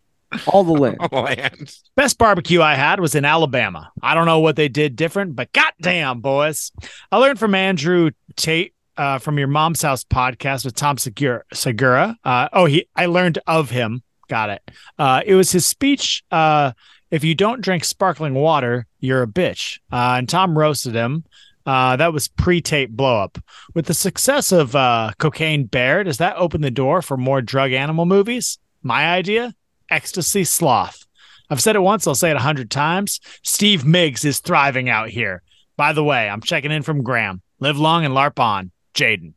All 0.46 0.62
the 0.62 0.72
land. 0.72 0.98
All 1.00 1.08
the 1.08 1.20
land. 1.20 1.76
Best 1.96 2.16
barbecue 2.16 2.62
I 2.62 2.74
had 2.74 3.00
was 3.00 3.14
in 3.14 3.24
Alabama. 3.24 3.90
I 4.02 4.14
don't 4.14 4.26
know 4.26 4.38
what 4.38 4.56
they 4.56 4.68
did 4.68 4.94
different, 4.94 5.34
but 5.34 5.52
goddamn, 5.52 6.20
boys. 6.20 6.70
I 7.10 7.16
learned 7.18 7.38
from 7.38 7.54
Andrew 7.54 8.12
Tate 8.36 8.74
uh, 8.96 9.18
from 9.18 9.38
your 9.38 9.48
mom's 9.48 9.82
house 9.82 10.04
podcast 10.04 10.64
with 10.64 10.74
Tom 10.74 10.96
Segura. 10.96 11.42
Segura. 11.52 12.16
Uh, 12.24 12.48
oh, 12.52 12.66
he. 12.66 12.86
I 12.94 13.06
learned 13.06 13.40
of 13.46 13.70
him. 13.70 14.02
Got 14.28 14.50
it. 14.50 14.70
Uh, 14.98 15.22
it 15.26 15.34
was 15.34 15.50
his 15.50 15.66
speech. 15.66 16.22
If 17.12 17.22
you 17.22 17.34
don't 17.34 17.60
drink 17.60 17.84
sparkling 17.84 18.32
water, 18.32 18.86
you're 18.98 19.22
a 19.22 19.26
bitch. 19.26 19.78
Uh, 19.92 20.14
and 20.16 20.26
Tom 20.26 20.58
roasted 20.58 20.94
him. 20.94 21.24
Uh, 21.66 21.94
that 21.96 22.12
was 22.12 22.26
pre-Tate 22.26 22.96
blowup. 22.96 23.40
With 23.74 23.84
the 23.84 23.94
success 23.94 24.50
of 24.50 24.74
uh, 24.74 25.12
Cocaine 25.18 25.66
Bear, 25.66 26.02
does 26.04 26.16
that 26.16 26.36
open 26.36 26.62
the 26.62 26.70
door 26.70 27.02
for 27.02 27.18
more 27.18 27.42
drug 27.42 27.72
animal 27.72 28.06
movies? 28.06 28.58
My 28.82 29.12
idea: 29.12 29.54
Ecstasy 29.90 30.44
Sloth. 30.44 31.06
I've 31.50 31.60
said 31.60 31.76
it 31.76 31.80
once. 31.80 32.06
I'll 32.06 32.14
say 32.14 32.30
it 32.30 32.36
a 32.36 32.40
hundred 32.40 32.70
times. 32.70 33.20
Steve 33.42 33.84
Miggs 33.84 34.24
is 34.24 34.40
thriving 34.40 34.88
out 34.88 35.10
here. 35.10 35.42
By 35.76 35.92
the 35.92 36.02
way, 36.02 36.30
I'm 36.30 36.40
checking 36.40 36.72
in 36.72 36.82
from 36.82 37.02
Graham. 37.02 37.42
Live 37.60 37.78
long 37.78 38.06
and 38.06 38.14
LARP 38.14 38.40
on, 38.40 38.70
Jaden. 38.94 39.34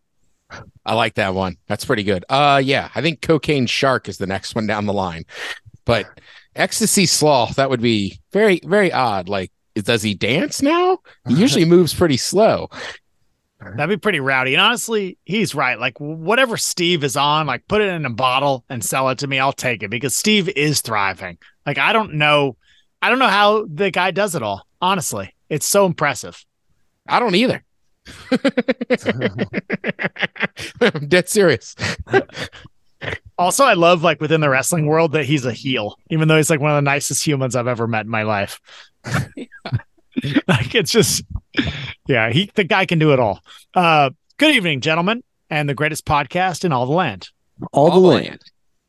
I 0.86 0.94
like 0.94 1.16
that 1.16 1.34
one. 1.34 1.58
That's 1.68 1.84
pretty 1.84 2.04
good. 2.04 2.24
Uh, 2.30 2.62
yeah, 2.64 2.90
I 2.96 3.02
think 3.02 3.22
Cocaine 3.22 3.66
Shark 3.66 4.08
is 4.08 4.18
the 4.18 4.28
next 4.28 4.56
one 4.56 4.66
down 4.66 4.86
the 4.86 4.94
line, 4.94 5.26
but 5.84 6.08
Ecstasy 6.56 7.06
Sloth 7.06 7.56
that 7.56 7.70
would 7.70 7.82
be 7.82 8.20
very 8.32 8.60
very 8.64 8.92
odd. 8.92 9.30
Like 9.30 9.52
does 9.76 10.02
he 10.02 10.14
dance 10.14 10.62
now? 10.62 11.00
He 11.28 11.34
uh-huh. 11.34 11.42
usually 11.42 11.66
moves 11.66 11.94
pretty 11.94 12.18
slow. 12.18 12.70
That'd 13.60 13.90
be 13.90 13.98
pretty 13.98 14.20
rowdy. 14.20 14.54
And 14.54 14.62
honestly, 14.62 15.18
he's 15.26 15.56
right. 15.56 15.80
Like 15.80 16.00
whatever 16.00 16.56
Steve 16.56 17.04
is 17.04 17.18
on, 17.18 17.48
like 17.48 17.68
put 17.68 17.82
it 17.82 17.90
in 17.90 18.06
a 18.06 18.12
bottle 18.12 18.64
and 18.70 18.84
sell 18.84 19.10
it 19.10 19.18
to 19.20 19.28
me. 19.28 19.40
I'll 19.40 19.54
take 19.54 19.82
it 19.82 19.90
because 19.90 20.16
Steve 20.16 20.50
is 20.50 20.82
thriving. 20.82 21.38
Like 21.66 21.78
I 21.78 21.94
don't 21.94 22.16
know, 22.16 22.58
I 23.02 23.10
don't 23.10 23.20
know 23.20 23.28
how 23.28 23.66
the 23.68 23.92
guy 23.92 24.12
does 24.12 24.36
it 24.36 24.44
all. 24.44 24.66
Honestly, 24.82 25.34
it's 25.50 25.66
so 25.66 25.86
impressive. 25.86 26.46
I 27.08 27.20
don't 27.20 27.36
either. 27.36 27.64
I'm 30.82 31.08
dead 31.08 31.28
serious. 31.28 31.76
Also, 33.38 33.66
I 33.66 33.74
love 33.74 34.04
like 34.04 34.22
within 34.22 34.42
the 34.42 34.50
wrestling 34.50 34.86
world 34.86 35.12
that 35.12 35.26
he's 35.26 35.46
a 35.46 35.54
heel, 35.54 36.00
even 36.10 36.28
though 36.28 36.38
he's 36.38 36.50
like 36.50 36.60
one 36.60 36.72
of 36.72 36.78
the 36.78 36.82
nicest 36.82 37.26
humans 37.26 37.56
I've 37.56 37.68
ever 37.68 37.88
met 37.88 38.06
in 38.06 38.12
my 38.12 38.24
life. 38.24 38.62
like 39.04 40.74
it's 40.74 40.92
just, 40.92 41.24
yeah, 42.08 42.30
he 42.30 42.50
the 42.56 42.64
guy 42.64 42.86
can 42.86 43.00
do 43.00 43.12
it 43.12 43.20
all. 43.20 43.42
Uh, 43.74 44.12
good 44.38 44.56
evening, 44.56 44.82
gentlemen, 44.82 45.24
and 45.50 45.68
the 45.68 45.74
greatest 45.74 46.06
podcast 46.06 46.64
in 46.64 46.72
all 46.72 46.86
the 46.86 46.94
land. 46.94 47.30
All, 47.72 47.92
all 47.92 48.02
the 48.02 48.08
land. 48.08 48.26
land. 48.26 48.42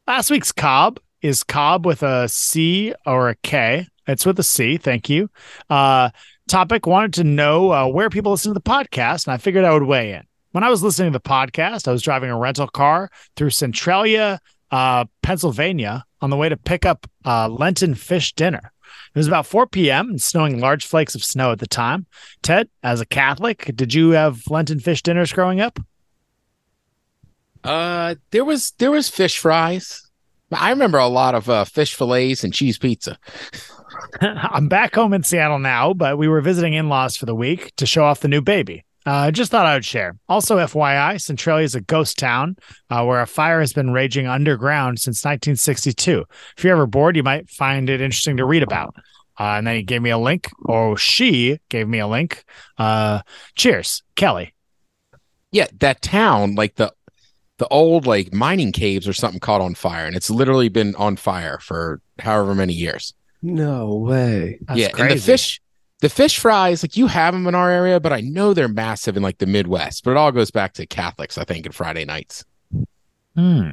Last 0.06 0.30
week's 0.30 0.52
Cobb 0.52 1.00
is 1.22 1.42
Cobb 1.42 1.84
with 1.84 2.02
a 2.02 2.28
C 2.28 2.94
or 3.04 3.30
a 3.30 3.34
K. 3.36 3.88
It's 4.06 4.24
with 4.24 4.38
a 4.38 4.44
C. 4.44 4.76
Thank 4.76 5.10
you. 5.10 5.28
Uh, 5.68 6.10
topic 6.48 6.86
wanted 6.86 7.14
to 7.14 7.24
know 7.24 7.72
uh, 7.72 7.88
where 7.88 8.10
people 8.10 8.30
listen 8.30 8.50
to 8.50 8.54
the 8.54 8.60
podcast, 8.60 9.26
and 9.26 9.34
I 9.34 9.38
figured 9.38 9.64
I 9.64 9.72
would 9.72 9.82
weigh 9.82 10.12
in 10.12 10.22
when 10.56 10.64
I 10.64 10.70
was 10.70 10.82
listening 10.82 11.12
to 11.12 11.18
the 11.18 11.22
podcast, 11.22 11.86
I 11.86 11.92
was 11.92 12.00
driving 12.00 12.30
a 12.30 12.38
rental 12.38 12.66
car 12.66 13.10
through 13.36 13.50
Centralia, 13.50 14.40
uh, 14.70 15.04
Pennsylvania, 15.20 16.02
on 16.22 16.30
the 16.30 16.36
way 16.38 16.48
to 16.48 16.56
pick 16.56 16.86
up 16.86 17.06
uh, 17.26 17.46
Lenten 17.50 17.94
fish 17.94 18.32
dinner. 18.32 18.72
It 19.14 19.18
was 19.18 19.26
about 19.26 19.44
4 19.44 19.66
p.m. 19.66 20.08
and 20.08 20.22
snowing 20.22 20.58
large 20.58 20.86
flakes 20.86 21.14
of 21.14 21.22
snow 21.22 21.52
at 21.52 21.58
the 21.58 21.66
time. 21.66 22.06
Ted, 22.40 22.70
as 22.82 23.02
a 23.02 23.04
Catholic, 23.04 23.70
did 23.74 23.92
you 23.92 24.12
have 24.12 24.44
Lenten 24.48 24.80
fish 24.80 25.02
dinners 25.02 25.30
growing 25.30 25.60
up? 25.60 25.78
Uh, 27.62 28.14
there 28.30 28.46
was 28.46 28.70
there 28.78 28.90
was 28.90 29.10
fish 29.10 29.38
fries. 29.38 30.10
I 30.50 30.70
remember 30.70 30.96
a 30.96 31.06
lot 31.06 31.34
of 31.34 31.50
uh, 31.50 31.66
fish 31.66 31.94
fillets 31.94 32.44
and 32.44 32.54
cheese 32.54 32.78
pizza. 32.78 33.18
I'm 34.22 34.68
back 34.68 34.94
home 34.94 35.12
in 35.12 35.22
Seattle 35.22 35.58
now, 35.58 35.92
but 35.92 36.16
we 36.16 36.28
were 36.28 36.40
visiting 36.40 36.72
in-laws 36.72 37.14
for 37.14 37.26
the 37.26 37.34
week 37.34 37.76
to 37.76 37.84
show 37.84 38.04
off 38.04 38.20
the 38.20 38.28
new 38.28 38.40
baby. 38.40 38.85
I 39.06 39.28
uh, 39.28 39.30
just 39.30 39.52
thought 39.52 39.66
I 39.66 39.74
would 39.74 39.84
share. 39.84 40.16
Also, 40.28 40.56
FYI, 40.56 41.20
Centralia 41.20 41.64
is 41.64 41.76
a 41.76 41.80
ghost 41.80 42.18
town 42.18 42.56
uh, 42.90 43.04
where 43.04 43.22
a 43.22 43.26
fire 43.26 43.60
has 43.60 43.72
been 43.72 43.92
raging 43.92 44.26
underground 44.26 44.98
since 44.98 45.24
1962. 45.24 46.24
If 46.56 46.64
you're 46.64 46.72
ever 46.72 46.88
bored, 46.88 47.14
you 47.14 47.22
might 47.22 47.48
find 47.48 47.88
it 47.88 48.00
interesting 48.00 48.36
to 48.38 48.44
read 48.44 48.64
about. 48.64 48.96
Uh, 49.38 49.54
and 49.58 49.66
then 49.66 49.76
he 49.76 49.82
gave 49.84 50.02
me 50.02 50.10
a 50.10 50.18
link, 50.18 50.50
or 50.64 50.96
she 50.96 51.60
gave 51.68 51.86
me 51.86 52.00
a 52.00 52.08
link. 52.08 52.44
Uh, 52.78 53.20
cheers, 53.54 54.02
Kelly. 54.16 54.54
Yeah, 55.52 55.68
that 55.78 56.02
town, 56.02 56.56
like 56.56 56.74
the 56.74 56.92
the 57.58 57.68
old 57.68 58.06
like 58.06 58.32
mining 58.32 58.72
caves 58.72 59.06
or 59.06 59.12
something, 59.12 59.40
caught 59.40 59.60
on 59.60 59.74
fire, 59.74 60.06
and 60.06 60.16
it's 60.16 60.30
literally 60.30 60.68
been 60.68 60.96
on 60.96 61.16
fire 61.16 61.58
for 61.60 62.00
however 62.18 62.54
many 62.54 62.72
years. 62.72 63.14
No 63.40 63.94
way. 63.94 64.58
That's 64.62 64.80
yeah, 64.80 64.90
crazy. 64.90 65.12
and 65.12 65.20
the 65.20 65.24
fish 65.24 65.60
the 66.00 66.08
fish 66.08 66.38
fries, 66.38 66.82
like 66.82 66.96
you 66.96 67.06
have 67.06 67.32
them 67.32 67.46
in 67.46 67.54
our 67.54 67.70
area, 67.70 67.98
but 68.00 68.12
I 68.12 68.20
know 68.20 68.52
they're 68.52 68.68
massive 68.68 69.16
in 69.16 69.22
like 69.22 69.38
the 69.38 69.46
Midwest. 69.46 70.04
But 70.04 70.12
it 70.12 70.16
all 70.16 70.32
goes 70.32 70.50
back 70.50 70.74
to 70.74 70.86
Catholics, 70.86 71.38
I 71.38 71.44
think, 71.44 71.66
and 71.66 71.74
Friday 71.74 72.04
nights. 72.04 72.44
Hmm. 73.34 73.70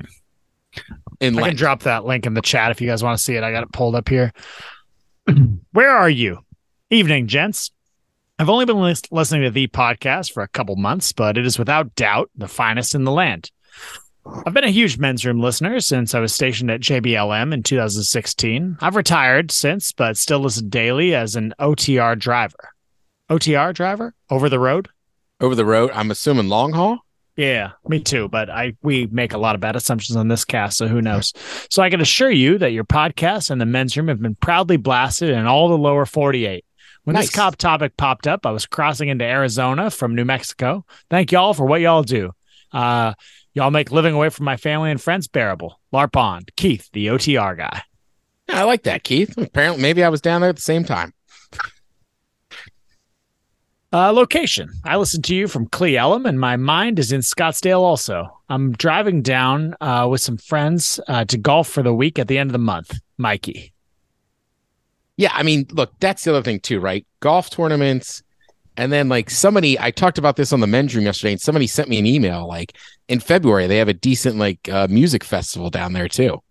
In 1.19 1.37
I 1.37 1.41
Lent. 1.41 1.47
can 1.51 1.55
drop 1.55 1.81
that 1.83 2.05
link 2.05 2.25
in 2.25 2.33
the 2.33 2.41
chat 2.41 2.71
if 2.71 2.81
you 2.81 2.87
guys 2.87 3.03
want 3.03 3.17
to 3.17 3.23
see 3.23 3.35
it. 3.35 3.43
I 3.43 3.51
got 3.51 3.63
it 3.63 3.71
pulled 3.71 3.95
up 3.95 4.09
here. 4.09 4.33
Where 5.71 5.91
are 5.91 6.09
you? 6.09 6.39
Evening, 6.89 7.27
gents. 7.27 7.71
I've 8.39 8.49
only 8.49 8.65
been 8.65 8.79
listening 9.11 9.43
to 9.43 9.51
the 9.51 9.67
podcast 9.67 10.33
for 10.33 10.43
a 10.43 10.47
couple 10.47 10.75
months, 10.75 11.13
but 11.13 11.37
it 11.37 11.45
is 11.45 11.59
without 11.59 11.95
doubt 11.95 12.29
the 12.35 12.47
finest 12.47 12.95
in 12.95 13.03
the 13.03 13.11
land. 13.11 13.51
I've 14.25 14.53
been 14.53 14.63
a 14.63 14.69
huge 14.69 14.97
men's 14.97 15.25
room 15.25 15.41
listener 15.41 15.79
since 15.79 16.15
I 16.15 16.19
was 16.19 16.33
stationed 16.33 16.71
at 16.71 16.81
JBLM 16.81 17.53
in 17.53 17.63
2016. 17.63 18.77
I've 18.79 18.95
retired 18.95 19.51
since, 19.51 19.91
but 19.91 20.17
still 20.17 20.39
listen 20.39 20.69
daily 20.69 21.13
as 21.13 21.35
an 21.35 21.53
OTR 21.59 22.17
driver. 22.17 22.73
OTR 23.29 23.73
driver? 23.73 24.13
Over 24.29 24.49
the 24.49 24.59
road? 24.59 24.89
Over 25.41 25.55
the 25.55 25.65
road? 25.65 25.91
I'm 25.93 26.11
assuming 26.11 26.47
long 26.47 26.71
haul? 26.71 26.99
Yeah, 27.35 27.71
me 27.87 27.99
too. 27.99 28.29
But 28.29 28.49
I 28.49 28.75
we 28.81 29.07
make 29.07 29.33
a 29.33 29.37
lot 29.37 29.55
of 29.55 29.61
bad 29.61 29.75
assumptions 29.75 30.15
on 30.15 30.27
this 30.27 30.45
cast, 30.45 30.77
so 30.77 30.87
who 30.87 31.01
knows? 31.01 31.33
So 31.69 31.81
I 31.81 31.89
can 31.89 31.99
assure 31.99 32.29
you 32.29 32.57
that 32.59 32.71
your 32.71 32.83
podcast 32.83 33.49
and 33.49 33.59
the 33.59 33.65
men's 33.65 33.97
room 33.97 34.07
have 34.07 34.21
been 34.21 34.35
proudly 34.35 34.77
blasted 34.77 35.29
in 35.29 35.45
all 35.45 35.67
the 35.67 35.77
lower 35.77 36.05
48. 36.05 36.63
When 37.03 37.15
nice. 37.15 37.25
this 37.25 37.35
cop 37.35 37.57
topic 37.57 37.97
popped 37.97 38.27
up, 38.27 38.45
I 38.45 38.51
was 38.51 38.65
crossing 38.65 39.09
into 39.09 39.25
Arizona 39.25 39.89
from 39.89 40.15
New 40.15 40.25
Mexico. 40.25 40.85
Thank 41.09 41.31
y'all 41.31 41.53
for 41.53 41.65
what 41.65 41.81
y'all 41.81 42.03
do. 42.03 42.31
Uh, 42.71 43.13
Y'all 43.53 43.71
make 43.71 43.91
living 43.91 44.15
away 44.15 44.29
from 44.29 44.45
my 44.45 44.57
family 44.57 44.89
and 44.89 45.01
friends 45.01 45.27
bearable. 45.27 45.79
Larpon, 45.93 46.41
Keith, 46.55 46.89
the 46.93 47.07
OTR 47.07 47.55
guy. 47.57 47.83
Yeah, 48.49 48.61
I 48.61 48.63
like 48.63 48.83
that, 48.83 49.03
Keith. 49.03 49.37
Apparently, 49.37 49.81
maybe 49.81 50.03
I 50.03 50.09
was 50.09 50.21
down 50.21 50.41
there 50.41 50.49
at 50.49 50.55
the 50.55 50.61
same 50.61 50.83
time. 50.83 51.13
Uh, 53.93 54.11
location. 54.11 54.71
I 54.83 54.97
listen 54.97 55.21
to 55.21 55.35
you 55.35 55.47
from 55.47 55.67
Cle 55.67 55.89
Elum, 55.89 56.27
and 56.27 56.39
my 56.39 56.57
mind 56.57 56.97
is 56.97 57.11
in 57.11 57.21
Scottsdale 57.21 57.81
also. 57.81 58.39
I'm 58.49 58.71
driving 58.71 59.21
down 59.21 59.75
uh, 59.81 60.07
with 60.09 60.19
some 60.19 60.37
friends 60.37 60.99
uh, 61.07 61.25
to 61.25 61.37
golf 61.37 61.67
for 61.67 61.83
the 61.83 61.93
week 61.93 62.17
at 62.17 62.27
the 62.27 62.39
end 62.39 62.49
of 62.49 62.53
the 62.53 62.57
month. 62.57 62.99
Mikey. 63.19 63.71
Yeah, 65.15 65.29
I 65.31 65.43
mean, 65.43 65.67
look, 65.69 65.93
that's 65.99 66.23
the 66.23 66.31
other 66.31 66.41
thing 66.41 66.59
too, 66.59 66.79
right? 66.79 67.05
Golf 67.19 67.51
tournaments, 67.51 68.23
and 68.77 68.91
then 68.91 69.09
like 69.09 69.29
somebody, 69.29 69.79
I 69.79 69.91
talked 69.91 70.17
about 70.17 70.35
this 70.35 70.53
on 70.53 70.59
the 70.59 70.67
men's 70.67 70.95
room 70.95 71.05
yesterday, 71.05 71.33
and 71.33 71.41
somebody 71.41 71.67
sent 71.67 71.89
me 71.89 71.99
an 71.99 72.05
email. 72.05 72.47
Like 72.47 72.75
in 73.07 73.19
February, 73.19 73.67
they 73.67 73.77
have 73.77 73.87
a 73.87 73.93
decent 73.93 74.37
like 74.37 74.67
uh, 74.69 74.87
music 74.89 75.23
festival 75.23 75.69
down 75.69 75.93
there 75.93 76.07
too. 76.07 76.41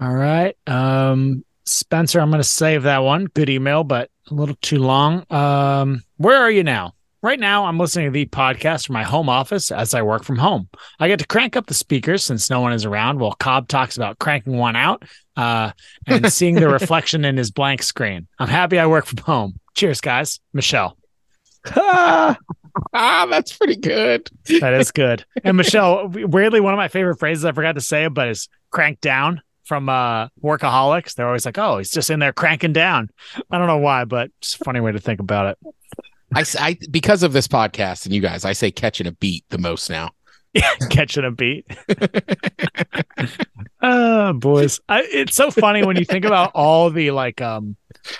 All 0.00 0.14
right. 0.14 0.56
Um, 0.66 1.44
Spencer, 1.64 2.20
I'm 2.20 2.30
going 2.30 2.42
to 2.42 2.48
save 2.48 2.82
that 2.82 2.98
one. 2.98 3.26
Good 3.26 3.48
email, 3.48 3.84
but 3.84 4.10
a 4.30 4.34
little 4.34 4.56
too 4.60 4.78
long. 4.78 5.24
Um, 5.30 6.02
where 6.16 6.38
are 6.38 6.50
you 6.50 6.64
now? 6.64 6.94
Right 7.22 7.38
now, 7.38 7.66
I'm 7.66 7.78
listening 7.78 8.06
to 8.06 8.10
the 8.10 8.26
podcast 8.26 8.86
from 8.86 8.94
my 8.94 9.04
home 9.04 9.28
office 9.28 9.70
as 9.70 9.94
I 9.94 10.02
work 10.02 10.24
from 10.24 10.38
home. 10.38 10.68
I 10.98 11.06
get 11.06 11.20
to 11.20 11.26
crank 11.26 11.56
up 11.56 11.66
the 11.66 11.74
speakers 11.74 12.24
since 12.24 12.50
no 12.50 12.60
one 12.60 12.72
is 12.72 12.84
around 12.84 13.20
while 13.20 13.34
Cobb 13.34 13.68
talks 13.68 13.96
about 13.96 14.18
cranking 14.18 14.56
one 14.56 14.74
out 14.74 15.04
uh, 15.36 15.70
and 16.08 16.32
seeing 16.32 16.56
the 16.56 16.68
reflection 16.68 17.24
in 17.24 17.36
his 17.36 17.52
blank 17.52 17.84
screen. 17.84 18.26
I'm 18.40 18.48
happy 18.48 18.76
I 18.76 18.86
work 18.88 19.06
from 19.06 19.18
home. 19.18 19.60
Cheers, 19.74 20.00
guys. 20.00 20.40
Michelle. 20.52 20.98
Ah, 21.76 22.36
Ah, 22.94 23.26
that's 23.30 23.56
pretty 23.56 23.76
good. 23.76 24.28
That 24.60 24.74
is 24.74 24.90
good. 24.90 25.24
And 25.44 25.56
Michelle, 25.56 26.08
weirdly, 26.08 26.60
one 26.60 26.72
of 26.72 26.78
my 26.78 26.88
favorite 26.88 27.18
phrases 27.18 27.44
I 27.44 27.52
forgot 27.52 27.74
to 27.74 27.80
say, 27.80 28.08
but 28.08 28.28
is 28.28 28.48
crank 28.70 29.00
down 29.00 29.42
from 29.64 29.88
uh 29.88 30.28
workaholics. 30.42 31.14
They're 31.14 31.26
always 31.26 31.44
like, 31.46 31.58
oh, 31.58 31.78
he's 31.78 31.90
just 31.90 32.10
in 32.10 32.18
there 32.18 32.32
cranking 32.32 32.72
down. 32.72 33.10
I 33.50 33.58
don't 33.58 33.66
know 33.66 33.76
why, 33.78 34.06
but 34.06 34.30
it's 34.40 34.54
a 34.54 34.64
funny 34.64 34.80
way 34.80 34.90
to 34.92 34.98
think 34.98 35.20
about 35.20 35.46
it. 35.48 35.74
I, 36.34 36.44
I- 36.58 36.78
because 36.90 37.22
of 37.22 37.32
this 37.32 37.48
podcast 37.48 38.04
and 38.06 38.14
you 38.14 38.20
guys, 38.20 38.44
I 38.44 38.52
say 38.52 38.70
catching 38.70 39.06
a 39.06 39.12
beat 39.12 39.44
the 39.50 39.58
most 39.58 39.90
now. 39.90 40.10
Catching 40.90 41.24
a 41.24 41.30
beat. 41.30 41.64
oh, 43.82 44.32
boys. 44.34 44.80
I, 44.88 45.02
it's 45.10 45.34
so 45.34 45.50
funny 45.50 45.84
when 45.84 45.96
you 45.96 46.04
think 46.04 46.24
about 46.26 46.50
all 46.54 46.90
the 46.90 47.10
like 47.10 47.40
um 47.40 47.76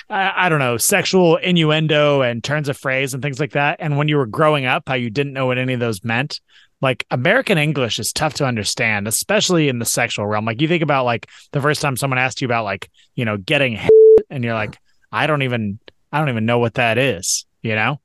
I, 0.08 0.46
I 0.46 0.48
don't 0.48 0.58
know, 0.58 0.76
sexual 0.78 1.36
innuendo 1.36 2.22
and 2.22 2.42
turns 2.42 2.68
of 2.68 2.78
phrase 2.78 3.14
and 3.14 3.22
things 3.22 3.38
like 3.40 3.52
that. 3.52 3.76
And 3.80 3.96
when 3.98 4.08
you 4.08 4.16
were 4.16 4.26
growing 4.26 4.64
up, 4.64 4.84
how 4.86 4.94
you 4.94 5.10
didn't 5.10 5.32
know 5.34 5.46
what 5.46 5.58
any 5.58 5.74
of 5.74 5.80
those 5.80 6.02
meant. 6.04 6.40
Like 6.80 7.04
American 7.10 7.58
English 7.58 7.98
is 7.98 8.12
tough 8.12 8.34
to 8.34 8.46
understand, 8.46 9.06
especially 9.06 9.68
in 9.68 9.78
the 9.78 9.84
sexual 9.84 10.26
realm. 10.26 10.44
Like 10.44 10.60
you 10.60 10.68
think 10.68 10.82
about 10.82 11.04
like 11.04 11.28
the 11.52 11.60
first 11.60 11.80
time 11.82 11.96
someone 11.96 12.18
asked 12.18 12.40
you 12.40 12.46
about 12.46 12.64
like, 12.64 12.90
you 13.14 13.24
know, 13.24 13.36
getting 13.36 13.78
and 14.30 14.42
you're 14.42 14.54
like, 14.54 14.78
I 15.12 15.26
don't 15.26 15.42
even 15.42 15.78
I 16.10 16.18
don't 16.18 16.30
even 16.30 16.46
know 16.46 16.58
what 16.60 16.74
that 16.74 16.96
is, 16.98 17.44
you 17.62 17.74
know? 17.74 18.00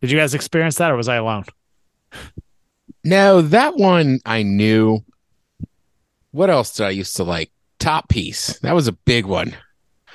Did 0.00 0.10
you 0.10 0.18
guys 0.18 0.34
experience 0.34 0.76
that 0.76 0.90
or 0.90 0.96
was 0.96 1.08
I 1.08 1.16
alone? 1.16 1.44
No, 3.04 3.42
that 3.42 3.76
one 3.76 4.20
I 4.24 4.42
knew. 4.42 5.00
What 6.30 6.50
else 6.50 6.74
did 6.74 6.86
I 6.86 6.90
used 6.90 7.16
to 7.16 7.24
like? 7.24 7.50
Top 7.78 8.08
piece. 8.08 8.58
That 8.60 8.74
was 8.74 8.88
a 8.88 8.92
big 8.92 9.24
one. 9.24 9.56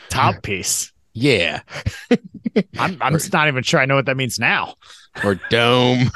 Top 0.09 0.43
piece. 0.43 0.91
Yeah. 1.13 1.61
I'm 2.77 2.97
I'm 3.01 3.13
just 3.13 3.31
not 3.33 3.47
even 3.47 3.63
sure 3.63 3.79
I 3.79 3.85
know 3.85 3.95
what 3.95 4.05
that 4.05 4.17
means 4.17 4.37
now. 4.37 4.75
Or 5.23 5.35
dome. 5.49 6.11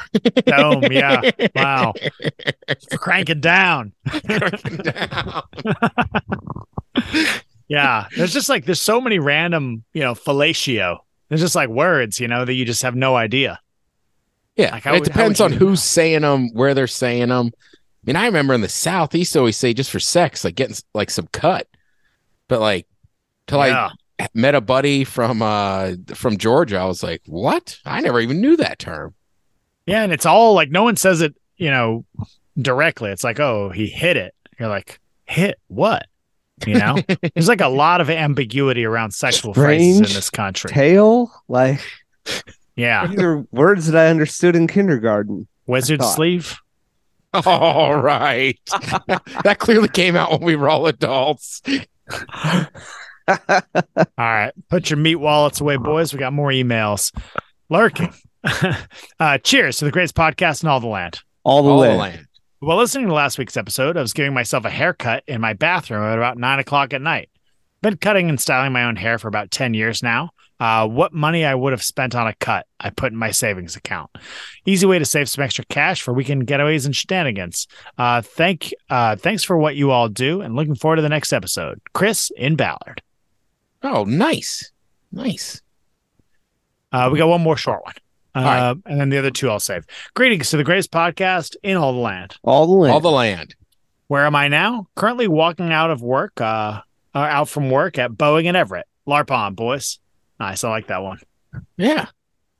Dome, 0.46 0.84
yeah. 0.90 1.30
Wow. 1.54 1.94
Crank 2.96 3.30
it 3.30 3.40
down. 3.40 3.92
Yeah. 7.68 8.06
There's 8.16 8.32
just 8.32 8.48
like 8.48 8.64
there's 8.64 8.80
so 8.80 9.00
many 9.00 9.18
random, 9.18 9.84
you 9.92 10.02
know, 10.02 10.14
fellatio. 10.14 10.98
There's 11.28 11.40
just 11.40 11.54
like 11.54 11.68
words, 11.68 12.20
you 12.20 12.28
know, 12.28 12.44
that 12.44 12.54
you 12.54 12.64
just 12.64 12.82
have 12.82 12.94
no 12.94 13.16
idea. 13.16 13.60
Yeah, 14.56 14.72
Like, 14.72 14.82
how 14.82 14.94
it 14.94 15.04
depends 15.04 15.40
on 15.40 15.52
who's 15.52 15.82
saying 15.82 16.22
them, 16.22 16.52
where 16.52 16.74
they're 16.74 16.88
saying 16.88 17.28
them. 17.28 17.52
I 17.56 18.02
mean, 18.04 18.16
I 18.16 18.26
remember 18.26 18.54
in 18.54 18.60
the 18.60 18.68
South, 18.68 19.10
they 19.10 19.20
used 19.20 19.32
to 19.34 19.38
always 19.38 19.56
say 19.56 19.72
just 19.72 19.90
for 19.90 20.00
sex, 20.00 20.44
like 20.44 20.56
getting 20.56 20.74
like 20.94 21.10
some 21.10 21.28
cut. 21.28 21.68
But 22.48 22.60
like, 22.60 22.88
till 23.46 23.64
yeah. 23.64 23.90
I 24.18 24.28
met 24.34 24.56
a 24.56 24.60
buddy 24.60 25.04
from 25.04 25.42
uh 25.42 25.92
from 26.14 26.38
Georgia, 26.38 26.78
I 26.78 26.86
was 26.86 27.04
like, 27.04 27.22
what? 27.26 27.78
I 27.84 28.00
never 28.00 28.18
even 28.18 28.40
knew 28.40 28.56
that 28.56 28.80
term. 28.80 29.14
Yeah, 29.86 30.02
and 30.02 30.12
it's 30.12 30.26
all 30.26 30.54
like 30.54 30.70
no 30.70 30.82
one 30.82 30.96
says 30.96 31.20
it, 31.20 31.36
you 31.56 31.70
know, 31.70 32.04
directly. 32.60 33.10
It's 33.10 33.22
like, 33.22 33.38
oh, 33.38 33.70
he 33.70 33.86
hit 33.86 34.16
it. 34.16 34.34
You're 34.58 34.68
like, 34.68 34.98
hit 35.24 35.60
what? 35.68 36.07
You 36.66 36.74
know? 36.78 36.96
There's 37.34 37.48
like 37.48 37.60
a 37.60 37.68
lot 37.68 38.00
of 38.00 38.10
ambiguity 38.10 38.84
around 38.84 39.12
sexual 39.12 39.54
phrases 39.54 39.98
in 40.10 40.14
this 40.14 40.30
country. 40.30 40.70
tail. 40.70 41.30
Like 41.48 41.80
Yeah. 42.76 43.06
these 43.06 43.20
are 43.20 43.38
words 43.52 43.86
that 43.86 43.96
I 43.96 44.08
understood 44.10 44.56
in 44.56 44.66
kindergarten. 44.66 45.46
Wizard 45.66 46.00
thought. 46.00 46.14
sleeve. 46.14 46.58
All 47.46 47.96
right. 48.00 48.58
that 49.44 49.56
clearly 49.58 49.88
came 49.88 50.16
out 50.16 50.30
when 50.30 50.40
we 50.40 50.56
were 50.56 50.68
all 50.70 50.86
adults. 50.86 51.60
All 53.28 53.36
right. 54.16 54.52
Put 54.70 54.88
your 54.88 54.96
meat 54.96 55.16
wallets 55.16 55.60
away, 55.60 55.76
boys. 55.76 56.12
We 56.14 56.18
got 56.18 56.32
more 56.32 56.48
emails 56.50 57.12
lurking. 57.68 58.14
uh, 59.20 59.36
cheers 59.38 59.76
to 59.78 59.84
the 59.84 59.90
greatest 59.90 60.14
podcast 60.14 60.62
in 60.62 60.68
all 60.70 60.80
the 60.80 60.86
land. 60.86 61.20
All 61.44 61.62
the 61.62 61.70
All 61.70 61.80
the 61.82 61.88
land. 61.94 62.26
While 62.60 62.78
listening 62.78 63.06
to 63.06 63.14
last 63.14 63.38
week's 63.38 63.56
episode, 63.56 63.96
I 63.96 64.00
was 64.00 64.12
giving 64.12 64.34
myself 64.34 64.64
a 64.64 64.70
haircut 64.70 65.22
in 65.28 65.40
my 65.40 65.52
bathroom 65.52 66.02
at 66.02 66.18
about 66.18 66.38
nine 66.38 66.58
o'clock 66.58 66.92
at 66.92 67.00
night. 67.00 67.30
Been 67.82 67.96
cutting 67.96 68.28
and 68.28 68.40
styling 68.40 68.72
my 68.72 68.82
own 68.82 68.96
hair 68.96 69.16
for 69.18 69.28
about 69.28 69.52
10 69.52 69.74
years 69.74 70.02
now. 70.02 70.30
Uh, 70.58 70.88
what 70.88 71.12
money 71.12 71.44
I 71.44 71.54
would 71.54 71.72
have 71.72 71.84
spent 71.84 72.16
on 72.16 72.26
a 72.26 72.34
cut, 72.34 72.66
I 72.80 72.90
put 72.90 73.12
in 73.12 73.18
my 73.18 73.30
savings 73.30 73.76
account. 73.76 74.10
Easy 74.66 74.86
way 74.86 74.98
to 74.98 75.04
save 75.04 75.28
some 75.28 75.44
extra 75.44 75.64
cash 75.66 76.02
for 76.02 76.12
weekend 76.12 76.48
getaways 76.48 76.84
and 76.84 76.96
shenanigans. 76.96 77.68
Uh, 77.96 78.22
thank, 78.22 78.74
uh, 78.90 79.14
thanks 79.14 79.44
for 79.44 79.56
what 79.56 79.76
you 79.76 79.92
all 79.92 80.08
do, 80.08 80.40
and 80.40 80.56
looking 80.56 80.74
forward 80.74 80.96
to 80.96 81.02
the 81.02 81.08
next 81.08 81.32
episode. 81.32 81.80
Chris 81.92 82.32
in 82.36 82.56
Ballard. 82.56 83.00
Oh, 83.84 84.02
nice. 84.02 84.72
Nice. 85.12 85.62
Uh, 86.90 87.08
we 87.12 87.18
got 87.18 87.28
one 87.28 87.40
more 87.40 87.56
short 87.56 87.84
one. 87.84 87.94
Uh, 88.34 88.40
right. 88.40 88.76
And 88.86 89.00
then 89.00 89.08
the 89.08 89.18
other 89.18 89.30
two 89.30 89.50
I'll 89.50 89.60
save. 89.60 89.84
Greetings 90.14 90.50
to 90.50 90.56
the 90.56 90.64
greatest 90.64 90.90
podcast 90.90 91.56
in 91.62 91.76
all 91.76 91.92
the 91.92 91.98
land. 91.98 92.36
All 92.44 92.66
the 92.66 92.72
land. 92.72 92.92
All 92.92 93.00
the 93.00 93.10
land. 93.10 93.54
Where 94.06 94.24
am 94.24 94.34
I 94.34 94.48
now? 94.48 94.86
Currently 94.96 95.28
walking 95.28 95.72
out 95.72 95.90
of 95.90 96.02
work, 96.02 96.40
uh, 96.40 96.80
uh 97.14 97.18
out 97.18 97.48
from 97.48 97.70
work 97.70 97.98
at 97.98 98.12
Boeing 98.12 98.46
and 98.46 98.56
Everett. 98.56 98.86
LARP 99.06 99.30
on, 99.30 99.54
boys. 99.54 99.98
Nice. 100.38 100.64
I 100.64 100.70
like 100.70 100.86
that 100.88 101.02
one. 101.02 101.18
Yeah. 101.76 102.06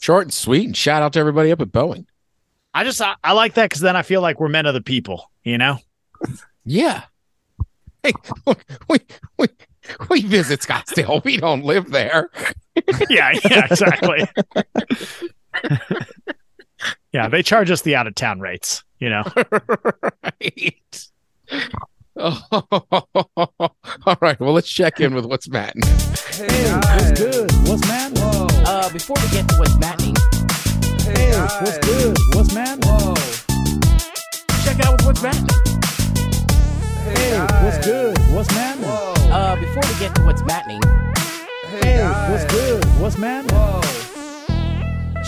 Short 0.01 0.25
and 0.25 0.35
sweet. 0.35 0.67
And 0.67 0.77
shout 0.77 1.03
out 1.03 1.13
to 1.15 1.21
everybody 1.21 1.53
up 1.53 1.61
at 1.61 1.69
Boeing. 1.69 2.07
I 2.75 2.85
just, 2.85 3.01
I, 3.01 3.15
I 3.23 3.33
like 3.33 3.55
that 3.55 3.65
because 3.65 3.81
then 3.81 3.97
I 3.97 4.03
feel 4.03 4.21
like 4.21 4.41
we're 4.41 4.49
men 4.49 4.67
of 4.67 4.75
the 4.75 4.81
people, 4.81 5.31
you 5.43 5.59
know? 5.59 5.79
Yeah. 6.69 7.05
Hey, 8.03 8.13
look, 8.47 8.63
we 8.91 8.99
we 9.39 9.49
we 10.11 10.21
visit 10.21 10.61
Scottsdale. 10.61 11.25
We 11.25 11.39
don't 11.39 11.65
live 11.65 11.91
there. 11.91 12.31
yeah, 13.09 13.33
yeah, 13.49 13.67
exactly. 13.71 14.29
yeah, 17.13 17.29
they 17.29 17.43
charge 17.43 17.71
us 17.71 17.83
the 17.83 17.97
out 17.97 18.07
of 18.07 18.15
town 18.15 18.41
rates, 18.41 18.85
you 18.99 19.11
know? 19.11 19.25
right. 20.25 21.09
Oh, 22.17 22.43
all 24.07 24.17
right. 24.21 24.39
Well, 24.41 24.53
let's 24.53 24.69
check 24.69 25.01
in 25.01 25.15
with 25.15 25.25
what's 25.25 25.49
Matt. 25.49 25.75
What's 25.77 27.21
good? 27.21 27.51
What's 27.69 27.87
man? 27.89 28.13
Uh, 28.19 28.93
before 28.93 29.17
we 29.23 29.29
get 29.31 29.49
to 29.49 29.57
what's 29.57 29.77
mattening, 29.79 30.17
Hey, 31.01 31.31
what's 31.63 31.79
good? 31.79 32.17
What's 32.35 32.53
man? 32.55 32.81
check 34.65 34.85
out 34.85 35.01
what's 35.05 35.23
mattening. 35.23 35.49
Hey, 37.05 37.39
what's 37.65 37.87
good? 37.87 38.19
What's 38.35 38.51
man? 38.55 38.79
Uh, 38.85 39.57
before 39.57 39.83
we 39.93 39.99
get 40.01 40.15
to 40.17 40.23
what's 40.25 40.43
mattening, 40.43 40.83
Hey, 41.83 42.03
what's 42.31 42.45
good? 42.53 42.85
What's 43.01 43.17
man? 43.17 43.47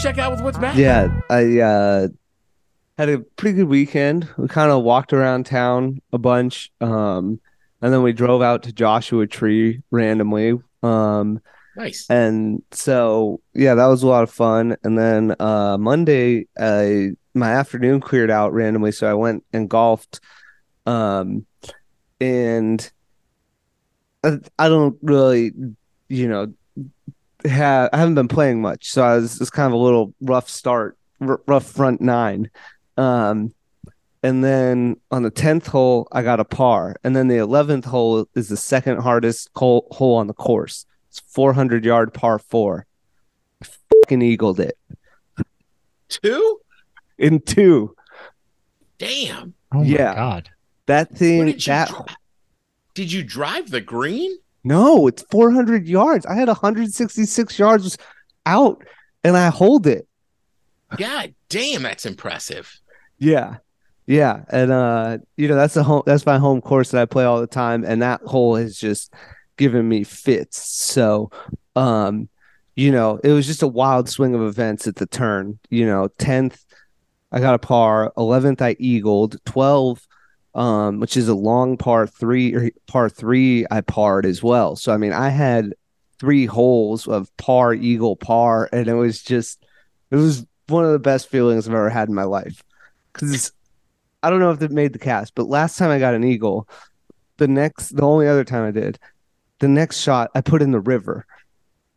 Check 0.03 0.19
out 0.19 0.33
with 0.33 0.41
what's 0.43 0.59
mattening. 0.59 0.85
Yeah, 0.85 1.21
I 1.29 1.61
uh, 1.61 2.09
had 2.97 3.09
a 3.09 3.19
pretty 3.19 3.59
good 3.59 3.69
weekend. 3.69 4.29
We 4.37 4.49
kind 4.49 4.71
of 4.71 4.83
walked 4.83 5.13
around 5.13 5.47
town 5.47 6.01
a 6.13 6.19
bunch, 6.19 6.73
um, 6.81 7.41
and 7.83 7.93
then 7.93 8.03
we 8.03 8.13
drove 8.13 8.43
out 8.43 8.63
to 8.65 8.73
Joshua 8.73 9.27
Tree 9.27 9.83
randomly. 9.91 10.59
Um, 10.83 11.41
Nice. 11.77 12.09
and 12.11 12.63
so 12.73 13.41
yeah, 13.55 13.75
that 13.75 13.87
was 13.87 14.03
a 14.03 14.07
lot 14.07 14.23
of 14.23 14.31
fun. 14.31 14.77
And 14.83 14.99
then 14.99 15.35
uh, 15.39 15.77
Monday, 15.79 16.47
I 16.59 17.11
my 17.35 17.53
afternoon 17.53 18.01
cleared 18.01 18.31
out 18.31 18.53
randomly, 18.53 18.93
so 18.93 19.11
I 19.11 19.15
went 19.15 19.45
and 19.53 19.69
golfed. 19.69 20.21
Um, 20.87 21.47
and 22.21 22.91
I, 24.25 24.39
I 24.59 24.69
don't 24.69 24.99
really, 25.03 25.53
you 26.09 26.29
know, 26.29 26.53
have 27.45 27.91
I 27.93 27.99
haven't 27.99 28.15
been 28.15 28.29
playing 28.29 28.61
much, 28.63 28.91
so 28.91 29.03
I 29.03 29.17
was 29.17 29.41
it's 29.41 29.51
kind 29.51 29.67
of 29.67 29.73
a 29.73 29.83
little 29.83 30.15
rough 30.21 30.49
start, 30.49 30.97
r- 31.21 31.41
rough 31.47 31.67
front 31.67 32.01
nine. 32.01 32.51
Um, 32.97 33.55
and 34.23 34.45
then 34.45 34.97
on 35.11 35.23
the 35.23 35.31
tenth 35.31 35.67
hole, 35.69 36.07
I 36.13 36.23
got 36.23 36.41
a 36.41 36.45
par, 36.45 36.97
and 37.05 37.17
then 37.17 37.29
the 37.29 37.37
eleventh 37.39 37.87
hole 37.87 38.27
is 38.35 38.49
the 38.49 38.57
second 38.57 38.99
hardest 39.01 39.49
hole, 39.57 39.87
hole 39.91 40.17
on 40.17 40.27
the 40.27 40.35
course. 40.35 40.85
It's 41.09 41.21
400 41.21 41.85
yard 41.85 42.13
par 42.15 42.39
four. 42.39 42.87
I 43.63 43.67
fucking 44.05 44.23
eagled 44.23 44.61
it 44.61 44.77
Two? 46.09 46.61
in 47.19 47.41
two. 47.41 47.95
Damn. 48.99 49.55
Oh 49.73 49.83
Yeah. 49.83 50.15
god. 50.15 50.51
That 50.87 51.11
thing, 51.17 51.47
did 51.47 51.67
you 51.67 51.73
that 51.73 51.89
dri- 51.89 52.15
Did 52.95 53.13
you 53.13 53.23
drive 53.23 53.71
the 53.71 53.81
green? 53.81 54.37
No, 54.65 55.07
it's 55.07 55.25
400 55.31 55.87
yards. 55.87 56.27
I 56.27 56.35
had 56.35 56.49
166 56.49 57.59
yards 57.59 57.97
out, 58.47 58.85
and 59.25 59.37
I 59.37 59.49
hold 59.49 59.87
it. 59.87 60.07
God 60.97 61.35
damn, 61.49 61.83
that's 61.83 62.07
impressive. 62.07 62.81
Yeah. 63.19 63.57
Yeah. 64.07 64.45
And 64.49 64.73
uh, 64.73 65.19
you 65.37 65.47
know, 65.47 65.55
that's 65.55 65.75
the 65.75 65.85
home 65.85 66.03
that's 66.05 66.27
my 66.27 66.39
home 66.39 66.61
course 66.61 66.91
that 66.91 67.01
I 67.01 67.05
play 67.05 67.25
all 67.25 67.41
the 67.41 67.47
time. 67.47 67.85
And 67.85 68.03
that 68.03 68.23
hole 68.23 68.57
has 68.57 68.77
just 68.77 69.15
given 69.57 69.89
me 69.89 70.03
fits. 70.03 70.59
So 70.59 71.31
um, 71.77 72.29
you 72.75 72.91
know, 72.91 73.21
it 73.23 73.31
was 73.31 73.47
just 73.47 73.63
a 73.63 73.69
wild 73.69 74.09
swing 74.09 74.35
of 74.35 74.43
events 74.43 74.87
at 74.89 74.97
the 74.97 75.07
turn. 75.07 75.59
You 75.69 75.87
know, 75.87 76.09
tenth, 76.19 76.65
I 77.31 77.41
got 77.41 77.55
a 77.55 77.59
par, 77.59 78.13
eleventh 78.17 78.63
I 78.63 78.75
eagled, 78.79 79.37
twelve, 79.45 80.05
um, 80.55 81.01
which 81.01 81.17
is 81.17 81.29
a 81.29 81.35
long 81.35 81.77
par 81.77 82.07
three 82.07 82.55
or 82.55 82.71
par 82.87 83.09
three 83.09 83.67
I 83.71 83.81
parred 83.81 84.27
as 84.27 84.43
well. 84.43 84.77
So 84.77 84.93
I 84.93 84.97
mean 84.97 85.13
I 85.13 85.29
had 85.29 85.75
three 86.19 86.47
holes 86.47 87.07
of 87.09 87.35
par, 87.37 87.73
eagle, 87.75 88.17
par, 88.17 88.69
and 88.73 88.87
it 88.89 88.95
was 88.95 89.23
just 89.23 89.65
it 90.11 90.17
was 90.17 90.45
one 90.69 90.85
of 90.85 90.93
the 90.93 90.99
best 90.99 91.29
feelings 91.29 91.67
I've 91.67 91.75
ever 91.75 91.91
had 91.91 92.09
in 92.09 92.15
my 92.15 92.25
life. 92.25 92.63
Because 93.13 93.53
I 94.23 94.31
don't 94.31 94.41
know 94.41 94.51
if 94.51 94.61
it 94.63 94.71
made 94.71 94.93
the 94.93 94.99
cast, 94.99 95.35
but 95.35 95.49
last 95.49 95.79
time 95.79 95.91
I 95.91 95.99
got 95.99 96.15
an 96.15 96.25
eagle, 96.25 96.69
the 97.39 97.49
next, 97.49 97.89
the 97.97 98.03
only 98.03 98.29
other 98.29 98.45
time 98.45 98.65
I 98.65 98.71
did, 98.71 98.99
the 99.61 99.69
next 99.69 100.01
shot 100.01 100.31
I 100.35 100.43
put 100.43 100.63
in 100.63 100.71
the 100.73 100.81
river 100.81 101.27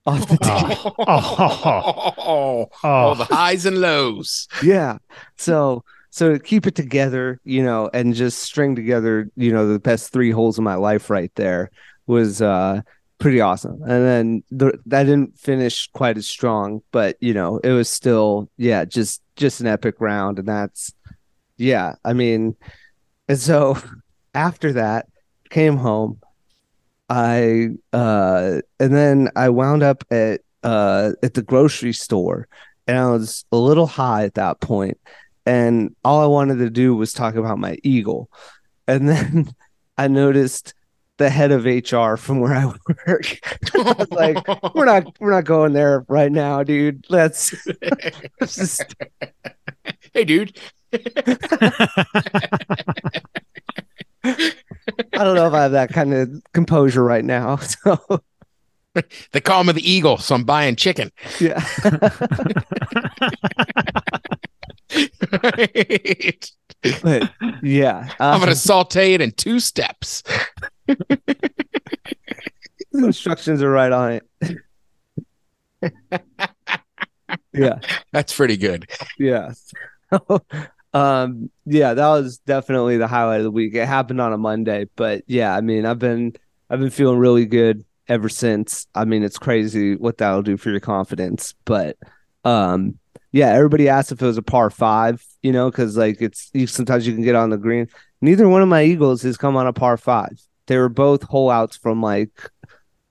off 0.06 0.28
the 0.28 0.38
tee. 0.38 0.92
Oh. 1.06 2.14
oh, 2.18 2.70
Oh, 2.84 3.16
the 3.16 3.26
highs 3.26 3.66
and 3.66 3.80
lows. 3.82 4.48
yeah. 4.64 4.98
So, 5.38 5.84
so 6.14 6.38
keep 6.38 6.68
it 6.68 6.76
together, 6.76 7.42
you 7.44 7.64
know, 7.64 7.90
and 7.92 8.14
just 8.14 8.44
string 8.44 8.76
together, 8.76 9.32
you 9.36 9.52
know, 9.52 9.68
the 9.68 9.80
best 9.80 10.14
three 10.14 10.30
holes 10.30 10.60
of 10.60 10.64
my 10.64 10.76
life 10.76 11.10
right 11.10 11.32
there 11.34 11.72
was 12.06 12.40
uh 12.40 12.82
pretty 13.18 13.42
awesome. 13.42 13.82
And 13.82 14.06
then 14.06 14.44
the, 14.52 14.80
that 14.86 15.06
didn't 15.06 15.40
finish 15.40 15.90
quite 15.92 16.16
as 16.20 16.28
strong, 16.28 16.84
but 16.92 17.18
you 17.20 17.34
know, 17.34 17.58
it 17.64 17.72
was 17.72 17.90
still, 17.90 18.48
yeah, 18.58 18.86
just 18.86 19.24
just 19.38 19.60
an 19.60 19.66
epic 19.66 19.96
round, 19.98 20.38
and 20.38 20.48
that's, 20.48 20.94
yeah, 21.58 21.96
I 22.06 22.14
mean, 22.14 22.58
and 23.28 23.40
so 23.40 23.76
after 24.36 24.74
that, 24.74 25.08
came 25.50 25.78
home. 25.78 26.20
I 27.10 27.70
uh, 27.92 28.62
and 28.80 28.96
then 28.96 29.30
I 29.36 29.50
wound 29.50 29.82
up 29.82 30.04
at 30.12 30.42
uh 30.62 31.14
at 31.24 31.34
the 31.34 31.42
grocery 31.42 31.94
store, 31.94 32.48
and 32.86 33.00
I 33.00 33.10
was 33.10 33.46
a 33.52 33.58
little 33.58 33.88
high 33.88 34.26
at 34.26 34.36
that 34.36 34.62
point, 34.62 35.00
and 35.46 35.96
all 36.04 36.22
I 36.22 36.28
wanted 36.28 36.56
to 36.60 36.70
do 36.70 36.96
was 36.96 37.14
talk 37.14 37.36
about 37.36 37.58
my 37.60 37.78
eagle, 37.84 38.30
and 38.88 39.08
then 39.10 39.54
I 39.98 40.08
noticed 40.08 40.74
the 41.18 41.30
head 41.30 41.52
of 41.52 41.66
HR 41.66 42.16
from 42.16 42.40
where 42.40 42.54
I 42.54 42.66
work. 43.08 43.40
I 43.76 43.96
was 43.98 44.12
like, 44.12 44.74
we're 44.76 44.86
not 44.86 45.20
we're 45.20 45.32
not 45.32 45.46
going 45.46 45.74
there 45.74 46.06
right 46.08 46.32
now, 46.32 46.64
dude. 46.64 47.06
Let's, 47.10 47.54
let's 48.40 48.56
just 48.56 48.96
hey, 50.14 50.24
dude. 50.26 50.58
I 50.94 51.00
don't 55.14 55.36
know 55.36 55.48
if 55.48 55.54
I 55.54 55.64
have 55.64 55.72
that 55.74 55.90
kind 55.92 56.14
of 56.14 56.30
composure 56.54 57.04
right 57.04 57.26
now. 57.26 57.58
So 57.58 58.00
They 59.32 59.42
call 59.42 59.64
me 59.64 59.74
the 59.74 59.90
eagle, 59.92 60.18
so 60.18 60.36
I'm 60.36 60.44
buying 60.44 60.76
chicken. 60.76 61.12
yeah. 61.40 61.64
But 67.02 67.32
yeah. 67.62 68.10
I'm 68.20 68.36
uh, 68.36 68.40
gonna 68.40 68.56
saute 68.56 69.14
it 69.14 69.22
in 69.22 69.32
two 69.32 69.60
steps. 69.60 70.24
the 70.88 71.08
instructions 72.94 73.62
are 73.62 73.70
right 73.70 73.92
on 73.92 74.22
it. 75.82 75.94
yeah. 77.54 77.80
That's 78.12 78.36
pretty 78.36 78.58
good. 78.58 78.90
Yeah. 79.18 79.54
um 80.94 81.50
yeah, 81.66 81.94
that 81.94 82.08
was 82.08 82.38
definitely 82.40 82.98
the 82.98 83.08
highlight 83.08 83.40
of 83.40 83.46
the 83.46 83.52
week. 83.52 83.74
It 83.76 83.88
happened 83.88 84.22
on 84.22 84.34
a 84.34 84.38
Monday, 84.38 84.88
but 84.96 85.24
yeah, 85.28 85.56
I 85.56 85.62
mean, 85.62 85.86
I've 85.86 86.00
been 86.00 86.34
I've 86.70 86.80
been 86.80 86.90
feeling 86.90 87.20
really 87.20 87.46
good 87.46 87.86
ever 88.08 88.30
since. 88.30 88.88
I 88.94 89.06
mean, 89.06 89.24
it's 89.24 89.40
crazy 89.40 89.96
what 89.96 90.18
that'll 90.18 90.42
do 90.44 90.58
for 90.58 90.70
your 90.70 90.80
confidence, 90.80 91.56
but 91.66 91.98
um 92.44 93.00
yeah, 93.34 93.50
everybody 93.50 93.90
asked 93.90 94.12
if 94.12 94.22
it 94.22 94.26
was 94.26 94.38
a 94.38 94.44
par 94.44 94.70
5, 94.70 95.26
you 95.42 95.52
know, 95.52 95.70
cuz 95.72 95.98
like 95.98 96.22
it's 96.22 96.52
you, 96.54 96.68
sometimes 96.68 97.06
you 97.06 97.14
can 97.14 97.24
get 97.24 97.36
on 97.36 97.50
the 97.50 97.58
green. 97.58 97.88
Neither 98.22 98.48
one 98.48 98.62
of 98.62 98.70
my 98.70 98.84
eagles 98.84 99.24
has 99.24 99.38
come 99.38 99.58
on 99.58 99.68
a 99.68 99.74
par 99.74 99.98
5. 99.98 100.30
They 100.68 100.78
were 100.78 100.88
both 100.88 101.24
hole 101.24 101.50
outs 101.50 101.76
from 101.76 102.02
like 102.02 102.30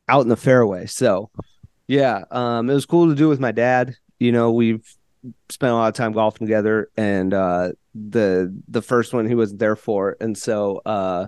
out 0.09 0.23
in 0.23 0.29
the 0.29 0.37
fairway. 0.37 0.87
So, 0.87 1.31
yeah, 1.89 2.25
um 2.31 2.71
it 2.71 2.75
was 2.75 2.87
cool 2.87 3.09
to 3.09 3.17
do 3.17 3.29
with 3.29 3.41
my 3.41 3.51
dad. 3.51 3.97
You 4.21 4.31
know, 4.31 4.53
we've 4.53 4.87
spent 5.49 5.73
a 5.73 5.75
lot 5.75 5.89
of 5.89 5.95
time 5.95 6.13
golfing 6.13 6.47
together 6.47 6.89
and 6.97 7.35
uh 7.35 7.73
the 7.95 8.57
the 8.69 8.83
first 8.83 9.13
one 9.13 9.27
he 9.27 9.35
wasn't 9.35 9.59
there 9.59 9.77
for 9.77 10.17
and 10.21 10.37
so 10.39 10.81
uh 10.87 11.27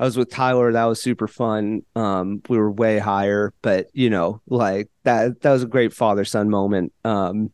I 0.00 0.04
was 0.04 0.16
with 0.16 0.30
Tyler 0.30 0.72
that 0.72 0.84
was 0.84 1.02
super 1.02 1.28
fun 1.28 1.82
um 1.94 2.42
we 2.48 2.56
were 2.56 2.70
way 2.70 2.98
higher 2.98 3.52
but 3.62 3.88
you 3.92 4.10
know 4.10 4.40
like 4.46 4.90
that 5.04 5.40
that 5.42 5.52
was 5.52 5.62
a 5.62 5.66
great 5.66 5.92
father 5.92 6.24
son 6.24 6.50
moment 6.50 6.92
um 7.04 7.50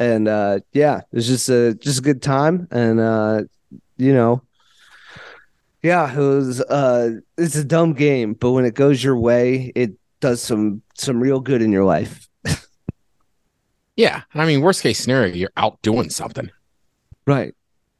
and 0.00 0.26
uh 0.26 0.58
yeah 0.72 1.02
it's 1.12 1.28
just 1.28 1.48
a 1.48 1.74
just 1.74 2.00
a 2.00 2.02
good 2.02 2.20
time 2.20 2.66
and 2.72 2.98
uh 2.98 3.42
you 3.96 4.12
know 4.12 4.42
yeah 5.82 6.12
it 6.12 6.18
was 6.18 6.60
uh 6.62 7.10
it's 7.38 7.54
a 7.54 7.64
dumb 7.64 7.92
game 7.92 8.34
but 8.34 8.50
when 8.50 8.64
it 8.64 8.74
goes 8.74 9.04
your 9.04 9.16
way 9.16 9.70
it 9.76 9.92
does 10.18 10.42
some 10.42 10.82
some 10.94 11.20
real 11.20 11.38
good 11.38 11.62
in 11.62 11.70
your 11.70 11.84
life 11.84 12.28
Yeah. 13.96 14.22
I 14.34 14.46
mean, 14.46 14.62
worst 14.62 14.82
case 14.82 14.98
scenario, 14.98 15.34
you're 15.34 15.52
out 15.58 15.82
doing 15.82 16.08
something. 16.08 16.50
Right. 17.26 17.54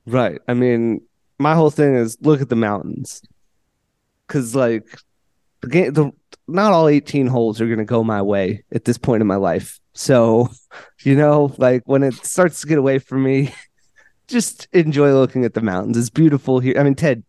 Right. 0.07 0.41
I 0.49 0.55
mean, 0.55 1.03
my 1.39 1.55
whole 1.55 1.71
thing 1.71 1.95
is 1.95 2.17
look 2.23 2.41
at 2.41 2.49
the 2.49 2.57
mountains. 2.57 3.23
Cause 4.27 4.55
like 4.55 4.87
the 5.61 5.69
game 5.69 5.93
the 5.93 6.13
not 6.47 6.73
all 6.73 6.87
18 6.87 7.27
holes 7.27 7.61
are 7.61 7.69
gonna 7.69 7.85
go 7.85 8.05
my 8.05 8.23
way 8.23 8.63
at 8.73 8.85
this 8.85 8.97
point 8.97 9.21
in 9.21 9.27
my 9.27 9.37
life. 9.37 9.80
So, 9.93 10.51
you 11.03 11.17
know, 11.17 11.55
like 11.59 11.83
when 11.87 12.03
it 12.03 12.15
starts 12.15 12.61
to 12.61 12.67
get 12.67 12.79
away 12.79 12.99
from 12.99 13.23
me, 13.23 13.55
just 14.29 14.69
enjoy 14.73 15.13
looking 15.13 15.45
at 15.45 15.55
the 15.55 15.61
mountains. 15.61 15.97
It's 15.97 16.11
beautiful 16.11 16.61
here. 16.61 16.79
I 16.79 16.83
mean, 16.83 16.95
Ted, 16.95 17.25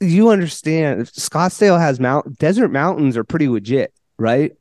you 0.00 0.30
understand 0.30 1.06
Scottsdale 1.06 1.78
has 1.78 2.00
mount 2.00 2.38
desert 2.38 2.68
mountains 2.68 3.16
are 3.16 3.24
pretty 3.24 3.48
legit, 3.48 3.92
right? 4.18 4.52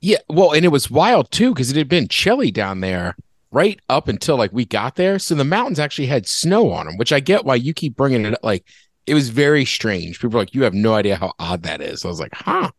Yeah. 0.00 0.18
Well, 0.28 0.52
and 0.52 0.64
it 0.64 0.68
was 0.68 0.90
wild 0.90 1.30
too 1.30 1.52
because 1.52 1.70
it 1.70 1.76
had 1.76 1.88
been 1.88 2.08
chilly 2.08 2.50
down 2.50 2.80
there 2.80 3.16
right 3.50 3.80
up 3.88 4.08
until 4.08 4.36
like 4.36 4.52
we 4.52 4.64
got 4.64 4.96
there. 4.96 5.18
So 5.18 5.34
the 5.34 5.44
mountains 5.44 5.78
actually 5.78 6.06
had 6.06 6.26
snow 6.26 6.70
on 6.72 6.86
them, 6.86 6.96
which 6.96 7.12
I 7.12 7.20
get 7.20 7.44
why 7.44 7.54
you 7.54 7.72
keep 7.72 7.96
bringing 7.96 8.24
it 8.24 8.34
up. 8.34 8.40
Like 8.42 8.64
it 9.06 9.14
was 9.14 9.28
very 9.28 9.64
strange. 9.64 10.20
People 10.20 10.36
are 10.36 10.42
like, 10.42 10.54
you 10.54 10.64
have 10.64 10.74
no 10.74 10.94
idea 10.94 11.16
how 11.16 11.32
odd 11.38 11.62
that 11.62 11.80
is. 11.80 12.04
I 12.04 12.08
was 12.08 12.20
like, 12.20 12.34
huh. 12.34 12.70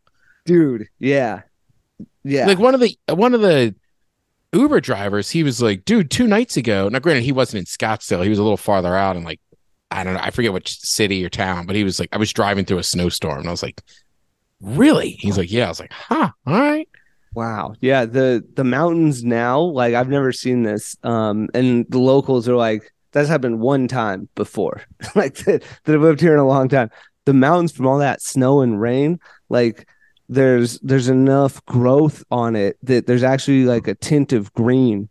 Dude, 0.44 0.88
yeah. 0.98 1.42
Yeah. 2.24 2.46
Like 2.46 2.58
one 2.58 2.74
of 2.74 2.80
the 2.80 2.96
one 3.08 3.34
of 3.34 3.40
the 3.40 3.74
Uber 4.52 4.80
drivers, 4.80 5.30
he 5.30 5.42
was 5.42 5.60
like, 5.60 5.84
dude, 5.84 6.10
two 6.10 6.26
nights 6.26 6.56
ago. 6.56 6.88
Now, 6.88 6.98
granted, 6.98 7.24
he 7.24 7.32
wasn't 7.32 7.60
in 7.60 7.64
Scottsdale. 7.66 8.22
He 8.22 8.30
was 8.30 8.38
a 8.38 8.42
little 8.42 8.56
farther 8.56 8.94
out 8.96 9.16
and 9.16 9.24
like 9.24 9.40
I 9.90 10.04
don't 10.04 10.14
know, 10.14 10.20
I 10.22 10.30
forget 10.30 10.52
which 10.52 10.78
city 10.80 11.24
or 11.24 11.30
town, 11.30 11.66
but 11.66 11.74
he 11.74 11.84
was 11.84 11.98
like, 11.98 12.10
I 12.12 12.18
was 12.18 12.32
driving 12.32 12.64
through 12.64 12.78
a 12.78 12.82
snowstorm, 12.82 13.38
and 13.38 13.48
I 13.48 13.50
was 13.50 13.62
like, 13.62 13.82
really? 14.60 15.10
He's 15.10 15.38
like, 15.38 15.50
yeah. 15.50 15.66
I 15.66 15.68
was 15.68 15.80
like, 15.80 15.92
huh, 15.92 16.30
all 16.46 16.60
right. 16.60 16.88
Wow. 17.34 17.74
Yeah, 17.80 18.04
the 18.04 18.44
the 18.54 18.64
mountains 18.64 19.22
now, 19.22 19.60
like 19.60 19.94
I've 19.94 20.08
never 20.08 20.32
seen 20.32 20.62
this. 20.62 20.96
Um 21.02 21.48
and 21.54 21.86
the 21.88 21.98
locals 21.98 22.48
are 22.48 22.56
like 22.56 22.92
that's 23.12 23.28
happened 23.28 23.60
one 23.60 23.86
time 23.86 24.28
before. 24.34 24.82
like 25.14 25.36
that, 25.44 25.62
that 25.84 25.92
have 25.92 26.02
lived 26.02 26.20
here 26.20 26.32
in 26.32 26.40
a 26.40 26.46
long 26.46 26.68
time. 26.68 26.90
The 27.26 27.34
mountains 27.34 27.72
from 27.72 27.86
all 27.86 27.98
that 27.98 28.22
snow 28.22 28.62
and 28.62 28.80
rain, 28.80 29.20
like 29.48 29.86
there's 30.28 30.78
there's 30.80 31.08
enough 31.08 31.64
growth 31.66 32.24
on 32.30 32.54
it 32.56 32.76
that 32.82 33.06
there's 33.06 33.22
actually 33.22 33.64
like 33.64 33.88
a 33.88 33.94
tint 33.94 34.32
of 34.32 34.52
green 34.52 35.08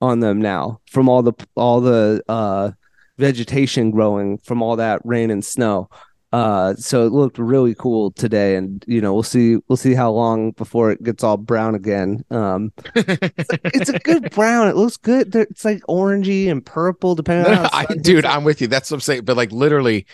on 0.00 0.20
them 0.20 0.40
now 0.40 0.80
from 0.90 1.08
all 1.08 1.22
the 1.22 1.32
all 1.54 1.80
the 1.80 2.22
uh 2.28 2.70
vegetation 3.18 3.90
growing 3.90 4.38
from 4.38 4.62
all 4.62 4.76
that 4.76 5.00
rain 5.04 5.30
and 5.30 5.44
snow. 5.44 5.88
Uh, 6.32 6.74
so 6.74 7.06
it 7.06 7.12
looked 7.12 7.38
really 7.38 7.76
cool 7.76 8.10
today, 8.10 8.56
and 8.56 8.84
you 8.88 9.00
know 9.00 9.14
we'll 9.14 9.22
see 9.22 9.56
we'll 9.68 9.76
see 9.76 9.94
how 9.94 10.10
long 10.10 10.50
before 10.52 10.90
it 10.90 11.00
gets 11.00 11.22
all 11.22 11.36
brown 11.36 11.76
again. 11.76 12.24
Um, 12.28 12.72
it's, 12.96 13.50
a, 13.52 13.60
it's 13.66 13.90
a 13.90 14.00
good 14.00 14.32
brown. 14.32 14.66
It 14.66 14.74
looks 14.74 14.96
good. 14.96 15.32
It's 15.36 15.64
like 15.64 15.80
orangey 15.88 16.50
and 16.50 16.66
purple, 16.66 17.14
depending 17.14 17.54
on. 17.54 17.66
How 17.66 17.70
I, 17.72 17.86
dude. 17.86 18.24
I'm 18.24 18.42
with 18.42 18.60
you. 18.60 18.66
That's 18.66 18.90
what 18.90 18.96
I'm 18.96 19.00
saying. 19.02 19.24
But 19.24 19.36
like 19.36 19.52
literally, 19.52 20.06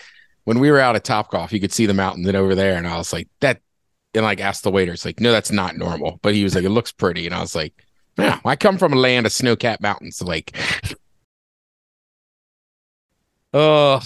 when 0.44 0.59
we 0.59 0.70
were 0.70 0.78
out 0.78 0.94
at 0.94 1.05
Top 1.05 1.30
Topgolf, 1.30 1.53
you 1.53 1.61
could 1.61 1.72
see 1.72 1.86
the 1.86 1.94
mountain 1.94 2.26
and 2.26 2.36
over 2.36 2.55
there, 2.55 2.76
and 2.76 2.86
I 2.86 2.98
was 2.98 3.14
like, 3.14 3.28
that 3.40 3.62
and 4.14 4.24
like 4.24 4.40
asked 4.40 4.64
the 4.64 4.70
waiter, 4.70 4.92
it's 4.92 5.04
like, 5.04 5.20
no, 5.20 5.32
that's 5.32 5.52
not 5.52 5.76
normal. 5.76 6.18
But 6.22 6.34
he 6.34 6.44
was 6.44 6.54
like, 6.54 6.64
it 6.64 6.70
looks 6.70 6.92
pretty. 6.92 7.26
And 7.26 7.34
I 7.34 7.40
was 7.40 7.54
like, 7.54 7.74
yeah, 8.18 8.40
I 8.44 8.56
come 8.56 8.78
from 8.78 8.92
a 8.92 8.96
land 8.96 9.26
of 9.26 9.32
snow 9.32 9.56
capped 9.56 9.82
mountains. 9.82 10.22
Like, 10.22 10.56
oh, 13.54 14.00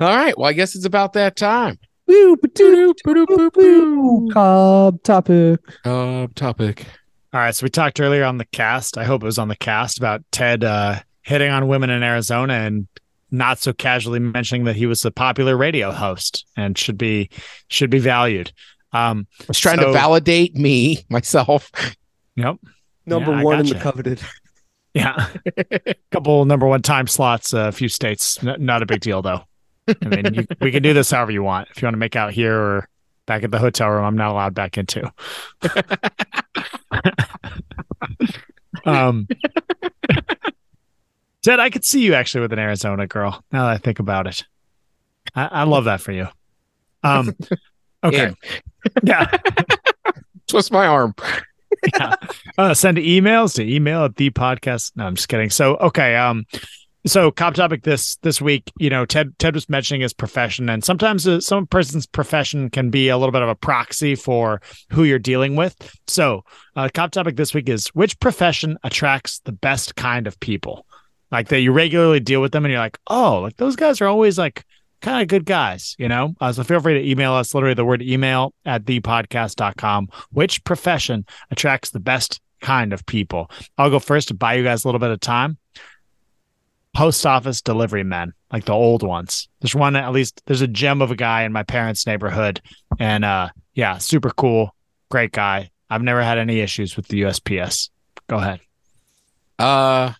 all 0.00 0.16
right. 0.16 0.36
Well, 0.36 0.48
I 0.48 0.52
guess 0.52 0.74
it's 0.74 0.84
about 0.84 1.12
that 1.14 1.36
time. 1.36 1.78
Woo, 2.06 2.36
ba-doo, 2.36 2.94
ba-doo, 3.02 3.50
boo. 3.50 4.30
Cobb 4.32 5.02
topic. 5.02 5.60
Uh, 5.84 6.26
topic. 6.34 6.84
All 7.32 7.40
right, 7.40 7.54
so 7.54 7.64
we 7.64 7.70
talked 7.70 8.00
earlier 8.00 8.24
on 8.24 8.38
the 8.38 8.44
cast. 8.46 8.98
I 8.98 9.04
hope 9.04 9.22
it 9.22 9.26
was 9.26 9.38
on 9.38 9.48
the 9.48 9.56
cast 9.56 9.98
about 9.98 10.22
Ted 10.30 10.62
uh, 10.62 11.00
hitting 11.22 11.50
on 11.50 11.66
women 11.66 11.90
in 11.90 12.02
Arizona 12.02 12.54
and 12.54 12.86
not 13.30 13.58
so 13.58 13.72
casually 13.72 14.20
mentioning 14.20 14.64
that 14.64 14.76
he 14.76 14.86
was 14.86 15.04
a 15.04 15.10
popular 15.10 15.56
radio 15.56 15.90
host 15.90 16.46
and 16.56 16.78
should 16.78 16.96
be 16.96 17.30
should 17.68 17.90
be 17.90 17.98
valued. 17.98 18.52
Um, 18.94 19.26
I 19.40 19.44
was 19.48 19.58
trying 19.58 19.78
So- 19.80 19.86
to 19.88 19.92
validate 19.92 20.54
me, 20.56 21.04
myself. 21.10 21.70
yep. 22.36 22.56
Number 23.06 23.32
Yeah, 23.32 23.40
I 23.40 23.44
one 23.44 23.60
in 23.60 23.66
the 23.66 23.74
coveted. 23.74 24.20
Yeah. 24.94 25.28
a 25.58 25.94
couple 26.12 26.44
number 26.46 26.66
one 26.66 26.80
time 26.80 27.06
slots, 27.06 27.52
a 27.52 27.70
few 27.72 27.88
states. 27.88 28.42
N- 28.42 28.64
not 28.64 28.82
a 28.82 28.86
big 28.86 29.00
deal, 29.00 29.20
though. 29.20 29.42
I 29.88 30.06
mean, 30.08 30.32
you, 30.34 30.46
we 30.60 30.70
can 30.70 30.82
do 30.82 30.94
this 30.94 31.10
however 31.10 31.32
you 31.32 31.42
want. 31.42 31.68
If 31.70 31.82
you 31.82 31.86
want 31.86 31.94
to 31.94 31.98
make 31.98 32.16
out 32.16 32.32
here 32.32 32.56
or 32.58 32.88
back 33.26 33.42
at 33.42 33.50
the 33.50 33.58
hotel 33.58 33.90
room, 33.90 34.04
I'm 34.04 34.16
not 34.16 34.30
allowed 34.30 34.54
back 34.54 34.78
into. 34.78 35.12
um, 38.84 39.26
Ted, 41.42 41.60
I 41.60 41.68
could 41.70 41.84
see 41.84 42.02
you 42.02 42.14
actually 42.14 42.42
with 42.42 42.52
an 42.52 42.58
Arizona 42.58 43.06
girl. 43.06 43.42
Now 43.52 43.64
that 43.66 43.72
I 43.72 43.78
think 43.78 43.98
about 43.98 44.26
it, 44.26 44.44
I, 45.34 45.46
I 45.46 45.62
love 45.64 45.84
that 45.84 46.00
for 46.00 46.12
you. 46.12 46.28
Um, 47.02 47.34
okay, 48.04 48.34
yeah. 49.02 49.36
Twist 50.46 50.72
my 50.72 50.86
arm. 50.86 51.14
yeah. 51.94 52.14
Uh, 52.58 52.74
send 52.74 52.98
emails 52.98 53.54
to 53.54 53.62
email 53.64 54.04
at 54.04 54.16
the 54.16 54.30
podcast. 54.30 54.92
No, 54.96 55.06
I'm 55.06 55.14
just 55.14 55.28
kidding. 55.28 55.50
So, 55.50 55.76
okay. 55.76 56.16
Um, 56.16 56.44
so 57.06 57.30
cop 57.30 57.54
topic 57.54 57.82
this 57.82 58.16
this 58.16 58.40
week, 58.40 58.72
you 58.78 58.88
know, 58.88 59.04
Ted 59.04 59.38
Ted 59.38 59.54
was 59.54 59.68
mentioning 59.68 60.00
his 60.00 60.14
profession, 60.14 60.70
and 60.70 60.82
sometimes 60.82 61.28
uh, 61.28 61.40
some 61.40 61.66
person's 61.66 62.06
profession 62.06 62.70
can 62.70 62.88
be 62.88 63.08
a 63.08 63.18
little 63.18 63.32
bit 63.32 63.42
of 63.42 63.48
a 63.48 63.54
proxy 63.54 64.14
for 64.14 64.62
who 64.90 65.04
you're 65.04 65.18
dealing 65.18 65.54
with. 65.54 65.76
So, 66.06 66.44
uh, 66.76 66.88
cop 66.94 67.10
topic 67.10 67.36
this 67.36 67.52
week 67.52 67.68
is 67.68 67.88
which 67.88 68.18
profession 68.20 68.78
attracts 68.84 69.40
the 69.40 69.52
best 69.52 69.96
kind 69.96 70.26
of 70.26 70.40
people, 70.40 70.86
like 71.30 71.48
that 71.48 71.60
you 71.60 71.72
regularly 71.72 72.20
deal 72.20 72.40
with 72.40 72.52
them, 72.52 72.64
and 72.64 72.72
you're 72.72 72.80
like, 72.80 72.98
oh, 73.08 73.40
like 73.40 73.56
those 73.58 73.76
guys 73.76 74.00
are 74.00 74.08
always 74.08 74.38
like 74.38 74.64
kind 75.00 75.22
of 75.22 75.28
good 75.28 75.44
guys, 75.44 75.94
you 75.98 76.08
know. 76.08 76.34
Uh, 76.40 76.52
so 76.52 76.64
feel 76.64 76.80
free 76.80 76.94
to 76.94 77.10
email 77.10 77.32
us. 77.32 77.54
Literally, 77.54 77.74
the 77.74 77.84
word 77.84 78.02
email 78.02 78.52
at 78.64 78.84
thepodcast.com. 78.84 80.08
Which 80.30 80.62
profession 80.64 81.26
attracts 81.50 81.90
the 81.90 82.00
best 82.00 82.40
kind 82.60 82.92
of 82.92 83.04
people? 83.06 83.50
I'll 83.78 83.90
go 83.90 83.98
first 83.98 84.28
to 84.28 84.34
buy 84.34 84.54
you 84.54 84.64
guys 84.64 84.84
a 84.84 84.88
little 84.88 84.98
bit 84.98 85.10
of 85.10 85.20
time. 85.20 85.58
Post 86.94 87.26
office 87.26 87.60
delivery 87.60 88.04
men, 88.04 88.32
like 88.52 88.66
the 88.66 88.72
old 88.72 89.02
ones. 89.02 89.48
There's 89.60 89.74
one 89.74 89.96
at 89.96 90.12
least. 90.12 90.42
There's 90.46 90.60
a 90.62 90.68
gem 90.68 91.02
of 91.02 91.10
a 91.10 91.16
guy 91.16 91.42
in 91.42 91.52
my 91.52 91.64
parents' 91.64 92.06
neighborhood, 92.06 92.60
and 93.00 93.24
uh, 93.24 93.48
yeah, 93.74 93.98
super 93.98 94.30
cool, 94.30 94.74
great 95.10 95.32
guy. 95.32 95.70
I've 95.90 96.02
never 96.02 96.22
had 96.22 96.38
any 96.38 96.60
issues 96.60 96.96
with 96.96 97.08
the 97.08 97.22
USPS. 97.22 97.90
Go 98.28 98.36
ahead. 98.36 98.60
Uh, 99.58 100.12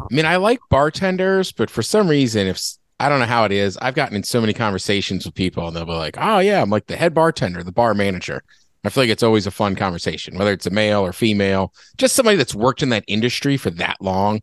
I 0.00 0.14
mean, 0.14 0.24
I 0.24 0.36
like 0.36 0.60
bartenders, 0.70 1.52
but 1.52 1.70
for 1.70 1.82
some 1.82 2.08
reason, 2.08 2.46
if 2.46 2.60
I 3.00 3.08
don't 3.08 3.18
know 3.18 3.26
how 3.26 3.44
it 3.44 3.52
is, 3.52 3.78
I've 3.78 3.94
gotten 3.94 4.14
in 4.14 4.22
so 4.22 4.42
many 4.42 4.52
conversations 4.52 5.24
with 5.24 5.34
people, 5.34 5.66
and 5.66 5.74
they'll 5.74 5.86
be 5.86 5.92
like, 5.92 6.16
"Oh 6.20 6.38
yeah, 6.40 6.60
I'm 6.60 6.68
like 6.68 6.86
the 6.86 6.96
head 6.96 7.14
bartender, 7.14 7.64
the 7.64 7.72
bar 7.72 7.94
manager." 7.94 8.42
I 8.84 8.90
feel 8.90 9.04
like 9.04 9.10
it's 9.10 9.22
always 9.22 9.46
a 9.46 9.50
fun 9.50 9.74
conversation, 9.74 10.36
whether 10.36 10.52
it's 10.52 10.66
a 10.66 10.70
male 10.70 11.00
or 11.00 11.12
female, 11.12 11.72
just 11.96 12.14
somebody 12.14 12.36
that's 12.36 12.54
worked 12.54 12.82
in 12.82 12.90
that 12.90 13.04
industry 13.06 13.56
for 13.56 13.70
that 13.70 13.96
long, 14.02 14.42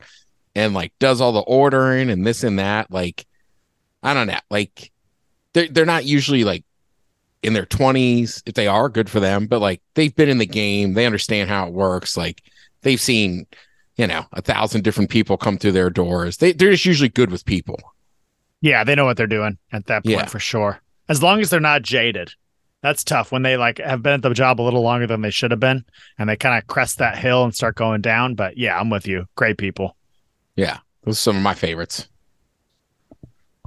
and 0.55 0.73
like 0.73 0.91
does 0.99 1.21
all 1.21 1.31
the 1.31 1.39
ordering 1.41 2.09
and 2.09 2.25
this 2.25 2.43
and 2.43 2.57
that. 2.57 2.89
Like, 2.91 3.27
I 4.01 4.15
don't 4.15 4.27
know, 4.27 4.39
like 4.49 4.91
they're 5.53 5.67
they're 5.67 5.85
not 5.85 6.05
usually 6.05 6.43
like 6.43 6.63
in 7.43 7.53
their 7.53 7.65
20s 7.65 8.41
if 8.47 8.55
they 8.55 8.67
are 8.67 8.89
good 8.89 9.09
for 9.09 9.19
them 9.19 9.45
but 9.45 9.61
like 9.61 9.81
they've 9.93 10.15
been 10.15 10.27
in 10.27 10.39
the 10.39 10.45
game 10.45 10.93
they 10.93 11.05
understand 11.05 11.49
how 11.49 11.67
it 11.67 11.73
works 11.73 12.17
like 12.17 12.41
they've 12.81 12.99
seen 12.99 13.45
you 13.95 14.07
know 14.07 14.25
a 14.33 14.41
thousand 14.41 14.83
different 14.83 15.09
people 15.09 15.37
come 15.37 15.57
through 15.57 15.71
their 15.71 15.91
doors 15.91 16.37
they, 16.37 16.51
they're 16.51 16.71
just 16.71 16.85
usually 16.85 17.09
good 17.09 17.31
with 17.31 17.45
people 17.45 17.79
Yeah, 18.67 18.83
they 18.83 18.95
know 18.95 19.05
what 19.05 19.17
they're 19.17 19.27
doing 19.27 19.57
at 19.71 19.85
that 19.87 20.03
point 20.03 20.17
Yeah. 20.17 20.25
for 20.25 20.39
sure. 20.39 20.79
As 21.09 21.23
long 21.23 21.39
as 21.39 21.49
they're 21.49 21.59
not 21.59 21.83
jaded. 21.83 22.29
That's 22.83 23.03
tough 23.03 23.31
when 23.31 23.41
they 23.41 23.57
like 23.57 23.79
have 23.79 24.03
been 24.03 24.13
at 24.13 24.21
the 24.21 24.33
job 24.33 24.59
a 24.59 24.63
little 24.63 24.81
longer 24.83 25.07
than 25.07 25.21
they 25.21 25.31
should 25.31 25.51
have 25.51 25.59
been 25.59 25.83
and 26.19 26.29
they 26.29 26.35
kind 26.35 26.57
of 26.57 26.67
crest 26.67 26.99
that 26.99 27.17
hill 27.17 27.43
and 27.43 27.53
start 27.55 27.75
going 27.75 28.01
down. 28.01 28.35
But 28.35 28.57
yeah, 28.57 28.77
I'm 28.79 28.89
with 28.89 29.07
you. 29.07 29.25
Great 29.35 29.57
people. 29.57 29.95
yeah 30.55 30.77
those 31.03 31.15
are 31.15 31.19
some 31.27 31.37
of 31.37 31.43
my 31.43 31.53
favorites 31.53 32.07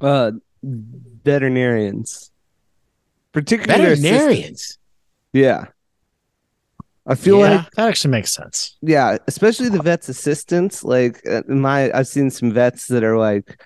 Uh, 0.03 0.33
veterinarians, 1.25 2.31
particularly 3.33 3.83
their 3.83 3.93
assistant- 3.93 4.15
veterinarians 4.15 4.79
Yeah, 5.33 5.65
I 7.07 7.15
feel 7.15 7.39
yeah, 7.41 7.51
like 7.57 7.71
that 7.73 7.89
actually 7.89 8.11
makes 8.13 8.33
sense. 8.33 8.77
yeah, 8.83 9.19
especially 9.27 9.69
the 9.71 9.83
vets 9.83 10.09
assistants. 10.09 10.85
Like 10.85 11.21
uh, 11.29 11.43
my, 11.49 11.91
I've 11.93 12.07
seen 12.09 12.31
some 12.31 12.53
vets 12.53 12.87
that 12.89 13.03
are 13.05 13.19
like, 13.19 13.61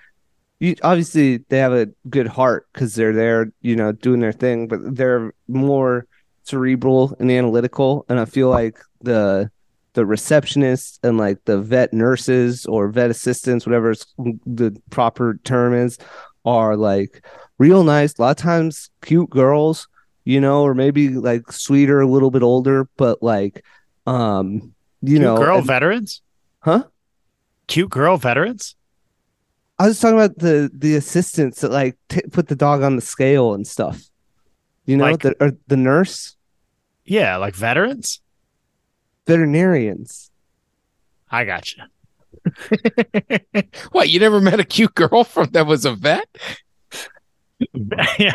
you 0.59 0.75
obviously 0.83 1.37
they 1.49 1.57
have 1.57 1.73
a 1.73 1.87
good 2.09 2.27
heart 2.27 2.67
because 2.73 2.95
they're 2.95 3.13
there, 3.13 3.51
you 3.61 3.75
know, 3.75 3.91
doing 3.91 4.19
their 4.19 4.31
thing, 4.31 4.67
but 4.67 4.79
they're 4.95 5.33
more 5.47 6.07
cerebral 6.43 7.15
and 7.19 7.29
analytical. 7.31 8.05
And 8.09 8.19
I 8.19 8.25
feel 8.25 8.49
like 8.49 8.77
the 9.01 9.49
the 9.93 10.03
receptionists 10.03 10.99
and 11.03 11.17
like 11.17 11.43
the 11.45 11.59
vet 11.61 11.93
nurses 11.93 12.65
or 12.65 12.89
vet 12.89 13.09
assistants, 13.09 13.65
whatever 13.65 13.91
it's- 13.91 14.05
the 14.45 14.75
proper 14.89 15.39
term 15.43 15.73
is, 15.73 15.97
are 16.43 16.75
like 16.75 17.25
real 17.57 17.83
nice. 17.83 18.17
A 18.17 18.21
lot 18.21 18.31
of 18.31 18.37
times, 18.37 18.89
cute 19.01 19.29
girls, 19.29 19.87
you 20.25 20.41
know, 20.41 20.63
or 20.63 20.73
maybe 20.73 21.09
like 21.09 21.49
sweeter, 21.51 22.01
a 22.01 22.07
little 22.07 22.29
bit 22.31 22.43
older, 22.43 22.89
but 22.97 23.23
like, 23.23 23.63
um, 24.05 24.73
you 25.01 25.11
Cute 25.17 25.21
know, 25.21 25.37
girl 25.37 25.57
and- 25.59 25.67
veterans? 25.67 26.21
huh? 26.59 26.83
Cute 27.67 27.89
girl 27.89 28.17
veterans? 28.17 28.75
I 29.77 29.87
was 29.87 29.99
talking 29.99 30.17
about 30.17 30.37
the 30.37 30.69
the 30.73 30.95
assistants 30.95 31.61
that 31.61 31.71
like 31.71 31.97
t- 32.09 32.21
put 32.31 32.47
the 32.47 32.55
dog 32.55 32.81
on 32.81 32.95
the 32.95 33.01
scale 33.01 33.53
and 33.53 33.67
stuff. 33.67 34.01
You 34.85 34.97
know, 34.97 35.05
Like- 35.05 35.21
the 35.21 35.35
or 35.43 35.51
the 35.67 35.77
nurse, 35.77 36.35
Yeah, 37.05 37.37
like 37.37 37.55
veterans? 37.55 38.21
veterinarians. 39.27 40.29
I 41.29 41.43
got 41.45 41.73
you. 41.75 41.83
what 43.91 44.09
you 44.09 44.19
never 44.19 44.39
met 44.39 44.59
a 44.59 44.63
cute 44.63 44.93
girl 44.93 45.23
from 45.23 45.47
that 45.51 45.65
was 45.65 45.83
a 45.85 45.93
vet 45.95 46.27
yeah. 48.19 48.31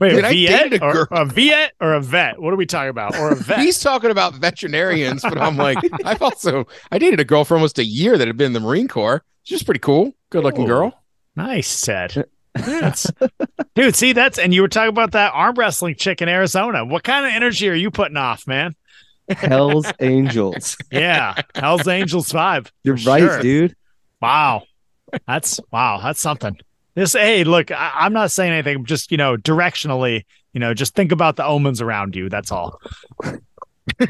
Wait, 0.00 0.10
Dude, 0.10 0.24
a 0.24 0.28
I 0.28 0.32
Viet 0.32 0.62
dated 0.62 0.82
a 0.82 0.84
or 0.84 0.92
girl- 0.92 1.06
a 1.10 1.24
Viet 1.26 1.72
or 1.80 1.92
a 1.94 2.00
vet? 2.00 2.40
What 2.40 2.52
are 2.54 2.56
we 2.56 2.64
talking 2.66 2.88
about? 2.88 3.16
Or 3.16 3.32
a 3.32 3.36
vet? 3.36 3.58
he's 3.58 3.80
talking 3.80 4.10
about 4.10 4.34
veterinarians 4.36 5.22
but 5.22 5.36
i'm 5.38 5.56
like 5.56 5.76
i've 6.06 6.22
also 6.22 6.66
i 6.90 6.98
dated 6.98 7.20
a 7.20 7.24
girl 7.24 7.44
for 7.44 7.54
almost 7.54 7.78
a 7.78 7.84
year 7.84 8.16
that 8.16 8.26
had 8.26 8.36
been 8.36 8.46
in 8.46 8.52
the 8.54 8.60
marine 8.60 8.88
corps 8.88 9.22
she's 9.42 9.62
pretty 9.62 9.80
cool 9.80 10.12
good 10.30 10.44
looking 10.44 10.66
girl 10.66 11.02
Nice, 11.36 11.80
Ted. 11.80 12.26
That's, 12.54 13.10
dude, 13.74 13.96
see, 13.96 14.12
that's, 14.12 14.38
and 14.38 14.52
you 14.52 14.62
were 14.62 14.68
talking 14.68 14.90
about 14.90 15.12
that 15.12 15.32
arm 15.34 15.54
wrestling 15.54 15.94
chick 15.94 16.20
in 16.20 16.28
Arizona. 16.28 16.84
What 16.84 17.04
kind 17.04 17.24
of 17.24 17.32
energy 17.32 17.68
are 17.68 17.74
you 17.74 17.90
putting 17.90 18.16
off, 18.16 18.46
man? 18.46 18.74
Hell's 19.28 19.90
Angels. 20.00 20.76
Yeah. 20.90 21.34
Hell's 21.54 21.88
Angels 21.88 22.30
vibe. 22.30 22.70
You're 22.84 22.96
right, 22.96 23.20
sure. 23.20 23.40
dude. 23.40 23.76
Wow. 24.20 24.64
That's, 25.26 25.58
wow. 25.70 26.00
That's 26.02 26.20
something. 26.20 26.58
This, 26.94 27.14
hey, 27.14 27.44
look, 27.44 27.70
I, 27.70 27.92
I'm 27.94 28.12
not 28.12 28.30
saying 28.30 28.52
anything, 28.52 28.84
just, 28.84 29.10
you 29.10 29.16
know, 29.16 29.36
directionally, 29.38 30.24
you 30.52 30.60
know, 30.60 30.74
just 30.74 30.94
think 30.94 31.12
about 31.12 31.36
the 31.36 31.46
omens 31.46 31.80
around 31.80 32.14
you. 32.14 32.28
That's 32.28 32.52
all. 32.52 32.78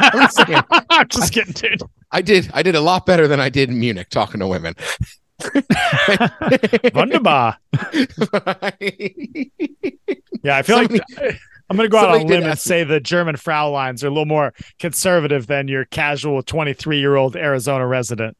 I'm 0.00 0.28
saying, 0.30 0.62
I'm 0.90 1.08
just 1.10 1.32
kidding, 1.32 1.52
dude. 1.52 1.82
i 2.12 2.20
did 2.22 2.50
i 2.54 2.62
did 2.62 2.74
a 2.74 2.80
lot 2.80 3.06
better 3.06 3.26
than 3.28 3.40
i 3.40 3.48
did 3.48 3.68
in 3.70 3.78
munich 3.78 4.08
talking 4.10 4.40
to 4.40 4.46
women. 4.46 4.74
Wunderbar. 6.94 7.56
Yeah, 10.42 10.56
I 10.56 10.62
feel 10.62 10.76
Somebody- 10.78 11.00
like 11.16 11.38
I'm 11.70 11.76
going 11.76 11.86
to 11.86 11.92
go 11.92 11.98
out 11.98 12.08
on 12.14 12.20
a 12.22 12.24
limb 12.24 12.44
and 12.44 12.58
say 12.58 12.82
the 12.82 12.98
German 12.98 13.36
Frauleins 13.36 14.02
are 14.02 14.06
a 14.06 14.10
little 14.10 14.24
more 14.24 14.54
conservative 14.78 15.46
than 15.48 15.68
your 15.68 15.84
casual 15.86 16.42
23 16.42 16.98
year 16.98 17.16
old 17.16 17.36
Arizona 17.36 17.86
resident. 17.86 18.36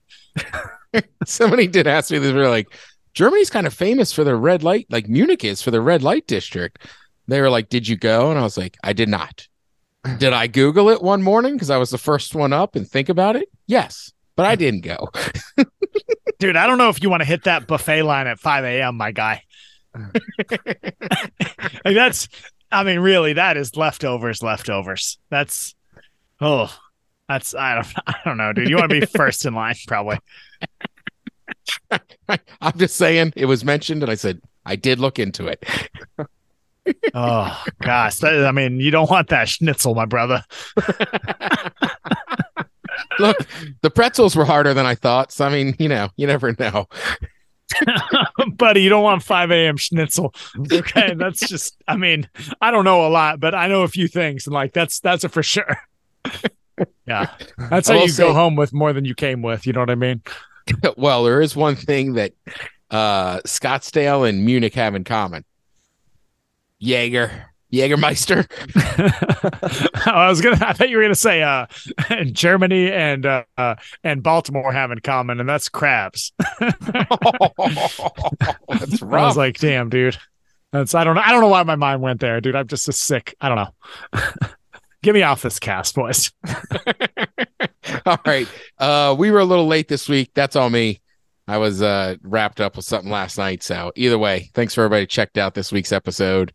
somebody 1.27 1.67
did 1.67 1.87
ask 1.87 2.11
me 2.11 2.19
this. 2.19 2.33
They're 2.33 2.49
like 2.49 2.69
germany's 3.15 3.51
kind 3.51 3.67
of 3.67 3.75
famous 3.75 4.13
for 4.13 4.23
their 4.23 4.37
red 4.37 4.63
light 4.63 4.87
like 4.91 5.09
munich 5.09 5.43
is 5.43 5.61
for 5.61 5.71
the 5.73 5.81
red 5.81 6.03
light 6.03 6.27
district. 6.27 6.79
They 7.27 7.41
were 7.41 7.51
like 7.51 7.69
did 7.69 7.89
you 7.89 7.97
go? 7.97 8.31
And 8.31 8.39
i 8.39 8.43
was 8.43 8.57
like 8.57 8.77
i 8.85 8.93
did 8.93 9.09
not 9.09 9.48
did 10.17 10.33
i 10.33 10.47
google 10.47 10.89
it 10.89 11.03
one 11.03 11.23
morning 11.23 11.55
because 11.55 11.71
i 11.71 11.77
was 11.77 11.91
the 11.91 11.99
first 11.99 12.35
one 12.35 12.53
up 12.53 12.77
and 12.77 12.89
think 12.89 13.09
about 13.09 13.37
it 13.37 13.49
yes 13.67 14.13
but 14.37 14.47
i 14.47 14.55
didn't 14.55 14.83
go 14.83 15.09
Dude, 16.39 16.57
I 16.57 16.67
don't 16.69 16.79
know 16.79 16.89
if 16.89 17.03
you 17.03 17.11
want 17.11 17.23
to 17.23 17.29
hit 17.29 17.45
that 17.45 17.67
buffet 17.67 18.03
line 18.03 18.29
at 18.29 18.39
5 18.39 18.65
a.m., 18.65 18.97
my 18.97 19.11
guy. 19.11 19.43
like 20.51 21.95
that's 21.95 22.29
I 22.71 22.85
mean, 22.85 23.01
really, 23.01 23.33
that 23.33 23.57
is 23.57 23.77
leftovers, 23.77 24.43
leftovers. 24.43 25.19
That's 25.31 25.75
oh, 26.41 26.73
that's 27.29 27.55
I 27.55 27.77
don't 27.77 27.87
I 28.07 28.15
don't 28.25 28.37
know, 28.37 28.53
dude. 28.53 28.69
You 28.69 28.77
want 28.77 28.91
to 28.91 29.01
be 29.01 29.07
first 29.07 29.45
in 29.47 29.55
line, 29.55 29.75
probably. 29.87 30.19
I'm 32.61 32.77
just 32.77 32.97
saying 32.97 33.33
it 33.35 33.47
was 33.47 33.65
mentioned, 33.65 34.03
and 34.03 34.13
I 34.13 34.15
said 34.15 34.41
I 34.65 34.77
did 34.77 35.01
look 35.01 35.19
into 35.19 35.47
it. 35.47 35.65
Oh 37.15 37.65
gosh, 37.83 38.17
that, 38.17 38.45
I 38.47 38.53
mean, 38.53 38.81
you 38.81 38.91
don't 38.91 39.11
want 39.11 39.29
that 39.29 39.49
schnitzel, 39.49 39.95
my 39.95 40.05
brother. 40.05 40.43
Look, 43.19 43.37
the 43.83 43.91
pretzels 43.91 44.37
were 44.37 44.45
harder 44.45 44.75
than 44.75 44.87
I 44.87 44.95
thought. 44.95 45.33
So 45.33 45.47
I 45.47 45.51
mean, 45.51 45.75
you 45.79 45.89
know, 45.89 46.09
you 46.17 46.27
never 46.27 46.55
know. 46.59 46.87
buddy, 48.57 48.83
you 48.83 48.89
don't 48.89 49.03
want 49.03 49.23
5 49.23 49.51
a.m. 49.51 49.77
schnitzel. 49.77 50.35
Okay. 50.73 51.15
That's 51.17 51.41
just, 51.41 51.77
I 51.87 51.97
mean, 51.97 52.29
I 52.61 52.71
don't 52.71 52.85
know 52.85 53.07
a 53.07 53.11
lot, 53.11 53.41
but 53.41 53.55
I 53.55 53.69
know 53.69 53.83
a 53.83 53.89
few 53.89 54.09
things. 54.09 54.47
And 54.47 54.55
like, 54.55 54.73
that's, 54.73 55.01
that's 55.01 55.25
a 55.25 55.29
for 55.29 55.43
sure. 55.43 55.79
yeah. 57.07 57.31
That's 57.71 57.89
how 57.89 57.97
you 57.97 58.09
say- 58.09 58.25
go 58.25 58.33
home 58.33 58.57
with 58.57 58.73
more 58.73 58.93
than 58.93 59.05
you 59.05 59.15
came 59.15 59.43
with. 59.43 59.67
You 59.67 59.73
know 59.73 59.81
what 59.81 59.91
I 59.91 59.97
mean? 59.97 60.23
well, 60.97 61.25
there 61.25 61.41
is 61.41 61.57
one 61.57 61.77
thing 61.77 62.15
that 62.15 62.33
uh 62.91 63.39
Scottsdale 63.41 64.29
and 64.29 64.45
Munich 64.45 64.75
have 64.75 64.95
in 64.95 65.05
common. 65.05 65.45
Jaeger. 66.79 67.49
Jägermeister. 67.73 68.47
I 70.07 70.29
was 70.29 70.41
to, 70.41 70.53
I 70.67 70.73
thought 70.73 70.89
you 70.89 70.97
were 70.97 71.09
to 71.09 71.15
say, 71.15 71.43
uh, 71.43 71.67
Germany 72.33 72.91
and, 72.91 73.27
uh, 73.27 73.45
uh, 73.57 73.75
and 74.03 74.23
Baltimore 74.23 74.73
have 74.73 74.91
in 74.91 75.01
common, 75.01 75.41
and 75.41 75.49
that's 75.49 75.69
crabs. 75.69 76.33
That's 76.61 76.87
I 79.03 79.07
was 79.07 79.37
like, 79.37 79.59
damn, 79.59 79.91
dude. 79.91 80.17
That's, 80.73 80.95
I 80.95 81.05
don't 81.05 81.15
know. 81.15 81.23
I 81.25 81.31
don't 81.31 81.41
know 81.41 81.49
why 81.49 81.63
my 81.63 81.77
mind 81.77 82.03
went 82.03 82.21
there, 82.21 82.41
dude. 82.41 82.57
I'm 82.57 82.67
just 82.67 82.89
a 82.89 82.93
sick. 82.93 83.35
I 83.41 83.49
don't 83.49 83.57
know. 83.57 84.21
Get 85.03 85.15
me 85.15 85.23
off 85.23 85.43
this 85.43 85.59
cast, 85.59 85.95
boys. 85.95 86.33
all 88.05 88.19
right. 88.27 88.49
Uh 88.79 89.15
we 89.17 89.31
were 89.31 89.39
a 89.39 89.45
little 89.45 89.67
late 89.67 89.89
this 89.89 90.09
week. 90.09 90.33
That's 90.35 90.57
all 90.57 90.69
me. 90.69 91.01
I 91.49 91.57
was 91.57 91.83
uh 91.83 92.17
wrapped 92.23 92.61
up 92.61 92.77
with 92.77 92.85
something 92.85 93.11
last 93.11 93.39
night. 93.39 93.63
So 93.63 93.91
either 93.97 94.19
way, 94.19 94.51
thanks 94.55 94.75
for 94.75 94.85
everybody 94.85 95.07
checked 95.07 95.39
out 95.39 95.55
this 95.55 95.73
week's 95.73 95.93
episode. 95.93 96.53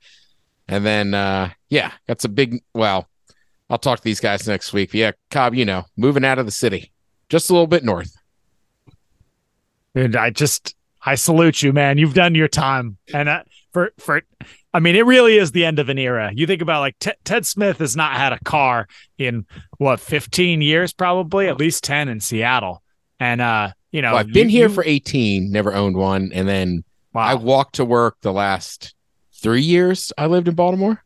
And 0.67 0.85
then 0.85 1.13
uh 1.13 1.49
yeah, 1.69 1.91
got 2.07 2.21
some 2.21 2.33
big 2.33 2.61
well, 2.73 3.09
I'll 3.69 3.79
talk 3.79 3.97
to 3.97 4.03
these 4.03 4.19
guys 4.19 4.47
next 4.47 4.71
week. 4.71 4.91
But 4.91 4.95
yeah, 4.95 5.11
Cobb, 5.31 5.55
you 5.55 5.65
know, 5.65 5.85
moving 5.97 6.23
out 6.23 6.37
of 6.37 6.45
the 6.45 6.51
city. 6.51 6.91
Just 7.27 7.49
a 7.49 7.53
little 7.53 7.67
bit 7.67 7.83
north. 7.83 8.15
And 9.95 10.15
I 10.15 10.29
just 10.29 10.75
I 11.05 11.15
salute 11.15 11.63
you, 11.63 11.73
man. 11.73 11.97
You've 11.97 12.13
done 12.13 12.35
your 12.35 12.47
time, 12.47 12.97
and 13.13 13.27
uh, 13.27 13.43
for 13.73 13.93
for 13.97 14.21
I 14.73 14.79
mean, 14.79 14.95
it 14.95 15.05
really 15.05 15.37
is 15.37 15.51
the 15.51 15.65
end 15.65 15.79
of 15.79 15.89
an 15.89 15.97
era. 15.97 16.31
You 16.33 16.47
think 16.47 16.61
about 16.61 16.79
like 16.79 16.95
Ted 16.99 17.17
Ted 17.23 17.45
Smith 17.45 17.79
has 17.79 17.95
not 17.95 18.13
had 18.13 18.31
a 18.31 18.39
car 18.39 18.87
in 19.17 19.45
what 19.77 19.99
15 19.99 20.61
years, 20.61 20.93
probably 20.93 21.47
at 21.47 21.57
least 21.57 21.83
10 21.83 22.09
in 22.09 22.19
Seattle, 22.19 22.81
and 23.19 23.41
uh, 23.41 23.71
you 23.93 24.01
know, 24.01 24.09
Well, 24.11 24.19
I've 24.19 24.33
been 24.33 24.49
you- 24.49 24.57
here 24.59 24.67
you- 24.67 24.73
for 24.73 24.83
18, 24.85 25.49
never 25.51 25.73
owned 25.73 25.95
one. 25.95 26.31
And 26.33 26.47
then 26.49 26.83
I 27.15 27.35
walked 27.35 27.75
to 27.75 27.85
work 27.85 28.17
the 28.21 28.33
last 28.33 28.93
three 29.41 29.61
years 29.61 30.11
I 30.17 30.25
lived 30.25 30.47
in 30.49 30.55
Baltimore. 30.55 31.03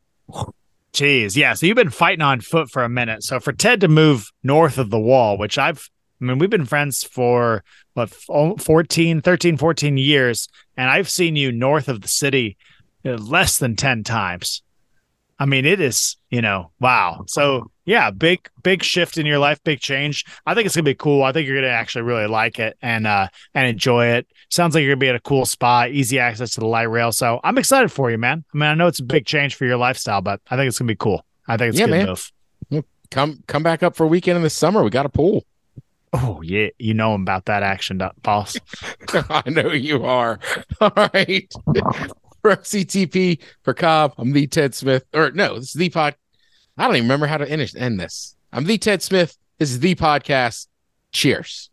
Jeez, 0.93 1.35
yeah. 1.35 1.53
So 1.53 1.65
you've 1.65 1.75
been 1.75 1.89
fighting 1.91 2.21
on 2.21 2.41
foot 2.41 2.69
for 2.71 2.83
a 2.83 2.89
minute. 2.89 3.23
So 3.23 3.39
for 3.39 3.53
Ted 3.53 3.81
to 3.81 3.87
move 3.87 4.31
north 4.41 4.77
of 4.77 4.89
the 4.89 4.99
wall, 4.99 5.37
which 5.37 5.57
I've, 5.57 5.89
I 6.21 6.25
mean, 6.25 6.39
we've 6.39 6.49
been 6.49 6.65
friends 6.65 7.03
for 7.03 7.63
what, 7.93 8.11
f- 8.11 8.63
14, 8.63 9.21
13, 9.21 9.57
14 9.57 9.97
years, 9.97 10.47
and 10.75 10.89
I've 10.89 11.09
seen 11.09 11.35
you 11.35 11.51
north 11.51 11.87
of 11.87 12.01
the 12.01 12.07
city 12.07 12.57
uh, 13.05 13.11
less 13.11 13.57
than 13.59 13.75
10 13.75 14.03
times. 14.03 14.63
I 15.39 15.45
mean, 15.45 15.65
it 15.65 15.79
is, 15.79 16.17
you 16.29 16.41
know, 16.41 16.71
wow. 16.79 17.25
So 17.27 17.69
yeah, 17.85 18.09
big, 18.11 18.49
big 18.63 18.83
shift 18.83 19.17
in 19.17 19.25
your 19.25 19.37
life, 19.39 19.63
big 19.63 19.79
change. 19.79 20.25
I 20.45 20.53
think 20.53 20.65
it's 20.65 20.75
gonna 20.75 20.83
be 20.83 20.95
cool. 20.95 21.23
I 21.23 21.31
think 21.31 21.47
you're 21.47 21.57
gonna 21.57 21.71
actually 21.71 22.01
really 22.03 22.27
like 22.27 22.59
it 22.59 22.77
and 22.81 23.05
uh 23.05 23.27
and 23.53 23.67
enjoy 23.67 24.07
it. 24.07 24.27
Sounds 24.49 24.73
like 24.73 24.81
you're 24.83 24.91
gonna 24.95 24.99
be 24.99 25.09
at 25.09 25.15
a 25.15 25.19
cool 25.19 25.45
spot, 25.45 25.91
easy 25.91 26.19
access 26.19 26.51
to 26.55 26.59
the 26.59 26.67
light 26.67 26.89
rail. 26.89 27.11
So 27.11 27.39
I'm 27.43 27.57
excited 27.57 27.91
for 27.91 28.09
you, 28.09 28.17
man. 28.17 28.43
I 28.53 28.57
mean, 28.57 28.69
I 28.69 28.73
know 28.73 28.87
it's 28.87 28.99
a 28.99 29.03
big 29.03 29.25
change 29.25 29.55
for 29.55 29.65
your 29.65 29.77
lifestyle, 29.77 30.21
but 30.21 30.41
I 30.49 30.55
think 30.55 30.67
it's 30.67 30.79
gonna 30.79 30.87
be 30.87 30.95
cool. 30.95 31.23
I 31.47 31.57
think 31.57 31.69
it's 31.69 31.79
Yeah, 31.79 31.85
good 31.85 31.91
man. 31.91 32.07
move. 32.07 32.31
Come 33.09 33.43
come 33.47 33.63
back 33.63 33.83
up 33.83 33.95
for 33.95 34.03
a 34.03 34.07
weekend 34.07 34.35
in 34.37 34.43
the 34.43 34.49
summer. 34.49 34.83
We 34.83 34.89
got 34.89 35.05
a 35.05 35.09
pool. 35.09 35.45
Oh 36.13 36.41
yeah, 36.41 36.69
you 36.77 36.93
know 36.93 37.13
about 37.13 37.45
that 37.45 37.63
action, 37.63 38.01
boss. 38.21 38.57
I 39.13 39.43
know 39.49 39.71
you 39.71 40.03
are. 40.03 40.39
All 40.81 40.91
right. 41.13 41.53
For 42.47 42.55
FCTP 42.55 43.41
for 43.63 43.73
Cobb, 43.73 44.13
I'm 44.17 44.31
the 44.31 44.47
Ted 44.47 44.73
Smith. 44.73 45.03
Or 45.13 45.31
no, 45.31 45.55
this 45.55 45.65
is 45.65 45.73
the 45.73 45.89
pod. 45.89 46.15
I 46.77 46.85
don't 46.85 46.95
even 46.95 47.05
remember 47.05 47.27
how 47.27 47.35
to 47.35 47.49
end, 47.49 47.69
end 47.75 47.99
this. 47.99 48.37
I'm 48.53 48.63
the 48.63 48.77
Ted 48.77 49.03
Smith. 49.03 49.37
This 49.57 49.69
is 49.69 49.81
the 49.81 49.95
podcast. 49.95 50.67
Cheers. 51.11 51.69